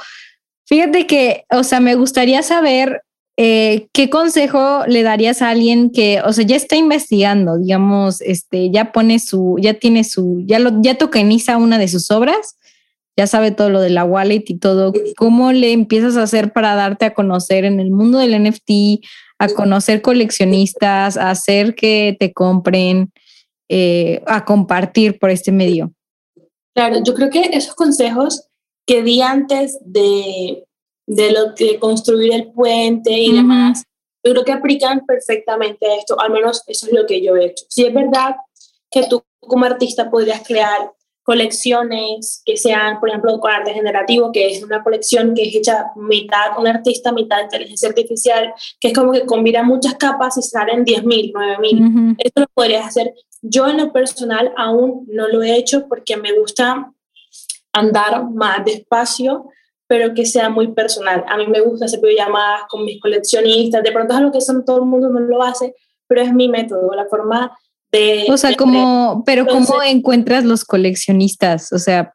fíjate 0.67 1.09
que, 1.09 1.45
o 1.51 1.65
sea, 1.65 1.81
me 1.81 1.97
gustaría 1.97 2.45
saber 2.45 3.03
eh, 3.37 3.89
¿qué 3.93 4.09
consejo 4.09 4.85
le 4.87 5.03
darías 5.03 5.43
a 5.43 5.51
alguien 5.51 5.91
que, 5.91 6.21
o 6.25 6.33
sea, 6.33 6.45
ya 6.45 6.55
está 6.55 6.77
investigando, 6.77 7.59
digamos, 7.59 8.21
este, 8.21 8.71
ya 8.71 8.93
pone 8.93 9.19
su, 9.19 9.57
ya 9.61 9.75
tiene 9.75 10.05
su, 10.05 10.45
ya 10.47 10.61
lo, 10.61 10.81
ya 10.81 10.97
tokeniza 10.97 11.57
una 11.57 11.79
de 11.79 11.89
sus 11.89 12.11
obras, 12.13 12.57
ya 13.17 13.27
sabe 13.27 13.51
todo 13.51 13.69
lo 13.69 13.81
de 13.81 13.91
la 13.91 14.05
wallet 14.05 14.45
y 14.47 14.59
todo, 14.59 14.93
¿cómo 15.17 15.53
le 15.53 15.73
empiezas 15.73 16.17
a 16.17 16.23
hacer 16.23 16.53
para 16.53 16.77
darte 16.77 17.07
a 17.07 17.15
conocer 17.15 17.65
en 17.65 17.81
el 17.81 17.91
mundo 17.91 18.19
del 18.19 18.41
NFT, 18.45 19.03
a 19.41 19.49
conocer 19.49 20.03
coleccionistas, 20.03 21.17
a 21.17 21.31
hacer 21.31 21.75
que 21.75 22.15
te 22.21 22.35
compren, 22.35 23.11
eh, 23.71 24.23
a 24.27 24.45
compartir 24.45 25.19
por 25.19 25.31
este 25.31 25.51
medio. 25.51 25.95
Claro, 26.75 27.03
yo 27.03 27.15
creo 27.15 27.31
que 27.31 27.41
esos 27.53 27.75
consejos 27.75 28.49
que 28.87 29.03
di 29.03 29.23
antes 29.23 29.79
de, 29.83 30.65
de 31.07 31.33
lo 31.33 31.55
que 31.55 31.79
construir 31.79 32.35
el 32.35 32.53
puente 32.53 33.13
y 33.13 33.33
demás, 33.33 33.85
yo 34.23 34.33
creo 34.33 34.45
que 34.45 34.53
aplican 34.53 35.07
perfectamente 35.07 35.87
a 35.87 35.97
esto, 35.97 36.21
al 36.21 36.33
menos 36.33 36.63
eso 36.67 36.87
es 36.87 36.93
lo 36.93 37.07
que 37.07 37.23
yo 37.25 37.35
he 37.37 37.47
hecho. 37.47 37.65
Si 37.71 37.87
es 37.87 37.95
verdad 37.95 38.37
que 38.91 39.07
tú 39.07 39.23
como 39.39 39.65
artista 39.65 40.11
podrías 40.11 40.47
crear 40.47 40.93
colecciones 41.31 42.43
que 42.45 42.57
sean, 42.57 42.99
por 42.99 43.09
ejemplo, 43.09 43.39
con 43.39 43.53
arte 43.53 43.73
generativo, 43.73 44.33
que 44.33 44.49
es 44.49 44.65
una 44.65 44.83
colección 44.83 45.33
que 45.33 45.45
es 45.45 45.55
hecha 45.55 45.87
mitad 45.95 46.59
un 46.59 46.67
artista, 46.67 47.13
mitad 47.13 47.45
inteligencia 47.45 47.89
artificial, 47.89 48.53
que 48.81 48.89
es 48.89 48.95
como 48.95 49.13
que 49.13 49.25
combina 49.27 49.63
muchas 49.63 49.95
capas 49.95 50.37
y 50.39 50.43
salen 50.43 50.85
10.000, 50.85 51.33
9.000. 51.33 52.17
Esto 52.19 52.41
lo 52.41 52.47
podrías 52.53 52.85
hacer. 52.85 53.15
Yo 53.43 53.69
en 53.69 53.77
lo 53.77 53.93
personal 53.93 54.53
aún 54.57 55.07
no 55.07 55.29
lo 55.29 55.45
he 55.45 55.55
hecho 55.55 55.87
porque 55.87 56.17
me 56.17 56.37
gusta 56.37 56.93
andar 57.73 58.29
más 58.29 58.65
despacio, 58.65 59.51
pero 59.87 60.15
que 60.15 60.27
sea 60.27 60.51
muy 60.51 60.73
personal. 60.73 61.25
A 61.29 61.37
mí 61.37 61.47
me 61.47 61.61
gusta 61.61 61.85
hacer 61.85 62.01
llamadas 62.13 62.63
con 62.69 62.85
mis 62.85 63.01
coleccionistas, 63.01 63.85
de 63.85 63.93
pronto 63.93 64.15
es 64.15 64.19
algo 64.19 64.33
que 64.33 64.41
son, 64.41 64.65
todo 64.65 64.79
el 64.79 64.87
mundo 64.87 65.09
no 65.11 65.21
lo 65.21 65.45
hace, 65.45 65.77
pero 66.09 66.23
es 66.23 66.35
mi 66.35 66.49
método, 66.49 66.93
la 66.93 67.07
forma 67.07 67.57
o 68.29 68.37
sea, 68.37 68.55
como, 68.57 69.23
pero 69.25 69.47
¿cómo 69.47 69.83
encuentras 69.83 70.45
los 70.45 70.65
coleccionistas? 70.65 71.73
O 71.73 71.79
sea, 71.79 72.15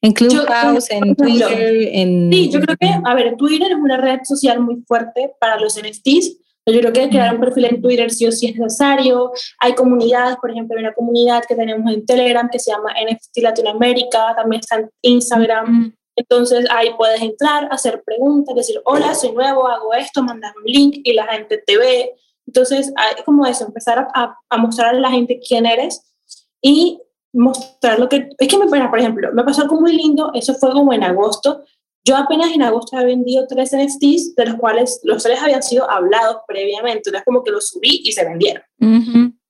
en 0.00 0.12
Clubhouse, 0.12 0.90
en 0.90 1.14
Twitter, 1.14 1.88
en... 1.92 2.32
Sí, 2.32 2.50
yo 2.50 2.60
creo 2.60 2.76
que, 2.76 2.88
a 3.04 3.14
ver, 3.14 3.36
Twitter 3.36 3.70
es 3.70 3.78
una 3.78 3.96
red 3.98 4.20
social 4.24 4.60
muy 4.60 4.82
fuerte 4.86 5.32
para 5.38 5.60
los 5.60 5.76
NFTs. 5.76 6.38
Yo 6.66 6.78
creo 6.78 6.92
que 6.92 7.08
crear 7.08 7.34
un 7.34 7.40
perfil 7.40 7.64
en 7.66 7.82
Twitter 7.82 8.10
sí 8.10 8.26
o 8.26 8.32
sí 8.32 8.46
es 8.46 8.56
necesario. 8.56 9.32
Hay 9.58 9.74
comunidades, 9.74 10.36
por 10.40 10.50
ejemplo, 10.50 10.76
hay 10.76 10.84
una 10.84 10.94
comunidad 10.94 11.42
que 11.46 11.56
tenemos 11.56 11.92
en 11.92 12.06
Telegram 12.06 12.48
que 12.50 12.58
se 12.58 12.70
llama 12.70 12.92
NFT 12.92 13.38
Latinoamérica, 13.38 14.34
también 14.36 14.60
está 14.60 14.76
en 14.76 14.90
Instagram. 15.02 15.94
Entonces 16.16 16.66
ahí 16.70 16.90
puedes 16.96 17.20
entrar, 17.20 17.68
hacer 17.70 18.02
preguntas, 18.04 18.54
decir, 18.54 18.80
hola, 18.84 19.14
soy 19.14 19.32
nuevo, 19.32 19.66
hago 19.66 19.94
esto, 19.94 20.22
mandar 20.22 20.52
un 20.56 20.70
link 20.70 21.00
y 21.02 21.12
la 21.14 21.26
gente 21.26 21.62
te 21.64 21.78
ve. 21.78 22.12
Entonces, 22.46 22.92
es 23.16 23.24
como 23.24 23.46
eso, 23.46 23.64
empezar 23.64 24.08
a, 24.14 24.36
a, 24.48 24.56
mostrar 24.58 24.94
a 24.94 25.00
la 25.00 25.10
gente 25.10 25.40
quién 25.46 25.66
eres 25.66 26.14
y 26.60 27.00
mostrar 27.32 27.98
lo 27.98 28.08
que... 28.08 28.28
Es 28.38 28.48
que, 28.48 28.58
me, 28.58 28.66
por 28.66 28.98
ejemplo, 28.98 29.30
me 29.32 29.44
pasó 29.44 29.62
algo 29.62 29.80
muy 29.80 29.96
lindo, 29.96 30.30
eso 30.34 30.54
fue 30.54 30.72
como 30.72 30.92
en 30.92 31.02
agosto. 31.02 31.62
Yo 32.04 32.16
apenas 32.16 32.52
en 32.52 32.62
agosto 32.62 32.96
había 32.96 33.14
vendido 33.14 33.46
tres 33.46 33.74
NFTs, 33.74 34.34
de 34.34 34.46
los 34.46 34.56
cuales 34.56 35.00
los 35.04 35.22
tres 35.22 35.40
habían 35.40 35.62
sido 35.62 35.88
hablados 35.88 36.38
previamente, 36.48 36.98
entonces 37.08 37.22
como 37.24 37.42
que 37.44 37.52
los 37.52 37.68
subí 37.68 38.02
y 38.04 38.12
se 38.12 38.24
vendieron. 38.24 38.62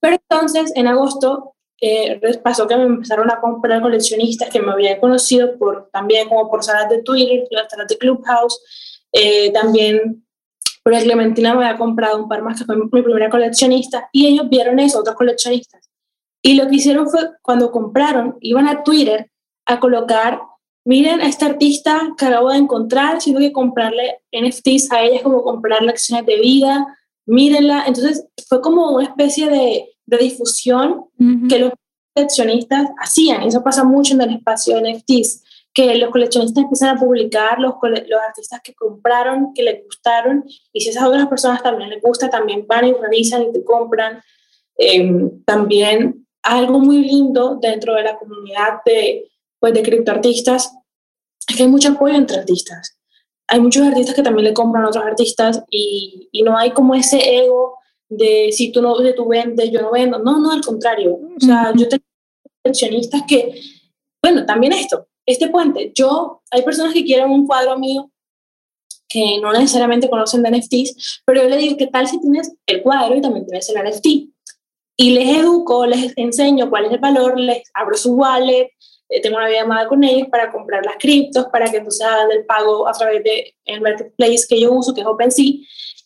Pero 0.01 0.17
entonces, 0.17 0.73
en 0.75 0.87
agosto, 0.87 1.55
eh, 1.81 2.21
pasó 2.45 2.69
que 2.69 2.77
me 2.77 2.85
empezaron 2.85 3.31
a 3.31 3.41
comprar 3.41 3.83
coleccionistas 3.83 4.51
que 4.51 4.61
me 4.61 4.71
habían 4.71 5.01
conocido 5.01 5.59
por, 5.59 5.89
también 5.93 6.29
como 6.29 6.49
por 6.49 6.63
salas 6.63 6.89
de 6.89 7.03
Twitter, 7.03 7.45
las 7.51 7.69
salas 7.71 7.89
de 7.89 7.99
Clubhouse, 7.99 8.61
eh, 9.13 9.51
también 9.53 10.25
porque 10.83 11.03
Clementina 11.03 11.55
me 11.55 11.65
había 11.65 11.79
comprado 11.79 12.23
un 12.23 12.29
par 12.29 12.43
más, 12.43 12.59
que 12.59 12.65
fue 12.65 12.77
mi 12.77 12.89
primera 12.89 13.31
coleccionista, 13.31 14.09
y 14.13 14.27
ellos 14.27 14.49
vieron 14.49 14.79
eso, 14.79 15.01
otros 15.01 15.17
coleccionistas. 15.17 15.89
Y 16.43 16.55
lo 16.55 16.69
que 16.69 16.77
hicieron 16.77 17.09
fue, 17.09 17.31
cuando 17.41 17.71
compraron, 17.71 18.37
iban 18.41 18.69
a 18.69 18.83
Twitter 18.83 19.31
a 19.67 19.79
colocar, 19.79 20.41
miren 20.85 21.21
a 21.21 21.29
esta 21.29 21.47
artista 21.47 22.15
que 22.19 22.27
acabo 22.27 22.51
de 22.51 22.59
encontrar, 22.59 23.21
sino 23.21 23.39
que 23.39 23.53
comprarle 23.53 24.21
NFTs 24.33 24.91
a 24.91 25.03
ella 25.03 25.17
es 25.17 25.23
como 25.23 25.43
comprar 25.45 25.83
lecciones 25.83 26.27
de 26.27 26.41
vida, 26.41 26.99
mírenla. 27.27 27.85
Entonces 27.87 28.27
fue 28.49 28.61
como 28.61 28.91
una 28.91 29.05
especie 29.05 29.49
de, 29.49 29.89
de 30.07 30.17
difusión 30.19 31.05
que 31.49 31.61
los 31.61 31.73
coleccionistas 32.13 32.91
hacían. 32.99 33.45
Eso 33.45 33.63
pasa 33.63 33.85
mucho 33.85 34.15
en 34.15 34.23
el 34.23 34.35
espacio 34.35 34.81
de 34.81 34.95
NFTs 34.95 35.45
que 35.75 35.95
los 35.97 36.11
coleccionistas 36.11 36.65
empiezan 36.65 36.97
a 36.97 37.01
publicar 37.01 37.59
los, 37.59 37.75
los 37.83 38.21
artistas 38.21 38.61
que 38.63 38.75
compraron, 38.75 39.53
que 39.55 39.63
les 39.63 39.85
gustaron, 39.85 40.45
y 40.73 40.81
si 40.81 40.91
esas 40.91 41.05
otras 41.05 41.29
personas 41.29 41.63
también 41.63 41.91
les 41.91 42.03
gusta, 42.03 42.29
también 42.29 42.67
van 42.67 42.87
y 42.87 42.93
realizan 42.93 43.43
y 43.43 43.53
te 43.53 43.65
compran. 43.65 44.23
Em, 44.77 45.43
también 45.45 46.27
algo 46.43 46.81
muy 46.81 47.05
lindo 47.05 47.59
dentro 47.61 47.95
de 47.95 48.03
la 48.03 48.19
comunidad 48.19 48.81
de, 48.85 49.31
pues, 49.59 49.73
de 49.75 49.83
criptoartistas 49.83 50.73
es 51.49 51.57
que 51.57 51.63
hay 51.63 51.69
mucho 51.69 51.91
apoyo 51.91 52.15
entre 52.15 52.39
artistas. 52.39 52.99
Hay 53.49 53.61
muchos 53.61 53.87
artistas 53.87 54.15
que 54.15 54.23
también 54.23 54.45
le 54.45 54.55
compran 54.55 54.85
a 54.85 54.89
otros 54.89 55.05
artistas 55.05 55.63
y, 55.71 56.29
y 56.33 56.43
no 56.43 56.57
hay 56.57 56.71
como 56.71 56.95
ese 56.95 57.37
ego 57.45 57.79
de 58.09 58.51
si 58.53 58.73
tú 58.73 58.83
no 58.83 58.97
de 58.99 59.13
tú 59.15 59.27
vendes, 59.29 59.71
yo 59.71 59.81
no 59.81 59.91
vendo. 59.91 60.19
No, 60.19 60.39
no, 60.39 60.53
al 60.53 60.63
contrario. 60.63 61.15
O 61.15 61.41
sea, 61.41 61.73
yo 61.77 61.89
tengo 61.89 62.05
coleccionistas 62.63 63.23
que, 63.27 63.61
bueno, 64.23 64.45
también 64.47 64.73
esto, 64.73 65.09
este 65.33 65.49
puente, 65.49 65.93
yo, 65.95 66.43
hay 66.51 66.63
personas 66.63 66.93
que 66.93 67.05
quieren 67.05 67.31
un 67.31 67.47
cuadro 67.47 67.79
mío 67.79 68.11
que 69.09 69.39
no 69.41 69.53
necesariamente 69.53 70.09
conocen 70.09 70.43
de 70.43 70.51
NFTs, 70.51 71.23
pero 71.27 71.43
yo 71.43 71.49
les 71.49 71.59
digo, 71.59 71.77
¿qué 71.77 71.87
tal 71.87 72.09
si 72.09 72.19
tienes 72.21 72.55
el 72.67 72.83
cuadro 72.83 73.15
y 73.15 73.21
también 73.21 73.45
tienes 73.45 73.69
el 73.69 73.83
NFT? 73.85 74.07
Y 74.97 75.11
les 75.11 75.37
educo, 75.37 75.85
les 75.87 76.17
enseño 76.17 76.71
cuál 76.71 76.87
es 76.87 76.93
el 76.93 76.99
valor, 76.99 77.39
les 77.39 77.63
abro 77.75 77.97
su 77.97 78.15
wallet, 78.15 78.71
eh, 79.09 79.21
tengo 79.21 79.37
una 79.37 79.51
llamada 79.51 79.87
con 79.87 80.03
ellos 80.03 80.29
para 80.31 80.51
comprar 80.51 80.85
las 80.87 80.97
criptos, 80.99 81.47
para 81.53 81.71
que 81.71 81.79
entonces 81.79 82.07
hagan 82.07 82.31
el 82.33 82.47
pago 82.47 82.89
a 82.89 82.93
través 82.93 83.23
del 83.23 83.55
el 83.67 83.81
marketplace 83.83 84.47
que 84.49 84.59
yo 84.59 84.73
uso, 84.73 84.95
que 84.95 85.03
es 85.03 85.07
OpenSea, 85.07 85.53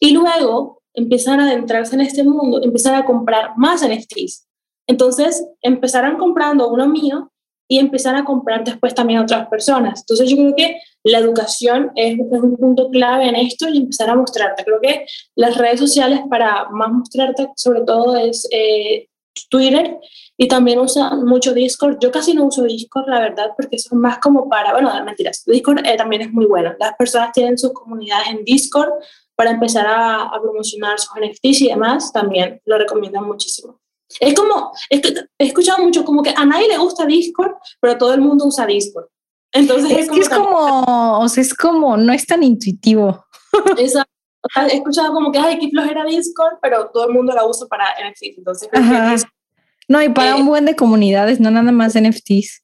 y 0.00 0.10
luego 0.10 0.82
empiezan 0.92 1.38
a 1.38 1.44
adentrarse 1.44 1.94
en 1.94 2.00
este 2.00 2.24
mundo, 2.24 2.60
empiezan 2.62 2.94
a 2.96 3.04
comprar 3.04 3.50
más 3.56 3.86
NFTs. 3.86 4.48
Entonces 4.88 5.46
empezaron 5.62 6.16
comprando 6.16 6.68
uno 6.68 6.88
mío 6.88 7.30
y 7.68 7.78
empezar 7.78 8.14
a 8.14 8.24
comprar 8.24 8.64
después 8.64 8.94
también 8.94 9.20
a 9.20 9.22
otras 9.22 9.48
personas. 9.48 10.00
Entonces 10.00 10.30
yo 10.30 10.36
creo 10.36 10.54
que 10.56 10.80
la 11.02 11.18
educación 11.18 11.92
es, 11.94 12.18
un 12.18 12.56
punto 12.56 12.90
clave 12.90 13.28
en 13.28 13.36
esto 13.36 13.68
y 13.68 13.78
empezar 13.78 14.10
a 14.10 14.16
mostrarte. 14.16 14.64
Creo 14.64 14.80
que 14.80 15.06
las 15.34 15.56
redes 15.56 15.80
sociales 15.80 16.20
para 16.28 16.68
más 16.70 16.90
mostrarte 16.90 17.48
sobre 17.56 17.82
todo 17.82 18.16
es 18.16 18.48
eh, 18.50 19.08
Twitter 19.50 19.98
y 20.36 20.48
también 20.48 20.78
usa 20.78 21.14
mucho 21.14 21.54
Discord. 21.54 21.98
Yo 22.00 22.10
casi 22.10 22.34
no 22.34 22.44
uso 22.44 22.62
Discord, 22.64 23.08
la 23.08 23.20
verdad, 23.20 23.50
porque 23.56 23.78
son 23.78 24.00
más 24.00 24.18
como 24.18 24.48
para, 24.48 24.72
bueno, 24.72 24.92
mentiras, 25.04 25.44
Discord 25.46 25.86
eh, 25.86 25.96
también 25.96 26.22
es 26.22 26.32
muy 26.32 26.46
bueno. 26.46 26.74
Las 26.78 26.94
personas 26.96 27.32
tienen 27.32 27.58
sus 27.58 27.72
comunidades 27.72 28.28
en 28.28 28.44
Discord 28.44 28.90
para 29.34 29.50
empezar 29.50 29.86
a, 29.86 30.22
a 30.22 30.40
promocionar 30.40 30.98
sus 30.98 31.12
NFTs 31.20 31.62
y 31.62 31.68
demás, 31.68 32.12
también 32.12 32.60
lo 32.64 32.78
recomiendo 32.78 33.20
muchísimo. 33.22 33.80
Es 34.20 34.34
como, 34.34 34.72
es 34.90 35.00
que 35.00 35.14
he 35.38 35.46
escuchado 35.46 35.82
mucho 35.82 36.04
como 36.04 36.22
que 36.22 36.34
a 36.36 36.44
nadie 36.44 36.68
le 36.68 36.78
gusta 36.78 37.06
Discord, 37.06 37.54
pero 37.80 37.98
todo 37.98 38.14
el 38.14 38.20
mundo 38.20 38.46
usa 38.46 38.66
Discord. 38.66 39.06
Entonces 39.52 39.90
es, 39.90 40.06
como, 40.06 40.14
que 40.14 40.20
es 40.20 40.28
como, 40.28 41.18
o 41.18 41.28
sea, 41.28 41.42
es 41.42 41.54
como, 41.54 41.96
no 41.96 42.12
es 42.12 42.26
tan 42.26 42.42
intuitivo. 42.42 43.24
Exacto. 43.78 44.12
he 44.70 44.76
escuchado 44.76 45.12
como 45.12 45.32
que, 45.32 45.38
ay, 45.38 45.58
qué 45.58 45.70
flojera 45.70 46.04
Discord, 46.04 46.58
pero 46.60 46.90
todo 46.92 47.08
el 47.08 47.14
mundo 47.14 47.32
la 47.34 47.46
usa 47.46 47.66
para 47.66 47.86
NFTs. 47.86 48.38
Entonces, 48.38 48.68
no, 49.88 50.02
y 50.02 50.08
para 50.08 50.30
eh, 50.30 50.34
un 50.34 50.46
buen 50.46 50.64
de 50.64 50.76
comunidades, 50.76 51.40
no 51.40 51.50
nada 51.50 51.72
más 51.72 51.94
NFTs. 51.94 52.62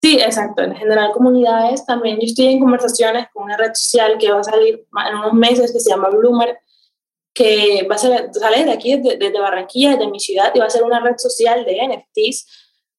Sí, 0.00 0.18
exacto. 0.20 0.62
En 0.62 0.74
general, 0.76 1.10
comunidades 1.12 1.84
también. 1.84 2.16
Yo 2.16 2.26
estoy 2.26 2.46
en 2.46 2.60
conversaciones 2.60 3.26
con 3.32 3.44
una 3.44 3.56
red 3.56 3.72
social 3.74 4.16
que 4.18 4.30
va 4.30 4.40
a 4.40 4.44
salir 4.44 4.86
en 5.08 5.16
unos 5.16 5.32
meses 5.34 5.72
que 5.72 5.80
se 5.80 5.90
llama 5.90 6.08
Bloomer, 6.08 6.58
que 7.38 7.86
va 7.88 7.94
a 7.94 7.98
ser, 7.98 8.30
sale 8.32 8.64
de 8.64 8.72
aquí, 8.72 8.96
desde, 8.96 9.30
de 9.30 9.40
Barranquilla, 9.40 9.96
de 9.96 10.08
mi 10.08 10.18
ciudad, 10.18 10.50
y 10.52 10.58
va 10.58 10.64
a 10.64 10.70
ser 10.70 10.82
una 10.82 10.98
red 10.98 11.16
social 11.18 11.64
de 11.64 11.86
NFTs. 11.86 12.46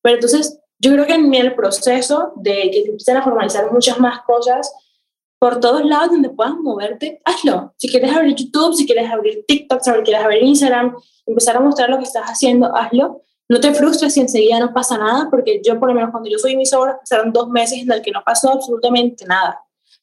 Pero 0.01 0.15
entonces, 0.15 0.61
yo 0.77 0.93
creo 0.93 1.05
que 1.05 1.15
en 1.15 1.33
el 1.33 1.53
proceso 1.55 2.31
de 2.37 2.71
que 2.71 2.79
empiecen 2.87 3.17
a 3.17 3.21
formalizar 3.21 3.69
muchas 3.69 3.99
más 3.99 4.21
cosas, 4.21 4.73
por 5.39 5.59
todos 5.59 5.83
lados 5.83 6.11
donde 6.11 6.29
puedas 6.29 6.53
moverte, 6.53 7.21
hazlo. 7.25 7.73
Si 7.75 7.89
quieres 7.89 8.15
abrir 8.15 8.33
YouTube, 8.33 8.75
si 8.75 8.85
quieres 8.85 9.11
abrir 9.11 9.43
TikTok, 9.45 9.81
si 9.81 9.91
quieres 9.91 10.23
abrir 10.23 10.41
Instagram, 10.43 10.95
empezar 11.25 11.57
a 11.57 11.59
mostrar 11.59 11.89
lo 11.89 11.97
que 11.97 12.05
estás 12.05 12.23
haciendo, 12.23 12.73
hazlo. 12.73 13.23
No 13.49 13.59
te 13.59 13.73
frustres 13.73 14.13
si 14.13 14.21
enseguida 14.21 14.57
no 14.61 14.73
pasa 14.73 14.97
nada, 14.97 15.27
porque 15.29 15.59
yo, 15.65 15.77
por 15.77 15.89
lo 15.89 15.95
menos, 15.95 16.11
cuando 16.11 16.29
yo 16.29 16.37
fui 16.39 16.55
mis 16.55 16.71
obras, 16.71 16.95
pasaron 17.01 17.33
dos 17.33 17.49
meses 17.49 17.79
en 17.79 17.91
el 17.91 18.01
que 18.01 18.11
no 18.11 18.23
pasó 18.25 18.51
absolutamente 18.51 19.25
nada 19.25 19.59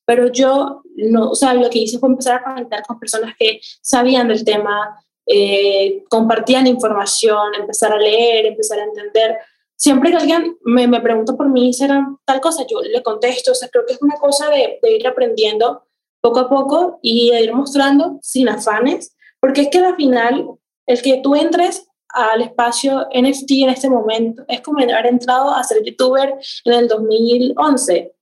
pero 0.07 0.33
yo, 0.33 0.83
no, 0.95 1.31
o 1.31 1.35
sea, 1.35 1.53
lo 1.53 1.69
que 1.69 1.81
hice 1.81 1.99
fue 1.99 2.09
empezar 2.09 2.37
a 2.37 2.45
conectar 2.45 2.83
con 2.87 2.99
personas 2.99 3.35
que 3.39 3.61
sabían 3.83 4.29
del 4.29 4.45
tema, 4.45 4.97
eh, 5.27 6.05
compartían 6.09 6.69
información, 6.69 7.55
empezar 7.59 7.93
a 7.93 7.99
leer, 7.99 8.47
empezar 8.47 8.79
a 8.79 8.85
entender. 8.85 9.37
Siempre 9.75 10.11
que 10.11 10.17
alguien 10.17 10.57
me, 10.63 10.87
me 10.87 11.01
pregunta 11.01 11.35
por 11.35 11.49
mí, 11.49 11.73
será 11.75 12.07
tal 12.25 12.41
cosa, 12.41 12.65
yo 12.71 12.81
le 12.81 13.03
contesto, 13.03 13.51
o 13.53 13.55
sea, 13.55 13.69
creo 13.69 13.85
que 13.85 13.95
es 13.95 14.01
una 14.01 14.17
cosa 14.17 14.49
de, 14.49 14.79
de 14.81 14.97
ir 14.97 15.07
aprendiendo 15.07 15.83
poco 16.21 16.41
a 16.41 16.49
poco 16.49 16.99
y 17.03 17.31
de 17.33 17.43
ir 17.43 17.53
mostrando 17.53 18.19
sin 18.23 18.49
afanes, 18.49 19.15
porque 19.41 19.63
es 19.63 19.69
que 19.69 19.79
al 19.79 19.97
final, 19.97 20.49
el 20.87 21.03
que 21.03 21.21
tú 21.21 21.35
entres 21.35 21.89
al 22.11 22.43
espacio 22.43 23.09
NFT 23.13 23.51
en 23.51 23.69
este 23.71 23.91
momento 23.91 24.45
es 24.49 24.61
como 24.61 24.81
haber 24.81 25.07
entrado 25.07 25.51
a 25.51 25.63
ser 25.65 25.83
youtuber 25.85 26.35
en 26.65 26.73
el 26.73 26.89
2011 26.89 28.16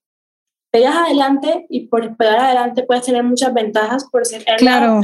pegas 0.75 0.97
adelante 0.97 1.67
y 1.69 1.87
por 1.87 2.17
pegar 2.17 2.41
adelante 2.41 2.83
puedes 2.83 3.05
tener 3.05 3.23
muchas 3.23 3.55
ventajas 3.55 4.07
por 4.11 4.27
ser 4.27 4.45
Claro. 4.59 5.03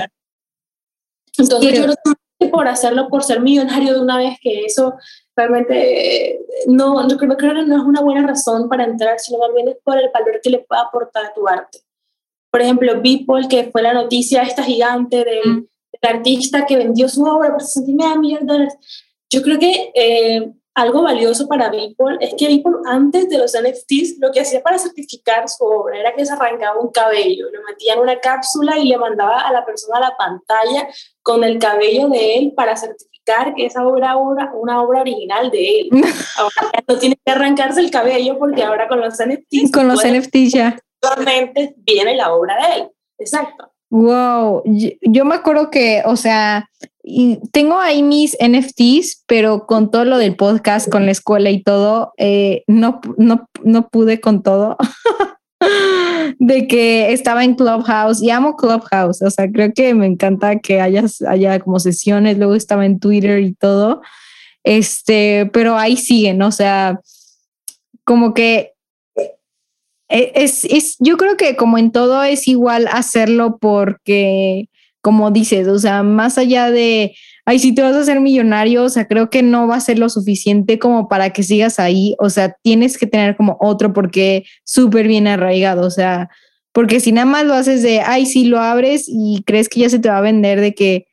Entonces 1.38 1.72
yo 1.72 1.84
creo 1.84 1.94
que 2.40 2.48
por 2.48 2.66
hacerlo, 2.66 3.06
por 3.08 3.22
ser 3.22 3.38
millonario 3.40 3.94
de 3.94 4.00
una 4.00 4.16
vez, 4.16 4.36
que 4.42 4.64
eso 4.64 4.94
realmente 5.36 6.40
no, 6.66 7.06
yo 7.06 7.16
creo, 7.16 7.36
creo 7.36 7.54
que 7.54 7.62
no 7.62 7.76
es 7.76 7.84
una 7.84 8.00
buena 8.00 8.26
razón 8.26 8.68
para 8.68 8.82
entrar, 8.82 9.20
sino 9.20 9.38
más 9.38 9.54
bien 9.54 9.68
es 9.68 9.76
por 9.84 9.96
el 9.96 10.10
valor 10.12 10.40
que 10.42 10.50
le 10.50 10.58
puede 10.58 10.82
aportar 10.82 11.26
a 11.26 11.34
tu 11.34 11.46
arte. 11.46 11.78
Por 12.50 12.62
ejemplo, 12.62 13.00
Beeple, 13.00 13.46
que 13.48 13.70
fue 13.70 13.80
la 13.80 13.94
noticia 13.94 14.42
esta 14.42 14.64
gigante 14.64 15.24
del, 15.24 15.44
mm. 15.44 15.66
artista 16.02 16.66
que 16.66 16.78
vendió 16.78 17.08
su 17.08 17.22
obra 17.22 17.52
por 17.52 17.62
69 17.62 18.18
millones 18.18 18.46
de 18.48 18.52
dólares. 18.52 18.74
Yo 19.30 19.40
creo 19.42 19.60
que 19.60 19.92
eh, 19.94 20.52
algo 20.74 21.02
valioso 21.02 21.48
para 21.48 21.68
Beeple 21.70 22.16
es 22.20 22.34
que 22.34 22.46
Beeple 22.46 22.72
antes 22.86 23.28
de 23.28 23.38
los 23.38 23.52
NFTs 23.52 24.18
lo 24.20 24.30
que 24.30 24.40
hacía 24.40 24.62
para 24.62 24.78
certificar 24.78 25.48
su 25.48 25.64
obra 25.64 25.98
era 25.98 26.14
que 26.14 26.24
se 26.24 26.32
arrancaba 26.32 26.80
un 26.80 26.90
cabello, 26.90 27.46
lo 27.52 27.62
metía 27.68 27.94
en 27.94 28.00
una 28.00 28.18
cápsula 28.20 28.78
y 28.78 28.88
le 28.88 28.96
mandaba 28.96 29.40
a 29.40 29.52
la 29.52 29.64
persona 29.64 29.98
a 29.98 30.10
la 30.10 30.16
pantalla 30.16 30.88
con 31.22 31.44
el 31.44 31.58
cabello 31.58 32.08
de 32.08 32.36
él 32.36 32.52
para 32.56 32.76
certificar 32.76 33.54
que 33.54 33.66
esa 33.66 33.86
obra 33.86 34.16
era 34.36 34.52
una 34.54 34.82
obra 34.82 35.02
original 35.02 35.50
de 35.50 35.80
él. 35.80 35.90
Ahora 36.36 36.82
no 36.86 36.98
tiene 36.98 37.16
que 37.24 37.32
arrancarse 37.32 37.80
el 37.80 37.90
cabello 37.90 38.38
porque 38.38 38.62
ahora 38.62 38.88
con 38.88 39.00
los 39.00 39.14
NFTs... 39.14 39.70
Con 39.72 39.88
los 39.88 40.04
NFTs 40.04 40.52
ya. 40.52 40.78
Solamente 41.02 41.74
viene 41.78 42.16
la 42.16 42.32
obra 42.32 42.56
de 42.56 42.76
él. 42.76 42.90
Exacto. 43.18 43.70
Wow, 43.90 44.62
yo 44.64 45.24
me 45.24 45.34
acuerdo 45.34 45.68
que, 45.70 46.02
o 46.06 46.16
sea, 46.16 46.70
y 47.02 47.38
tengo 47.52 47.78
ahí 47.78 48.02
mis 48.02 48.36
NFTs, 48.40 49.24
pero 49.26 49.66
con 49.66 49.90
todo 49.90 50.04
lo 50.04 50.18
del 50.18 50.36
podcast, 50.36 50.90
con 50.90 51.06
la 51.06 51.12
escuela 51.12 51.50
y 51.50 51.62
todo, 51.62 52.12
eh, 52.18 52.62
no, 52.66 53.00
no, 53.16 53.48
no 53.64 53.88
pude 53.88 54.20
con 54.20 54.42
todo. 54.42 54.76
de 56.38 56.66
que 56.66 57.12
estaba 57.12 57.44
en 57.44 57.54
Clubhouse 57.54 58.22
y 58.22 58.30
amo 58.30 58.56
Clubhouse, 58.56 59.20
o 59.22 59.30
sea, 59.30 59.50
creo 59.50 59.72
que 59.74 59.94
me 59.94 60.06
encanta 60.06 60.58
que 60.58 60.80
haya, 60.80 61.04
haya 61.28 61.60
como 61.60 61.78
sesiones, 61.78 62.38
luego 62.38 62.54
estaba 62.54 62.86
en 62.86 62.98
Twitter 62.98 63.40
y 63.40 63.52
todo, 63.54 64.00
este, 64.64 65.50
pero 65.52 65.76
ahí 65.76 65.96
siguen, 65.96 66.40
o 66.40 66.50
sea, 66.50 67.00
como 68.04 68.32
que 68.32 68.72
eh, 70.08 70.32
es, 70.34 70.64
es, 70.64 70.96
yo 70.98 71.16
creo 71.16 71.36
que 71.36 71.56
como 71.56 71.76
en 71.76 71.92
todo 71.92 72.22
es 72.22 72.48
igual 72.48 72.88
hacerlo 72.90 73.58
porque 73.60 74.69
como 75.00 75.30
dices, 75.30 75.68
o 75.68 75.78
sea, 75.78 76.02
más 76.02 76.38
allá 76.38 76.70
de, 76.70 77.14
ay, 77.46 77.58
si 77.58 77.74
te 77.74 77.82
vas 77.82 77.94
a 77.94 78.00
hacer 78.00 78.20
millonario, 78.20 78.84
o 78.84 78.88
sea, 78.88 79.06
creo 79.06 79.30
que 79.30 79.42
no 79.42 79.66
va 79.66 79.76
a 79.76 79.80
ser 79.80 79.98
lo 79.98 80.08
suficiente 80.08 80.78
como 80.78 81.08
para 81.08 81.30
que 81.30 81.42
sigas 81.42 81.78
ahí, 81.78 82.14
o 82.18 82.30
sea, 82.30 82.56
tienes 82.62 82.98
que 82.98 83.06
tener 83.06 83.36
como 83.36 83.56
otro 83.60 83.92
porque 83.92 84.44
súper 84.64 85.08
bien 85.08 85.26
arraigado, 85.26 85.86
o 85.86 85.90
sea, 85.90 86.28
porque 86.72 87.00
si 87.00 87.12
nada 87.12 87.26
más 87.26 87.44
lo 87.44 87.54
haces 87.54 87.82
de, 87.82 88.00
ay, 88.00 88.26
si 88.26 88.44
lo 88.44 88.60
abres 88.60 89.06
y 89.08 89.42
crees 89.46 89.68
que 89.68 89.80
ya 89.80 89.88
se 89.88 89.98
te 89.98 90.08
va 90.08 90.18
a 90.18 90.22
vender 90.22 90.60
de 90.60 90.74
que 90.74 91.06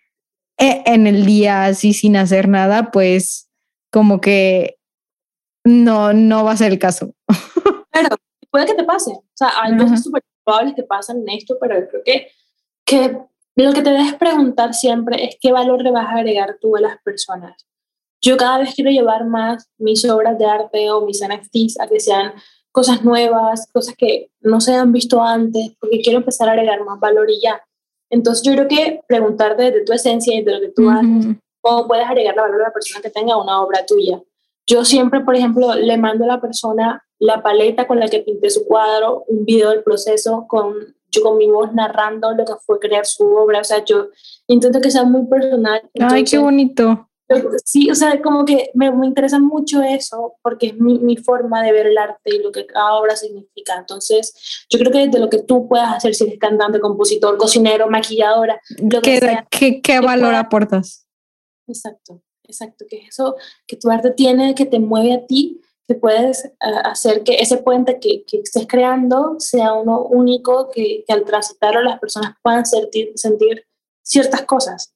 eh, 0.60 0.84
en 0.86 1.08
el 1.08 1.26
día 1.26 1.66
así 1.66 1.94
sin 1.94 2.16
hacer 2.16 2.48
nada, 2.48 2.92
pues 2.92 3.50
como 3.92 4.22
que 4.22 4.78
no, 5.64 6.14
no 6.14 6.44
va 6.44 6.52
a 6.52 6.58
ser 6.58 6.72
el 6.72 6.80
caso. 6.80 7.14
Claro, 7.90 8.16
puede 8.52 8.68
que 8.68 8.76
te 8.76 8.84
pase, 8.84 9.10
o 9.10 9.26
sea, 9.34 9.50
hay 9.60 9.76
cosas 9.76 10.04
súper 10.04 10.22
probables 10.44 10.76
que 10.76 10.84
pasan 10.84 11.18
en 11.22 11.30
esto, 11.30 11.58
pero 11.60 11.74
creo 11.90 12.04
que, 12.06 12.28
que 12.86 13.18
lo 13.64 13.74
que 13.74 13.82
te 13.82 13.90
debes 13.90 14.14
preguntar 14.16 14.74
siempre 14.74 15.26
es 15.26 15.38
qué 15.42 15.52
valor 15.52 15.82
le 15.82 15.92
vas 15.92 16.08
a 16.08 16.18
agregar 16.18 16.58
tú 16.62 16.76
a 16.76 16.82
las 16.82 17.02
personas. 17.02 17.66
Yo 18.22 18.38
cada 18.38 18.60
vez 18.60 18.74
quiero 18.76 18.92
llevar 18.92 19.26
más 19.26 19.70
mis 19.78 20.06
obras 20.06 20.38
de 20.38 20.46
arte 20.46 20.92
o 20.92 21.02
mis 21.02 21.22
NFTs 21.22 21.80
a 21.80 21.88
que 21.88 22.00
sean 22.00 22.34
cosas 22.72 23.04
nuevas, 23.04 23.68
cosas 23.74 23.96
que 23.98 24.30
no 24.42 24.62
se 24.62 24.76
han 24.76 24.92
visto 24.92 25.22
antes, 25.22 25.76
porque 25.80 26.02
quiero 26.02 26.20
empezar 26.20 26.50
a 26.50 26.52
agregar 26.52 26.84
más 26.84 27.00
valor 27.00 27.30
y 27.30 27.42
ya. 27.42 27.62
Entonces 28.10 28.44
yo 28.44 28.54
creo 28.54 28.68
que 28.68 29.02
preguntarte 29.08 29.72
de 29.72 29.82
tu 29.82 29.94
esencia 29.94 30.36
y 30.36 30.44
de 30.44 30.52
lo 30.52 30.62
que 30.62 30.70
tú 30.70 30.90
haces, 30.90 31.36
cómo 31.62 31.88
puedes 31.88 32.06
agregar 32.06 32.36
valor 32.36 32.62
a 32.62 32.68
la 32.68 32.74
persona 32.74 33.02
que 33.02 33.10
tenga 33.10 33.38
una 33.38 33.62
obra 33.62 33.86
tuya. 33.86 34.22
Yo 34.68 34.86
siempre, 34.86 35.22
por 35.22 35.36
ejemplo, 35.36 35.74
le 35.76 35.98
mando 35.98 36.26
a 36.26 36.28
la 36.28 36.42
persona 36.42 37.04
la 37.20 37.42
paleta 37.42 37.88
con 37.88 38.00
la 38.00 38.08
que 38.08 38.20
pinté 38.20 38.50
su 38.50 38.66
cuadro, 38.66 39.24
un 39.28 39.46
video 39.46 39.72
del 39.72 39.84
proceso 39.84 40.46
con 40.48 40.97
yo 41.18 41.24
con 41.24 41.38
mi 41.38 41.50
voz 41.50 41.74
narrando 41.74 42.34
lo 42.34 42.46
que 42.46 42.54
fue 42.66 42.80
crear 42.80 43.06
su 43.06 43.26
obra, 43.26 43.62
o 43.62 43.64
sea, 43.64 43.84
yo 43.84 44.08
intento 44.48 44.82
que 44.82 44.92
sea 44.92 45.04
muy 45.04 45.26
personal. 45.28 45.82
Ay, 46.00 46.24
qué 46.24 46.38
bonito. 46.38 47.08
Sí, 47.66 47.90
o 47.92 47.96
sea, 47.96 48.22
como 48.22 48.46
que 48.46 48.70
me, 48.74 48.90
me 48.92 49.06
interesa 49.06 49.38
mucho 49.38 49.82
eso, 49.82 50.36
porque 50.42 50.68
es 50.68 50.78
mi, 50.80 50.98
mi, 51.00 51.18
forma 51.18 51.62
de 51.62 51.74
ver 51.74 51.88
el 51.88 51.98
arte 51.98 52.36
y 52.36 52.42
lo 52.42 52.54
que 52.54 52.66
cada 52.66 52.94
obra 52.94 53.18
significa. 53.18 53.76
Entonces, 53.78 54.66
yo 54.70 54.80
creo 54.80 54.92
que 54.94 55.00
desde 55.08 55.20
lo 55.20 55.30
que 55.30 55.40
tú 55.40 55.68
puedas 55.68 55.94
hacer, 55.94 56.16
si 56.16 56.24
eres 56.24 56.40
cantante, 56.40 56.80
compositor, 56.80 57.38
cocinero, 57.38 57.90
maquilladora, 57.90 58.62
lo 58.78 59.02
que 59.02 59.12
¿Qué, 59.12 59.20
sea, 59.20 59.48
¿qué, 59.52 59.82
qué 59.82 60.00
valor 60.00 60.36
aportas? 60.36 61.06
Exacto, 61.68 62.22
exacto, 62.44 62.86
que 62.90 63.06
eso 63.08 63.36
que 63.66 63.76
tu 63.76 63.90
arte 63.92 64.12
tiene, 64.12 64.56
que 64.56 64.66
te 64.66 64.80
mueve 64.80 65.14
a 65.14 65.26
ti, 65.26 65.60
que 65.88 65.96
puedes 65.96 66.46
eh, 66.46 66.52
hacer 66.84 67.24
que 67.24 67.36
ese 67.36 67.58
puente 67.58 68.00
que, 68.00 68.24
que, 68.26 68.40
estés 68.40 68.68
creando 68.68 69.36
sea 69.40 69.74
uno 69.74 70.02
único, 70.02 70.70
que, 70.70 71.04
que 71.08 71.14
al 71.14 71.24
transitarlo 71.24 71.82
las 71.82 72.00
personas 72.00 72.36
puedan 72.44 72.66
sentir, 72.66 73.12
sentir 73.16 73.66
ciertas 74.04 74.44
cosas. 74.44 74.94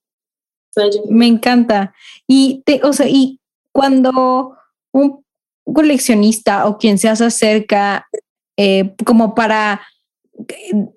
Me 1.10 1.28
encanta. 1.28 1.94
Y, 2.28 2.64
te, 2.66 2.82
o 2.84 2.94
sea, 2.94 3.08
y 3.08 3.40
cuando 3.74 4.58
un 4.94 5.24
coleccionista 5.66 6.68
o 6.68 6.78
quien 6.78 6.98
se 6.98 7.10
acerca 7.10 8.08
eh, 8.58 8.94
como 9.06 9.36
para 9.36 9.82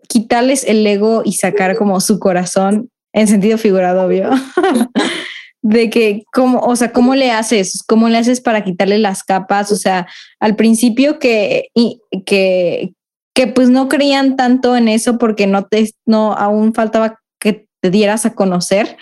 quitarles 0.09 0.65
el 0.65 0.87
ego 0.87 1.23
y 1.25 1.35
sacar 1.35 1.77
como 1.77 2.01
su 2.01 2.19
corazón, 2.19 2.91
en 3.13 3.29
sentido 3.29 3.59
figurado, 3.59 4.07
obvio, 4.07 4.31
de 5.65 5.89
que, 5.89 6.25
cómo, 6.31 6.61
o 6.61 6.77
sea, 6.77 6.93
¿cómo 6.93 7.15
le 7.15 7.31
haces? 7.31 7.83
¿Cómo 7.89 8.11
le 8.11 8.19
haces 8.19 8.43
para 8.43 8.63
quitarle 8.63 8.99
las 8.99 9.25
capas? 9.25 9.73
O 9.73 9.77
sea, 9.77 10.07
al 10.39 10.57
principio 10.57 11.19
que, 11.19 11.71
y, 11.75 12.03
que, 12.27 12.93
que 13.35 13.47
pues 13.47 13.71
no 13.71 13.89
creían 13.89 14.37
tanto 14.37 14.77
en 14.77 14.89
eso 14.89 15.17
porque 15.17 15.47
no 15.47 15.65
te, 15.65 15.91
no, 16.05 16.35
aún 16.35 16.75
faltaba 16.75 17.19
que 17.41 17.67
te 17.81 17.91
dieras 17.91 18.27
a 18.27 18.35
conocer. 18.35 18.99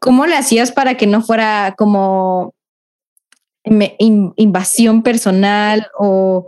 ¿Cómo 0.00 0.26
le 0.26 0.36
hacías 0.36 0.70
para 0.70 0.96
que 0.96 1.08
no 1.08 1.20
fuera 1.20 1.74
como 1.76 2.54
invasión 3.64 5.02
personal 5.02 5.88
o, 5.98 6.46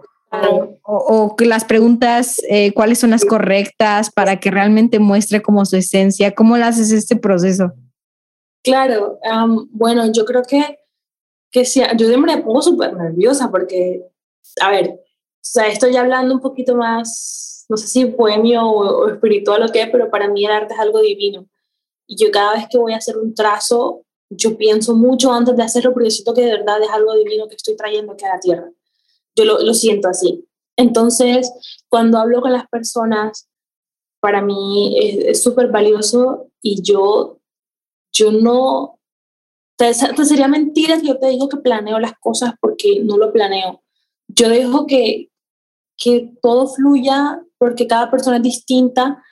o, 0.84 1.34
que 1.34 1.44
las 1.44 1.64
preguntas, 1.64 2.40
eh, 2.48 2.70
cuáles 2.72 3.00
son 3.00 3.10
las 3.10 3.24
correctas 3.24 4.10
para 4.12 4.38
que 4.38 4.52
realmente 4.52 5.00
muestre 5.00 5.42
como 5.42 5.66
su 5.66 5.76
esencia? 5.76 6.36
¿Cómo 6.36 6.56
le 6.56 6.62
haces 6.62 6.92
este 6.92 7.16
proceso? 7.16 7.72
Claro, 8.62 9.18
bueno, 9.70 10.10
yo 10.12 10.24
creo 10.24 10.42
que, 10.42 10.78
que 11.50 11.64
si, 11.64 11.80
yo 11.96 12.06
siempre 12.06 12.36
me 12.36 12.42
pongo 12.42 12.60
súper 12.60 12.94
nerviosa 12.94 13.50
porque, 13.50 14.04
a 14.60 14.70
ver, 14.70 14.90
o 14.90 15.02
sea, 15.40 15.68
estoy 15.68 15.96
hablando 15.96 16.34
un 16.34 16.40
poquito 16.40 16.76
más, 16.76 17.64
no 17.68 17.76
sé 17.76 17.86
si 17.86 18.04
bohemio 18.04 18.62
o, 18.62 19.04
o 19.04 19.08
espiritual 19.08 19.62
o 19.62 19.72
qué, 19.72 19.88
pero 19.90 20.10
para 20.10 20.28
mí 20.28 20.44
el 20.44 20.52
arte 20.52 20.74
es 20.74 20.80
algo 20.80 21.00
divino. 21.00 21.46
Y 22.06 22.16
yo 22.22 22.30
cada 22.30 22.54
vez 22.54 22.66
que 22.70 22.78
voy 22.78 22.92
a 22.92 22.98
hacer 22.98 23.16
un 23.16 23.34
trazo, 23.34 24.04
yo 24.28 24.56
pienso 24.56 24.94
mucho 24.94 25.32
antes 25.32 25.56
de 25.56 25.62
hacerlo 25.62 25.92
porque 25.92 26.10
siento 26.10 26.34
que 26.34 26.42
de 26.42 26.52
verdad 26.52 26.82
es 26.82 26.90
algo 26.90 27.14
divino 27.14 27.48
que 27.48 27.56
estoy 27.56 27.76
trayendo 27.76 28.12
aquí 28.12 28.24
a 28.26 28.34
la 28.34 28.40
tierra. 28.40 28.70
Yo 29.36 29.44
lo, 29.44 29.60
lo 29.60 29.74
siento 29.74 30.08
así. 30.08 30.46
Entonces, 30.76 31.52
cuando 31.88 32.18
hablo 32.18 32.40
con 32.40 32.52
las 32.52 32.68
personas, 32.68 33.48
para 34.20 34.42
mí 34.42 34.96
es 34.98 35.42
súper 35.42 35.68
valioso 35.68 36.48
y 36.62 36.82
yo 36.82 37.39
yo 38.12 38.32
no, 38.32 38.98
te, 39.76 39.94
sería 39.94 40.48
mentira 40.48 41.00
que 41.00 41.06
yo 41.06 41.18
te 41.18 41.28
digo 41.28 41.48
que 41.48 41.56
planeo 41.56 41.98
las 41.98 42.12
cosas 42.20 42.52
porque 42.60 43.00
no 43.02 43.16
lo 43.16 43.32
planeo. 43.32 43.82
Yo 44.28 44.48
dejo 44.48 44.86
que, 44.86 45.30
que 45.96 46.32
todo 46.42 46.68
fluya 46.68 47.40
porque 47.58 47.86
cada 47.86 48.10
persona 48.10 48.36
es 48.36 48.42
distinta, 48.42 49.22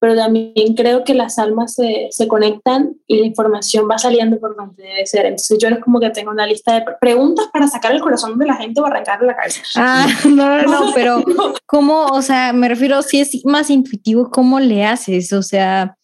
pero 0.00 0.14
también 0.14 0.74
creo 0.76 1.04
que 1.04 1.14
las 1.14 1.38
almas 1.38 1.74
se, 1.74 2.08
se, 2.10 2.28
conectan 2.28 2.96
y 3.06 3.18
la 3.18 3.26
información 3.26 3.88
va 3.90 3.98
saliendo 3.98 4.38
por 4.38 4.56
donde 4.56 4.82
debe 4.82 5.06
ser. 5.06 5.26
Entonces 5.26 5.58
yo 5.60 5.68
no 5.68 5.76
es 5.76 5.82
como 5.82 5.98
que 5.98 6.10
tengo 6.10 6.30
una 6.30 6.46
lista 6.46 6.74
de 6.74 6.84
preguntas 7.00 7.46
para 7.52 7.66
sacar 7.66 7.92
el 7.92 8.00
corazón 8.00 8.38
de 8.38 8.46
la 8.46 8.54
gente 8.54 8.80
o 8.80 8.86
arrancarle 8.86 9.26
la 9.26 9.36
cabeza. 9.36 9.62
Ah, 9.74 10.06
no, 10.24 10.62
no, 10.62 10.62
no, 10.62 10.92
pero 10.94 11.22
¿cómo, 11.66 12.06
o 12.06 12.22
sea, 12.22 12.52
me 12.52 12.68
refiero, 12.68 13.02
si 13.02 13.20
es 13.20 13.44
más 13.44 13.70
intuitivo, 13.70 14.30
¿cómo 14.30 14.60
le 14.60 14.84
haces? 14.84 15.32
O 15.32 15.42
sea, 15.42 15.96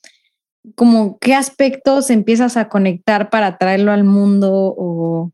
como 0.74 1.18
qué 1.18 1.34
aspectos 1.34 2.10
empiezas 2.10 2.56
a 2.56 2.68
conectar 2.68 3.30
para 3.30 3.58
traerlo 3.58 3.92
al 3.92 4.04
mundo 4.04 4.50
o... 4.52 5.30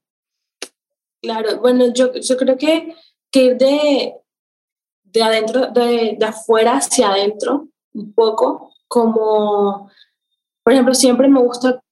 Claro, 1.23 1.61
bueno, 1.61 1.93
yo, 1.93 2.13
yo 2.15 2.37
creo 2.37 2.57
que, 2.57 2.95
que 3.31 3.55
de, 3.55 4.15
de 5.05 5.23
adentro, 5.23 5.69
de, 5.69 6.17
de 6.19 6.27
afuera 6.27 6.79
hacia 6.79 7.11
adentro, 7.11 7.69
un 7.93 8.13
poco, 8.15 8.73
como, 8.89 9.91
por 10.63 10.73
ejemplo, 10.73 10.95
siempre 10.95 11.29
me 11.29 11.41
gusta 11.41 11.83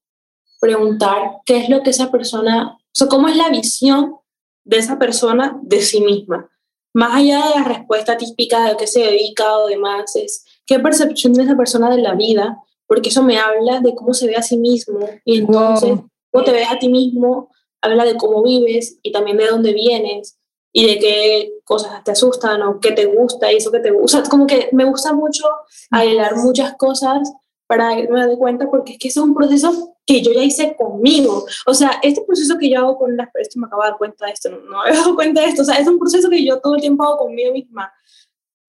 preguntar 0.60 1.40
qué 1.44 1.58
es 1.58 1.68
lo 1.68 1.82
que 1.82 1.90
esa 1.90 2.10
persona, 2.10 2.78
o 3.00 3.08
cómo 3.08 3.28
es 3.28 3.36
la 3.36 3.50
visión 3.50 4.16
de 4.64 4.78
esa 4.78 4.98
persona 4.98 5.58
de 5.62 5.80
sí 5.80 6.00
misma. 6.00 6.50
Más 6.94 7.14
allá 7.14 7.46
de 7.48 7.54
la 7.60 7.64
respuesta 7.64 8.16
típica 8.16 8.68
de 8.68 8.76
qué 8.76 8.86
se 8.86 9.00
dedica 9.00 9.58
o 9.58 9.68
demás, 9.68 10.16
es 10.16 10.44
qué 10.66 10.80
percepción 10.80 11.34
de 11.34 11.44
esa 11.44 11.56
persona 11.56 11.90
de 11.90 12.02
la 12.02 12.14
vida, 12.14 12.58
porque 12.88 13.10
eso 13.10 13.22
me 13.22 13.38
habla 13.38 13.80
de 13.80 13.94
cómo 13.94 14.12
se 14.12 14.26
ve 14.26 14.34
a 14.34 14.42
sí 14.42 14.56
mismo 14.56 14.98
y 15.24 15.38
entonces 15.38 16.00
cómo 16.32 16.44
te 16.44 16.52
ves 16.52 16.68
a 16.68 16.78
ti 16.80 16.88
mismo 16.88 17.50
habla 17.80 18.04
de 18.04 18.16
cómo 18.16 18.42
vives 18.42 18.98
y 19.02 19.12
también 19.12 19.36
de 19.36 19.46
dónde 19.46 19.72
vienes 19.72 20.38
y 20.72 20.86
de 20.86 20.98
qué 20.98 21.52
cosas 21.64 22.02
te 22.04 22.10
asustan 22.10 22.62
o 22.62 22.80
qué 22.80 22.92
te 22.92 23.06
gusta 23.06 23.52
y 23.52 23.56
eso 23.56 23.70
que 23.70 23.80
te 23.80 23.90
gusta. 23.90 24.22
como 24.24 24.46
que 24.46 24.68
me 24.72 24.84
gusta 24.84 25.12
mucho 25.12 25.44
aislar 25.90 26.36
muchas 26.36 26.74
cosas 26.76 27.32
para 27.66 27.96
darme 27.96 28.26
de 28.26 28.36
cuenta 28.36 28.68
porque 28.70 28.92
es 28.92 28.98
que 28.98 29.08
eso 29.08 29.20
es 29.20 29.26
un 29.28 29.34
proceso 29.34 29.96
que 30.06 30.22
yo 30.22 30.32
ya 30.32 30.42
hice 30.42 30.74
conmigo. 30.74 31.44
O 31.66 31.74
sea, 31.74 32.00
este 32.02 32.22
proceso 32.22 32.56
que 32.58 32.70
yo 32.70 32.78
hago 32.78 32.96
con 32.96 33.16
las... 33.16 33.28
Esto 33.34 33.60
me 33.60 33.66
acabo 33.66 33.82
de 33.82 33.90
dar 33.90 33.98
cuenta 33.98 34.26
de 34.26 34.32
esto, 34.32 34.48
no, 34.48 34.58
no 34.58 34.82
me 34.82 34.90
he 34.90 34.94
dado 34.94 35.14
cuenta 35.14 35.42
de 35.42 35.48
esto. 35.48 35.62
O 35.62 35.64
sea, 35.64 35.76
es 35.76 35.86
un 35.86 35.98
proceso 35.98 36.30
que 36.30 36.44
yo 36.44 36.60
todo 36.60 36.76
el 36.76 36.80
tiempo 36.80 37.04
hago 37.04 37.18
conmigo 37.18 37.52
misma. 37.52 37.92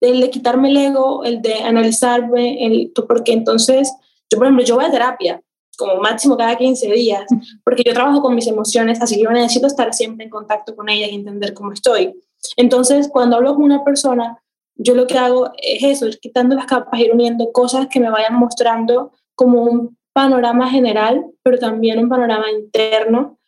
El 0.02 0.20
de 0.20 0.30
quitarme 0.30 0.68
el 0.68 0.76
ego, 0.76 1.24
el 1.24 1.40
de 1.40 1.54
analizarme, 1.54 2.66
el, 2.66 2.92
porque 3.08 3.32
entonces, 3.32 3.90
yo 4.30 4.38
por 4.38 4.46
ejemplo, 4.46 4.64
yo 4.64 4.76
voy 4.76 4.84
a 4.84 4.90
terapia 4.90 5.42
como 5.76 5.96
máximo 5.96 6.36
cada 6.36 6.56
15 6.56 6.92
días, 6.92 7.24
porque 7.64 7.82
yo 7.84 7.94
trabajo 7.94 8.20
con 8.20 8.34
mis 8.34 8.46
emociones, 8.46 9.00
así 9.00 9.16
que 9.16 9.22
yo 9.22 9.30
necesito 9.30 9.66
estar 9.66 9.94
siempre 9.94 10.24
en 10.24 10.30
contacto 10.30 10.76
con 10.76 10.90
ellas 10.90 11.10
y 11.10 11.14
entender 11.14 11.54
cómo 11.54 11.72
estoy. 11.72 12.14
Entonces, 12.56 13.08
cuando 13.08 13.36
hablo 13.36 13.54
con 13.54 13.64
una 13.64 13.82
persona, 13.82 14.38
yo 14.74 14.94
lo 14.94 15.06
que 15.06 15.18
hago 15.18 15.50
es 15.56 15.82
eso, 15.82 16.06
ir 16.06 16.20
quitando 16.20 16.54
las 16.54 16.66
capas, 16.66 17.00
ir 17.00 17.12
uniendo 17.12 17.50
cosas 17.50 17.86
que 17.88 17.98
me 17.98 18.10
vayan 18.10 18.34
mostrando 18.34 19.12
como 19.34 19.62
un 19.62 19.98
panorama 20.12 20.68
general, 20.68 21.24
pero 21.42 21.58
también 21.58 21.98
un 21.98 22.10
panorama 22.10 22.50
interno. 22.50 23.38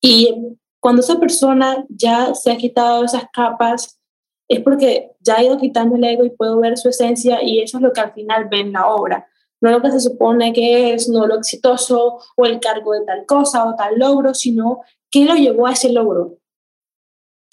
Y 0.00 0.34
cuando 0.80 1.00
esa 1.00 1.20
persona 1.20 1.84
ya 1.90 2.34
se 2.34 2.52
ha 2.52 2.56
quitado 2.56 3.04
esas 3.04 3.24
capas, 3.32 4.00
es 4.48 4.60
porque 4.60 5.10
ya 5.20 5.36
ha 5.36 5.42
ido 5.42 5.58
quitando 5.58 5.96
el 5.96 6.04
ego 6.04 6.24
y 6.24 6.30
puedo 6.30 6.58
ver 6.58 6.78
su 6.78 6.88
esencia 6.88 7.42
y 7.42 7.60
eso 7.60 7.78
es 7.78 7.82
lo 7.82 7.92
que 7.92 8.00
al 8.00 8.12
final 8.12 8.48
ve 8.48 8.60
en 8.60 8.72
la 8.72 8.86
obra 8.86 9.26
no 9.60 9.70
lo 9.70 9.82
que 9.82 9.90
se 9.90 10.00
supone 10.00 10.52
que 10.52 10.92
es, 10.92 11.08
no 11.08 11.26
lo 11.26 11.36
exitoso 11.36 12.18
o 12.36 12.46
el 12.46 12.60
cargo 12.60 12.92
de 12.92 13.04
tal 13.04 13.24
cosa 13.26 13.64
o 13.68 13.74
tal 13.76 13.98
logro, 13.98 14.34
sino 14.34 14.80
qué 15.10 15.24
lo 15.24 15.34
llevó 15.34 15.66
a 15.66 15.72
ese 15.72 15.92
logro. 15.92 16.38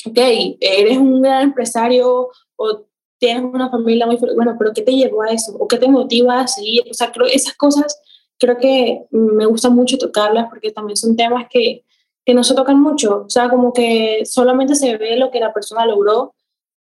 Ok, 0.05 0.17
eres 0.59 0.97
un 0.97 1.21
gran 1.21 1.43
empresario 1.43 2.29
o 2.57 2.85
tienes 3.17 3.43
una 3.43 3.69
familia 3.69 4.05
muy 4.05 4.17
bueno, 4.17 4.55
pero 4.59 4.73
¿qué 4.73 4.81
te 4.81 4.91
llevó 4.91 5.21
a 5.21 5.29
eso? 5.29 5.55
¿O 5.57 5.67
qué 5.67 5.77
te 5.77 5.87
motiva 5.87 6.41
a 6.41 6.47
seguir? 6.47 6.83
O 6.89 6.93
sea, 6.93 7.11
esas 7.31 7.55
cosas 7.55 8.01
creo 8.37 8.57
que 8.57 9.05
me 9.11 9.45
gusta 9.45 9.69
mucho 9.69 9.97
tocarlas 9.97 10.49
porque 10.49 10.71
también 10.71 10.97
son 10.97 11.15
temas 11.15 11.47
que, 11.49 11.85
que 12.25 12.33
no 12.33 12.43
se 12.43 12.53
tocan 12.53 12.81
mucho. 12.81 13.23
O 13.25 13.29
sea, 13.29 13.49
como 13.49 13.71
que 13.71 14.25
solamente 14.25 14.75
se 14.75 14.97
ve 14.97 15.15
lo 15.15 15.31
que 15.31 15.39
la 15.39 15.53
persona 15.53 15.85
logró, 15.85 16.35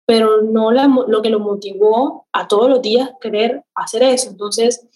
pero 0.05 0.43
no 0.43 0.71
lo 0.71 1.21
que 1.21 1.29
lo 1.29 1.39
motivó 1.39 2.27
a 2.31 2.47
todos 2.47 2.69
los 2.69 2.81
días 2.83 3.09
querer 3.19 3.63
hacer 3.73 4.03
eso. 4.03 4.29
Entonces, 4.29 4.87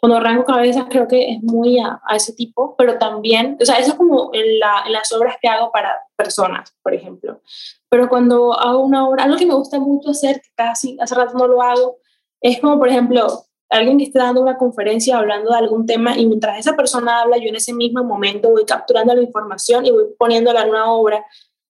cuando 0.00 0.16
arranco 0.16 0.44
cabezas 0.44 0.84
creo 0.88 1.08
que 1.08 1.32
es 1.32 1.42
muy 1.42 1.78
a, 1.78 2.00
ese 2.14 2.32
tipo, 2.32 2.76
pero 2.76 2.98
también, 2.98 3.56
o 3.60 3.64
sea, 3.64 3.76
eso 3.78 3.90
es 3.90 3.96
como 3.96 4.30
en, 4.32 4.58
las 4.58 5.12
obras 5.12 5.36
que 5.42 5.48
hago 5.48 5.72
para 5.72 5.92
personas, 6.16 6.72
por 6.82 6.94
ejemplo. 6.94 7.40
Pero 7.88 8.08
cuando 8.08 8.58
hago 8.58 8.84
una 8.84 9.08
obra, 9.08 9.24
algo 9.24 9.36
que 9.36 9.46
me 9.46 9.54
gusta 9.54 9.78
mucho 9.80 10.10
hacer, 10.10 10.40
que 10.40 10.48
casi 10.54 10.96
hace 11.00 11.14
rato 11.14 11.36
no 11.36 11.48
lo 11.48 11.62
hago, 11.62 11.96
es 12.40 12.60
como, 12.60 12.78
por 12.78 12.88
ejemplo, 12.88 13.26
alguien 13.70 13.98
que 13.98 14.04
esté 14.04 14.20
dando 14.20 14.40
una 14.40 14.56
conferencia 14.56 15.18
hablando 15.18 15.50
de 15.50 15.58
algún 15.58 15.84
tema 15.84 16.16
y 16.16 16.26
mientras 16.26 16.58
esa 16.58 16.76
persona 16.76 17.22
habla, 17.22 17.36
yo 17.38 17.48
en 17.48 17.56
ese 17.56 17.74
mismo 17.74 18.04
momento 18.04 18.50
voy 18.50 18.64
capturando 18.64 19.14
la 19.14 19.22
información 19.22 19.84
y 19.84 19.90
voy 19.90 20.04
poniéndola 20.16 20.62
en 20.62 20.70
una 20.70 20.92
obra. 20.92 21.24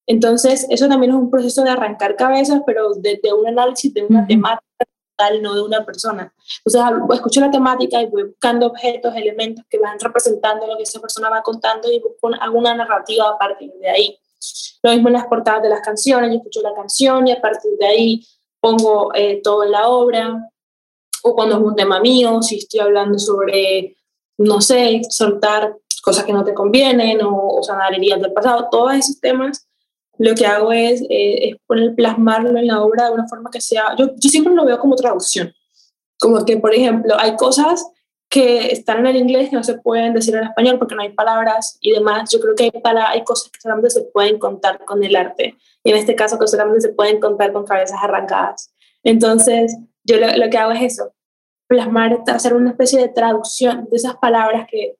Entonces, 0.06 0.66
eso 0.70 0.88
también 0.88 1.12
es 1.12 1.18
un 1.18 1.30
proceso 1.30 1.62
de 1.62 1.70
arrancar 1.70 2.16
cabezas, 2.16 2.62
pero 2.66 2.94
desde 2.94 3.32
un 3.32 3.46
análisis 3.46 3.92
de 3.92 4.04
una 4.04 4.26
temática 4.26 4.67
no 5.42 5.54
de 5.54 5.62
una 5.62 5.84
persona. 5.84 6.32
Entonces, 6.64 6.82
escucho 7.14 7.40
la 7.40 7.50
temática 7.50 8.00
y 8.00 8.06
voy 8.06 8.24
buscando 8.24 8.66
objetos, 8.66 9.14
elementos 9.14 9.64
que 9.68 9.78
van 9.78 9.98
representando 9.98 10.66
lo 10.66 10.76
que 10.76 10.84
esa 10.84 11.00
persona 11.00 11.28
va 11.28 11.42
contando 11.42 11.90
y 11.90 12.00
busco 12.00 12.30
alguna 12.40 12.74
narrativa 12.74 13.28
a 13.28 13.38
partir 13.38 13.72
de 13.80 13.88
ahí. 13.88 14.18
Lo 14.82 14.92
mismo 14.92 15.08
en 15.08 15.14
las 15.14 15.26
portadas 15.26 15.62
de 15.62 15.68
las 15.68 15.80
canciones, 15.80 16.30
yo 16.30 16.36
escucho 16.36 16.62
la 16.62 16.74
canción 16.74 17.26
y 17.26 17.32
a 17.32 17.40
partir 17.40 17.72
de 17.78 17.86
ahí 17.86 18.26
pongo 18.60 19.12
eh, 19.14 19.40
todo 19.42 19.64
en 19.64 19.72
la 19.72 19.88
obra. 19.88 20.50
O 21.24 21.34
cuando 21.34 21.56
es 21.56 21.62
un 21.62 21.74
tema 21.74 22.00
mío, 22.00 22.40
si 22.42 22.58
estoy 22.58 22.80
hablando 22.80 23.18
sobre, 23.18 23.96
no 24.38 24.60
sé, 24.60 25.02
soltar 25.10 25.76
cosas 26.02 26.24
que 26.24 26.32
no 26.32 26.44
te 26.44 26.54
convienen 26.54 27.20
o, 27.22 27.56
o 27.56 27.62
sanar 27.62 27.92
heridas 27.92 28.20
del 28.20 28.32
pasado, 28.32 28.68
todos 28.70 28.94
esos 28.94 29.20
temas 29.20 29.67
lo 30.18 30.34
que 30.34 30.46
hago 30.46 30.72
es, 30.72 31.00
eh, 31.02 31.48
es 31.48 31.56
poner, 31.66 31.94
plasmarlo 31.94 32.58
en 32.58 32.66
la 32.66 32.82
obra 32.82 33.06
de 33.06 33.12
una 33.12 33.28
forma 33.28 33.50
que 33.50 33.60
sea, 33.60 33.94
yo, 33.96 34.10
yo 34.16 34.28
siempre 34.28 34.54
lo 34.54 34.64
veo 34.64 34.78
como 34.78 34.96
traducción, 34.96 35.52
como 36.18 36.44
que, 36.44 36.56
por 36.56 36.74
ejemplo, 36.74 37.14
hay 37.18 37.36
cosas 37.36 37.84
que 38.28 38.72
están 38.72 38.98
en 38.98 39.06
el 39.06 39.16
inglés 39.16 39.48
que 39.48 39.56
no 39.56 39.64
se 39.64 39.78
pueden 39.78 40.12
decir 40.12 40.34
en 40.36 40.44
español 40.44 40.78
porque 40.78 40.94
no 40.94 41.02
hay 41.02 41.12
palabras 41.14 41.78
y 41.80 41.92
demás. 41.92 42.28
Yo 42.30 42.40
creo 42.40 42.54
que 42.54 42.64
hay, 42.64 42.70
para, 42.70 43.08
hay 43.08 43.24
cosas 43.24 43.50
que 43.50 43.60
solamente 43.60 43.90
se 43.90 44.02
pueden 44.02 44.38
contar 44.38 44.84
con 44.84 45.02
el 45.02 45.16
arte 45.16 45.56
y 45.82 45.90
en 45.90 45.96
este 45.96 46.14
caso 46.14 46.38
que 46.38 46.46
solamente 46.46 46.82
se 46.82 46.90
pueden 46.90 47.20
contar 47.20 47.52
con 47.52 47.64
cabezas 47.64 47.98
arrancadas. 48.02 48.70
Entonces, 49.02 49.78
yo 50.04 50.18
lo, 50.18 50.26
lo 50.36 50.50
que 50.50 50.58
hago 50.58 50.72
es 50.72 50.92
eso, 50.92 51.14
plasmar, 51.68 52.22
hacer 52.26 52.54
una 52.54 52.70
especie 52.70 53.00
de 53.00 53.08
traducción 53.08 53.86
de 53.90 53.96
esas 53.96 54.16
palabras 54.16 54.66
que, 54.70 54.96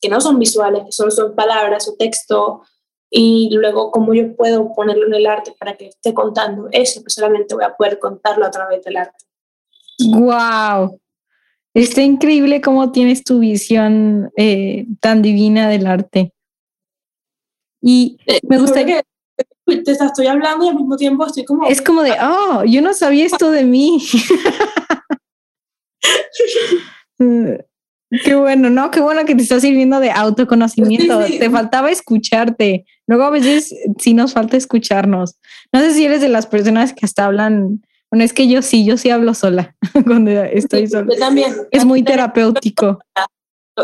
que 0.00 0.08
no 0.08 0.20
son 0.20 0.38
visuales, 0.38 0.84
que 0.84 0.92
solo 0.92 1.10
son 1.10 1.34
palabras 1.34 1.88
o 1.88 1.96
texto 1.96 2.62
y 3.10 3.50
luego 3.52 3.90
cómo 3.90 4.14
yo 4.14 4.36
puedo 4.36 4.72
ponerlo 4.74 5.06
en 5.06 5.14
el 5.14 5.26
arte 5.26 5.54
para 5.58 5.76
que 5.76 5.86
esté 5.86 6.12
contando 6.12 6.68
eso 6.72 7.02
que 7.02 7.10
solamente 7.10 7.54
voy 7.54 7.64
a 7.64 7.74
poder 7.74 7.98
contarlo 7.98 8.44
a 8.44 8.50
través 8.50 8.84
del 8.84 8.98
arte. 8.98 9.24
¡Wow! 10.04 11.00
Está 11.74 12.02
increíble 12.02 12.60
cómo 12.60 12.92
tienes 12.92 13.24
tu 13.24 13.38
visión 13.38 14.30
eh, 14.36 14.86
tan 15.00 15.22
divina 15.22 15.68
del 15.68 15.86
arte. 15.86 16.32
Y 17.80 18.18
eh, 18.26 18.40
me 18.48 18.58
gusta 18.58 18.84
que 18.84 19.02
te 19.64 19.92
estoy 19.92 20.26
hablando 20.26 20.64
y 20.64 20.68
al 20.68 20.76
mismo 20.76 20.96
tiempo 20.96 21.26
estoy 21.26 21.44
como... 21.44 21.66
Es 21.66 21.80
como 21.80 22.02
de, 22.02 22.12
oh, 22.20 22.64
yo 22.64 22.82
no 22.82 22.94
sabía 22.94 23.26
esto 23.26 23.50
de 23.50 23.64
mí. 23.64 24.02
Qué 28.24 28.34
bueno, 28.34 28.70
¿no? 28.70 28.90
Qué 28.90 29.00
bueno 29.00 29.24
que 29.26 29.34
te 29.34 29.42
está 29.42 29.60
sirviendo 29.60 30.00
de 30.00 30.10
autoconocimiento. 30.10 31.20
Te 31.26 31.50
faltaba 31.50 31.90
escucharte. 31.90 32.86
Luego 33.06 33.24
a 33.24 33.30
veces 33.30 33.74
sí 33.98 34.14
nos 34.14 34.32
falta 34.32 34.56
escucharnos. 34.56 35.36
No 35.72 35.80
sé 35.80 35.92
si 35.92 36.06
eres 36.06 36.22
de 36.22 36.28
las 36.28 36.46
personas 36.46 36.94
que 36.94 37.04
hasta 37.04 37.26
hablan. 37.26 37.82
Bueno, 38.10 38.24
es 38.24 38.32
que 38.32 38.48
yo 38.48 38.62
sí, 38.62 38.86
yo 38.86 38.96
sí 38.96 39.10
hablo 39.10 39.34
sola 39.34 39.76
cuando 40.06 40.30
estoy 40.30 40.86
sola. 40.86 41.06
Yo 41.12 41.18
también. 41.18 41.54
Es 41.70 41.84
muy 41.84 42.02
terapéutico. 42.02 42.98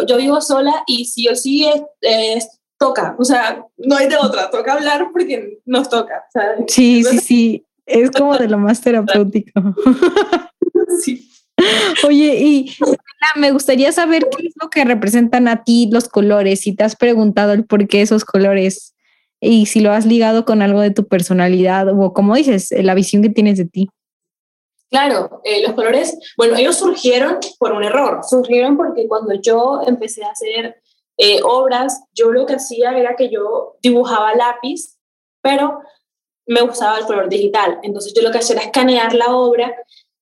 Yo 0.09 0.16
vivo 0.16 0.41
sola 0.41 0.72
y 0.87 1.05
sí 1.05 1.29
o 1.29 1.37
sí 1.37 1.68
es, 2.01 2.49
toca. 2.79 3.14
O 3.18 3.25
sea, 3.25 3.64
no 3.77 3.97
hay 3.97 4.09
de 4.09 4.16
otra. 4.16 4.51
Toca 4.51 4.72
hablar 4.72 5.09
porque 5.12 5.59
nos 5.66 5.91
toca. 5.91 6.25
Sí, 6.66 7.05
sí, 7.05 7.18
sí. 7.18 7.66
Es 7.85 8.11
como 8.11 8.39
de 8.39 8.49
lo 8.49 8.59
más 8.59 8.81
terapéutico. 8.81 9.61
Sí. 11.03 11.29
Oye, 12.07 12.37
y 12.37 12.77
me 13.37 13.51
gustaría 13.51 13.93
saber 13.93 14.29
qué 14.37 14.47
es 14.47 14.55
lo 14.61 14.70
que 14.70 14.85
representan 14.85 15.49
a 15.49 15.64
ti 15.64 15.89
los 15.91 16.09
colores, 16.09 16.61
si 16.61 16.75
te 16.75 16.85
has 16.85 16.97
preguntado 16.97 17.53
el 17.53 17.64
por 17.64 17.87
qué 17.89 18.03
esos 18.03 18.25
colores 18.25 18.95
y 19.41 19.66
si 19.66 19.81
lo 19.81 19.93
has 19.93 20.07
ligado 20.07 20.45
con 20.45 20.62
algo 20.62 20.81
de 20.81 20.91
tu 20.91 21.07
personalidad 21.07 21.89
o 21.89 22.12
como 22.12 22.35
dices, 22.35 22.72
la 22.77 22.95
visión 22.95 23.22
que 23.22 23.29
tienes 23.29 23.59
de 23.59 23.66
ti. 23.66 23.89
Claro, 24.91 25.41
eh, 25.45 25.62
los 25.62 25.72
colores, 25.72 26.16
bueno, 26.37 26.57
ellos 26.57 26.77
surgieron 26.77 27.39
por 27.59 27.72
un 27.72 27.83
error, 27.83 28.20
surgieron 28.29 28.77
porque 28.77 29.09
cuando 29.09 29.35
yo 29.35 29.81
empecé 29.87 30.22
a 30.25 30.31
hacer 30.31 30.81
eh, 31.16 31.41
obras, 31.43 32.03
yo 32.12 32.31
lo 32.31 32.47
que 32.47 32.55
hacía 32.55 32.97
era 32.97 33.16
que 33.16 33.29
yo 33.29 33.77
dibujaba 33.83 34.35
lápiz, 34.35 34.99
pero 35.43 35.81
me 36.47 36.61
gustaba 36.61 36.99
el 36.99 37.07
color 37.07 37.29
digital. 37.29 37.79
Entonces 37.83 38.12
yo 38.14 38.22
lo 38.22 38.31
que 38.31 38.39
hacía 38.39 38.57
era 38.57 38.66
escanear 38.66 39.14
la 39.14 39.35
obra 39.35 39.75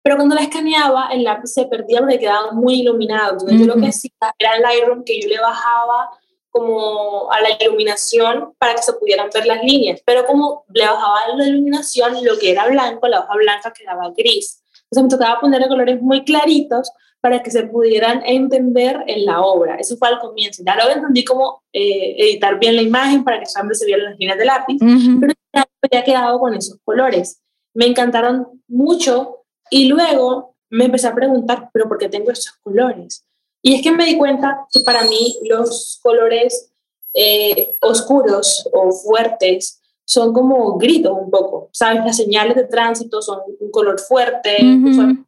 pero 0.03 0.17
cuando 0.17 0.35
la 0.35 0.43
escaneaba, 0.43 1.09
el 1.13 1.23
lápiz 1.23 1.53
se 1.53 1.67
perdía 1.67 2.01
porque 2.01 2.19
quedaba 2.19 2.53
muy 2.53 2.81
iluminado. 2.81 3.33
Entonces, 3.33 3.61
yo 3.61 3.67
lo 3.67 3.81
que 3.81 3.89
hacía 3.89 4.11
era 4.39 4.57
el 4.57 4.63
Lightroom 4.63 5.05
que 5.05 5.21
yo 5.21 5.29
le 5.29 5.39
bajaba 5.39 6.11
como 6.51 7.31
a 7.33 7.41
la 7.41 7.49
iluminación 7.61 8.53
para 8.59 8.75
que 8.75 8.83
se 8.83 8.93
pudieran 8.95 9.31
ver 9.33 9.47
las 9.47 9.63
líneas. 9.63 10.01
Pero 10.05 10.27
como 10.27 10.65
le 10.73 10.85
bajaba 10.85 11.29
la 11.37 11.47
iluminación, 11.47 12.15
lo 12.25 12.39
que 12.39 12.51
era 12.51 12.67
blanco, 12.67 13.09
la 13.09 13.21
hoja 13.21 13.35
blanca 13.37 13.73
quedaba 13.73 14.13
gris. 14.17 14.63
Entonces 14.91 15.05
me 15.05 15.09
tocaba 15.09 15.41
ponerle 15.41 15.69
colores 15.69 16.03
muy 16.03 16.25
claritos 16.25 16.91
para 17.23 17.43
que 17.43 17.53
se 17.53 17.63
pudieran 17.63 18.23
entender 18.27 19.05
en 19.07 19.25
la 19.25 19.41
obra. 19.41 19.77
Eso 19.77 19.97
fue 19.97 20.09
al 20.09 20.19
comienzo. 20.19 20.63
Ya 20.67 20.75
luego 20.75 20.91
entendí 20.91 21.25
cómo 21.25 21.63
eh, 21.73 22.17
editar 22.19 22.59
bien 22.59 22.75
la 22.75 22.83
imagen 22.83 23.23
para 23.23 23.39
que 23.39 23.47
solamente 23.47 23.77
se 23.77 23.87
vieran 23.87 24.07
las 24.07 24.19
líneas 24.19 24.39
de 24.39 24.45
lápiz, 24.45 24.79
pero 25.21 25.33
ya 25.55 25.65
había 25.81 26.05
quedado 26.05 26.41
con 26.41 26.55
esos 26.55 26.79
colores. 26.85 27.41
Me 27.75 27.87
encantaron 27.87 28.49
mucho 28.67 29.42
y 29.73 29.89
luego 29.89 30.55
me 30.69 30.85
empecé 30.85 31.09
a 31.09 31.15
preguntar, 31.15 31.71
pero 31.73 31.89
¿por 31.89 31.97
qué 31.97 32.11
tengo 32.11 32.31
esos 32.31 32.53
colores? 32.63 33.27
Y 33.63 33.75
es 33.75 33.83
que 33.83 33.91
me 33.91 34.05
di 34.05 34.19
cuenta 34.19 34.67
que 34.71 34.81
para 34.81 35.05
mí 35.05 35.39
los 35.49 35.99
colores 36.03 36.75
eh, 37.15 37.79
oscuros 37.81 38.69
o 38.71 38.93
fuertes 38.93 39.81
son 40.05 40.35
como 40.35 40.77
gritos 40.77 41.17
un 41.19 41.31
poco, 41.31 41.71
¿sabes? 41.73 42.05
Las 42.05 42.19
señales 42.19 42.55
de 42.55 42.65
tránsito 42.65 43.23
son 43.23 43.41
un 43.61 43.71
color 43.71 43.99
fuerte. 43.99 44.61
en 44.61 45.27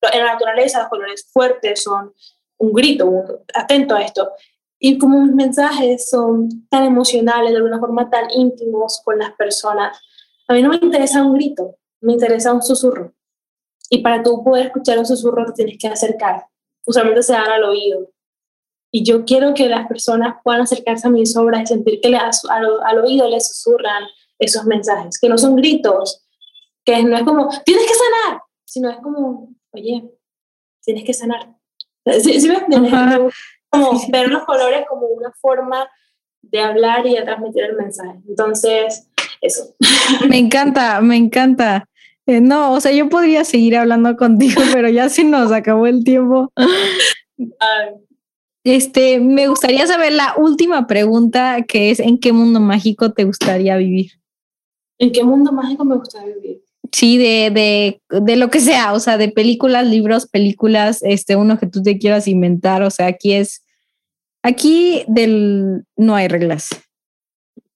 la 0.00 0.34
naturaleza 0.34 0.80
los 0.80 0.88
colores 0.88 1.26
fuertes 1.32 1.82
son 1.82 2.14
un 2.58 2.72
grito, 2.72 3.10
atento 3.54 3.96
a 3.96 4.02
esto. 4.02 4.30
Y 4.78 4.98
como 4.98 5.20
mis 5.20 5.34
mensajes 5.34 6.10
son 6.10 6.68
tan 6.68 6.84
emocionales, 6.84 7.50
de 7.50 7.56
alguna 7.56 7.80
forma 7.80 8.08
tan 8.08 8.30
íntimos 8.30 9.00
con 9.04 9.18
las 9.18 9.32
personas, 9.32 9.98
a 10.46 10.54
mí 10.54 10.62
no 10.62 10.68
me 10.68 10.76
interesa 10.76 11.24
un 11.24 11.34
grito, 11.34 11.74
me 12.00 12.12
interesa 12.12 12.52
un 12.52 12.62
susurro. 12.62 13.13
Y 13.94 13.98
para 13.98 14.24
tú 14.24 14.42
poder 14.42 14.66
escuchar 14.66 14.98
un 14.98 15.06
susurro 15.06 15.44
te 15.46 15.52
tienes 15.52 15.78
que 15.78 15.86
acercar. 15.86 16.46
Usualmente 16.84 17.22
se 17.22 17.32
dan 17.32 17.48
al 17.48 17.62
oído. 17.62 18.10
Y 18.90 19.04
yo 19.04 19.24
quiero 19.24 19.54
que 19.54 19.68
las 19.68 19.86
personas 19.86 20.34
puedan 20.42 20.62
acercarse 20.62 21.06
a 21.06 21.10
mis 21.10 21.36
obras 21.36 21.62
y 21.62 21.66
sentir 21.66 22.00
que 22.00 22.08
al, 22.16 22.32
al 22.84 22.98
oído 22.98 23.28
les 23.28 23.46
susurran 23.46 24.02
esos 24.40 24.64
mensajes, 24.64 25.20
que 25.20 25.28
no 25.28 25.38
son 25.38 25.54
gritos, 25.54 26.26
que 26.84 27.04
no 27.04 27.16
es 27.16 27.22
como, 27.22 27.48
tienes 27.64 27.86
que 27.86 27.94
sanar, 27.94 28.42
sino 28.64 28.90
es 28.90 28.96
como, 28.96 29.54
oye, 29.72 30.10
tienes 30.82 31.04
que 31.04 31.14
sanar. 31.14 31.54
¿Sí, 32.20 32.40
sí 32.40 32.50
como 33.70 34.00
ver 34.10 34.28
los 34.28 34.44
colores 34.44 34.86
como 34.88 35.06
una 35.06 35.32
forma 35.40 35.88
de 36.42 36.60
hablar 36.60 37.06
y 37.06 37.14
de 37.14 37.22
transmitir 37.22 37.62
el 37.62 37.76
mensaje. 37.76 38.20
Entonces, 38.28 39.08
eso. 39.40 39.76
Me 40.28 40.38
encanta, 40.38 41.00
me 41.00 41.16
encanta. 41.16 41.88
Eh, 42.26 42.40
no, 42.40 42.72
o 42.72 42.80
sea, 42.80 42.92
yo 42.92 43.08
podría 43.08 43.44
seguir 43.44 43.76
hablando 43.76 44.16
contigo, 44.16 44.62
pero 44.72 44.88
ya 44.88 45.08
se 45.08 45.24
nos 45.24 45.52
acabó 45.52 45.86
el 45.86 46.04
tiempo. 46.04 46.52
Este, 48.64 49.20
me 49.20 49.48
gustaría 49.48 49.86
saber 49.86 50.12
la 50.12 50.34
última 50.38 50.86
pregunta, 50.86 51.64
que 51.68 51.90
es 51.90 52.00
¿en 52.00 52.18
qué 52.18 52.32
mundo 52.32 52.60
mágico 52.60 53.12
te 53.12 53.24
gustaría 53.24 53.76
vivir? 53.76 54.12
¿En 54.98 55.12
qué 55.12 55.22
mundo 55.22 55.52
mágico 55.52 55.84
me 55.84 55.96
gustaría 55.96 56.34
vivir? 56.34 56.62
Sí, 56.90 57.18
de, 57.18 57.50
de, 57.50 58.20
de, 58.20 58.36
lo 58.36 58.50
que 58.50 58.60
sea, 58.60 58.92
o 58.92 59.00
sea, 59.00 59.18
de 59.18 59.28
películas, 59.28 59.86
libros, 59.86 60.26
películas, 60.26 61.02
este, 61.02 61.34
uno 61.34 61.58
que 61.58 61.66
tú 61.66 61.82
te 61.82 61.98
quieras 61.98 62.28
inventar, 62.28 62.82
o 62.82 62.90
sea, 62.90 63.06
aquí 63.06 63.32
es, 63.32 63.64
aquí 64.42 65.04
del, 65.08 65.84
no 65.96 66.14
hay 66.14 66.28
reglas. 66.28 66.70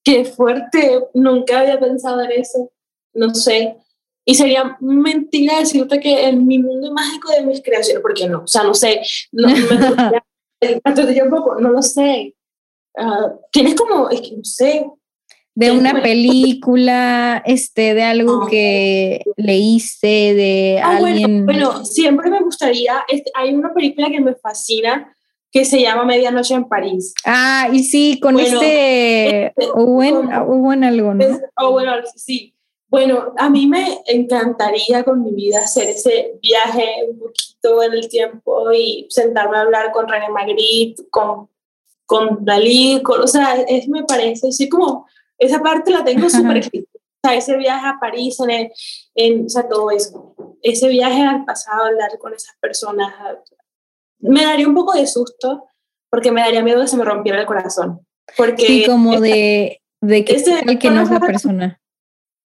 Qué 0.04 0.24
fuerte, 0.24 1.00
nunca 1.14 1.60
había 1.60 1.80
pensado 1.80 2.22
en 2.22 2.30
eso, 2.32 2.70
no 3.12 3.34
sé. 3.34 3.76
Y 4.28 4.34
sería 4.34 4.76
mentira 4.80 5.58
decirte 5.58 5.98
que 6.00 6.28
en 6.28 6.46
mi 6.46 6.58
mundo 6.58 6.92
mágico 6.92 7.30
de 7.30 7.46
mis 7.46 7.62
creaciones, 7.62 8.02
porque 8.02 8.28
no, 8.28 8.42
o 8.42 8.46
sea, 8.46 8.62
no 8.62 8.74
sé, 8.74 9.00
no, 9.32 9.48
no 11.60 11.70
lo 11.70 11.82
sé. 11.82 12.34
Uh, 12.92 13.38
tienes 13.50 13.74
como, 13.74 14.10
es 14.10 14.20
que 14.20 14.36
no 14.36 14.44
sé, 14.44 14.84
de 15.54 15.72
una 15.72 16.02
película, 16.02 17.42
este, 17.46 17.94
de 17.94 18.02
algo 18.02 18.42
ah. 18.42 18.48
que 18.50 19.22
leíste, 19.38 20.34
de 20.34 20.78
ah, 20.84 20.98
alguien. 20.98 21.46
Bueno, 21.46 21.86
siempre 21.86 22.30
me 22.30 22.42
gustaría, 22.42 23.06
este, 23.08 23.30
hay 23.34 23.54
una 23.54 23.72
película 23.72 24.10
que 24.10 24.20
me 24.20 24.34
fascina 24.34 25.10
que 25.50 25.64
se 25.64 25.80
llama 25.80 26.04
Medianoche 26.04 26.52
en 26.52 26.68
París. 26.68 27.14
Ah, 27.24 27.70
y 27.72 27.82
sí, 27.82 28.20
con 28.20 28.38
este, 28.38 29.46
este 29.46 29.68
Owen, 29.72 30.30
Owen 30.34 30.84
algo, 30.84 31.14
¿no? 31.14 31.24
bueno, 31.70 31.92
sí. 32.14 32.54
Bueno, 32.88 33.34
a 33.36 33.50
mí 33.50 33.66
me 33.66 34.00
encantaría 34.06 35.04
con 35.04 35.22
mi 35.22 35.32
vida 35.32 35.60
hacer 35.60 35.90
ese 35.90 36.38
viaje 36.42 37.04
un 37.10 37.18
poquito 37.18 37.82
en 37.82 37.92
el 37.92 38.08
tiempo 38.08 38.72
y 38.72 39.06
sentarme 39.10 39.58
a 39.58 39.62
hablar 39.62 39.92
con 39.92 40.08
René 40.08 40.30
Magritte, 40.30 41.06
con, 41.10 41.50
con 42.06 42.44
Dalí, 42.44 43.02
con, 43.02 43.20
o 43.20 43.26
sea, 43.26 43.60
es, 43.60 43.88
me 43.88 44.04
parece, 44.04 44.48
así 44.48 44.70
como 44.70 45.06
esa 45.36 45.60
parte 45.60 45.90
la 45.90 46.02
tengo 46.02 46.30
súper 46.30 46.58
O 46.58 47.28
sea, 47.28 47.36
ese 47.36 47.56
viaje 47.58 47.86
a 47.86 47.98
París, 48.00 48.38
en, 48.40 48.70
en, 49.14 49.44
o 49.44 49.48
sea, 49.48 49.68
todo 49.68 49.90
eso. 49.90 50.34
Ese 50.62 50.88
viaje 50.88 51.22
al 51.22 51.44
pasado, 51.44 51.84
hablar 51.84 52.16
con 52.18 52.32
esas 52.32 52.56
personas, 52.58 53.12
me 54.18 54.44
daría 54.44 54.66
un 54.66 54.74
poco 54.74 54.94
de 54.94 55.06
susto 55.06 55.68
porque 56.10 56.32
me 56.32 56.40
daría 56.40 56.62
miedo 56.62 56.78
de 56.78 56.84
que 56.84 56.90
se 56.90 56.96
me 56.96 57.04
rompiera 57.04 57.38
el 57.38 57.46
corazón. 57.46 58.00
Porque 58.36 58.66
sí, 58.66 58.84
como 58.86 59.20
de, 59.20 59.82
de 60.00 60.24
que, 60.24 60.36
ese, 60.36 60.78
que 60.78 60.90
no 60.90 61.02
es 61.02 61.10
la 61.10 61.20
persona. 61.20 61.80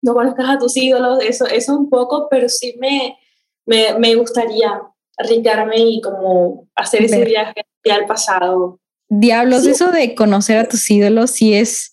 No 0.03 0.15
conozcas 0.15 0.49
a 0.49 0.59
tus 0.59 0.77
ídolos, 0.77 1.23
eso, 1.23 1.47
eso 1.47 1.77
un 1.77 1.89
poco, 1.89 2.29
pero 2.31 2.49
sí 2.49 2.77
me, 2.79 3.17
me, 3.65 3.99
me 3.99 4.15
gustaría 4.15 4.81
arriesgarme 5.17 5.77
y 5.79 6.01
como 6.01 6.69
hacer 6.75 7.03
ese 7.03 7.25
viaje 7.25 7.65
al 7.91 8.07
pasado. 8.07 8.79
Diablos, 9.09 9.67
eso 9.67 9.91
de 9.91 10.15
conocer 10.15 10.59
a 10.59 10.69
tus 10.69 10.91
ídolos 10.91 11.31
sí 11.31 11.55
es 11.55 11.93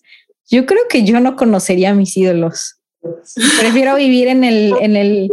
yo 0.50 0.66
creo 0.66 0.82
que 0.88 1.04
yo 1.04 1.20
no 1.20 1.36
conocería 1.36 1.90
a 1.90 1.94
mis 1.94 2.16
ídolos. 2.16 2.80
Prefiero 3.60 3.96
vivir 3.96 4.28
en 4.28 4.44
el, 4.44 4.74
en 4.80 4.96
el, 4.96 5.30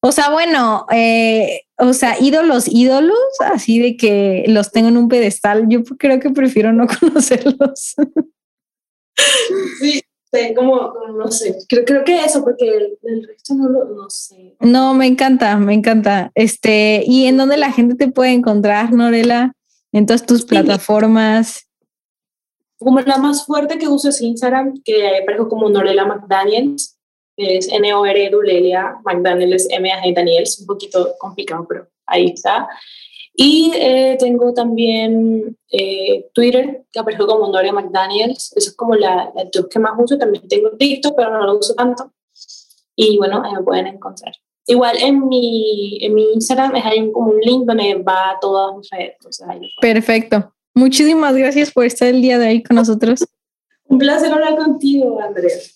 o 0.00 0.12
sea, 0.12 0.30
bueno, 0.30 0.86
eh, 0.92 1.62
o 1.78 1.92
sea, 1.92 2.16
ídolos, 2.20 2.68
ídolos, 2.68 3.18
así 3.40 3.78
de 3.78 3.96
que 3.96 4.44
los 4.48 4.72
tengo 4.72 4.88
en 4.88 4.96
un 4.96 5.08
pedestal. 5.08 5.66
Yo 5.68 5.84
creo 5.84 6.20
que 6.20 6.30
prefiero 6.30 6.72
no 6.72 6.86
conocerlos. 7.00 7.94
Sí, 9.80 10.02
como, 10.54 10.92
no 11.16 11.30
sé, 11.30 11.56
creo, 11.68 11.84
creo 11.84 12.04
que 12.04 12.24
eso, 12.24 12.42
porque 12.44 12.96
el, 13.02 13.26
resto 13.26 13.54
no 13.54 13.68
lo 13.68 13.84
no 13.86 14.10
sé. 14.10 14.56
No, 14.60 14.94
me 14.94 15.06
encanta, 15.06 15.56
me 15.56 15.74
encanta. 15.74 16.30
Este, 16.34 17.02
¿y 17.06 17.26
en 17.26 17.36
dónde 17.36 17.56
la 17.56 17.72
gente 17.72 17.94
te 17.94 18.08
puede 18.08 18.32
encontrar, 18.32 18.92
Norela? 18.92 19.52
En 19.92 20.06
todas 20.06 20.26
tus 20.26 20.44
plataformas 20.44 21.66
como 22.78 23.00
la 23.00 23.18
más 23.18 23.46
fuerte 23.46 23.78
que 23.78 23.88
uso 23.88 24.10
es 24.10 24.20
Instagram, 24.20 24.82
que 24.84 25.18
aparezco 25.18 25.48
como 25.48 25.68
Norela 25.68 26.04
McDaniels, 26.04 26.98
es 27.36 27.68
N-O-R-E-L-A, 27.68 29.00
McDaniels, 29.04 29.66
M-A-G 29.70 30.14
Daniels, 30.14 30.60
un 30.60 30.66
poquito 30.66 31.14
complicado, 31.18 31.66
pero 31.68 31.88
ahí 32.06 32.26
está. 32.26 32.68
Y 33.38 33.70
eh, 33.74 34.16
tengo 34.18 34.54
también 34.54 35.56
eh, 35.70 36.30
Twitter, 36.32 36.84
que 36.90 36.98
aparezco 36.98 37.26
como 37.26 37.48
Norelia 37.48 37.72
McDaniels, 37.72 38.52
eso 38.56 38.70
es 38.70 38.74
como 38.74 38.94
la, 38.94 39.30
la 39.34 39.50
que 39.50 39.78
más 39.78 39.92
uso, 39.98 40.16
también 40.16 40.48
tengo 40.48 40.70
TikTok, 40.70 41.14
pero 41.14 41.30
no 41.30 41.44
lo 41.44 41.58
uso 41.58 41.74
tanto. 41.74 42.10
Y 42.94 43.18
bueno, 43.18 43.42
ahí 43.44 43.52
me 43.52 43.62
pueden 43.62 43.88
encontrar. 43.88 44.32
Igual 44.66 44.96
en 45.00 45.28
mi, 45.28 45.98
en 46.00 46.14
mi 46.14 46.32
Instagram 46.32 46.74
es 46.76 46.84
ahí 46.86 47.12
como 47.12 47.30
un 47.30 47.40
link 47.40 47.66
donde 47.66 47.94
va 47.96 48.38
todas 48.40 48.74
mis 48.76 48.88
redes. 48.90 49.16
Perfecto. 49.80 50.52
Muchísimas 50.74 51.36
gracias 51.36 51.70
por 51.70 51.84
estar 51.84 52.08
el 52.08 52.22
día 52.22 52.38
de 52.38 52.48
hoy 52.48 52.62
con 52.62 52.76
nosotros. 52.76 53.24
Un 53.88 53.98
placer 53.98 54.32
hablar 54.32 54.56
contigo, 54.56 55.20
Andrés. 55.20 55.75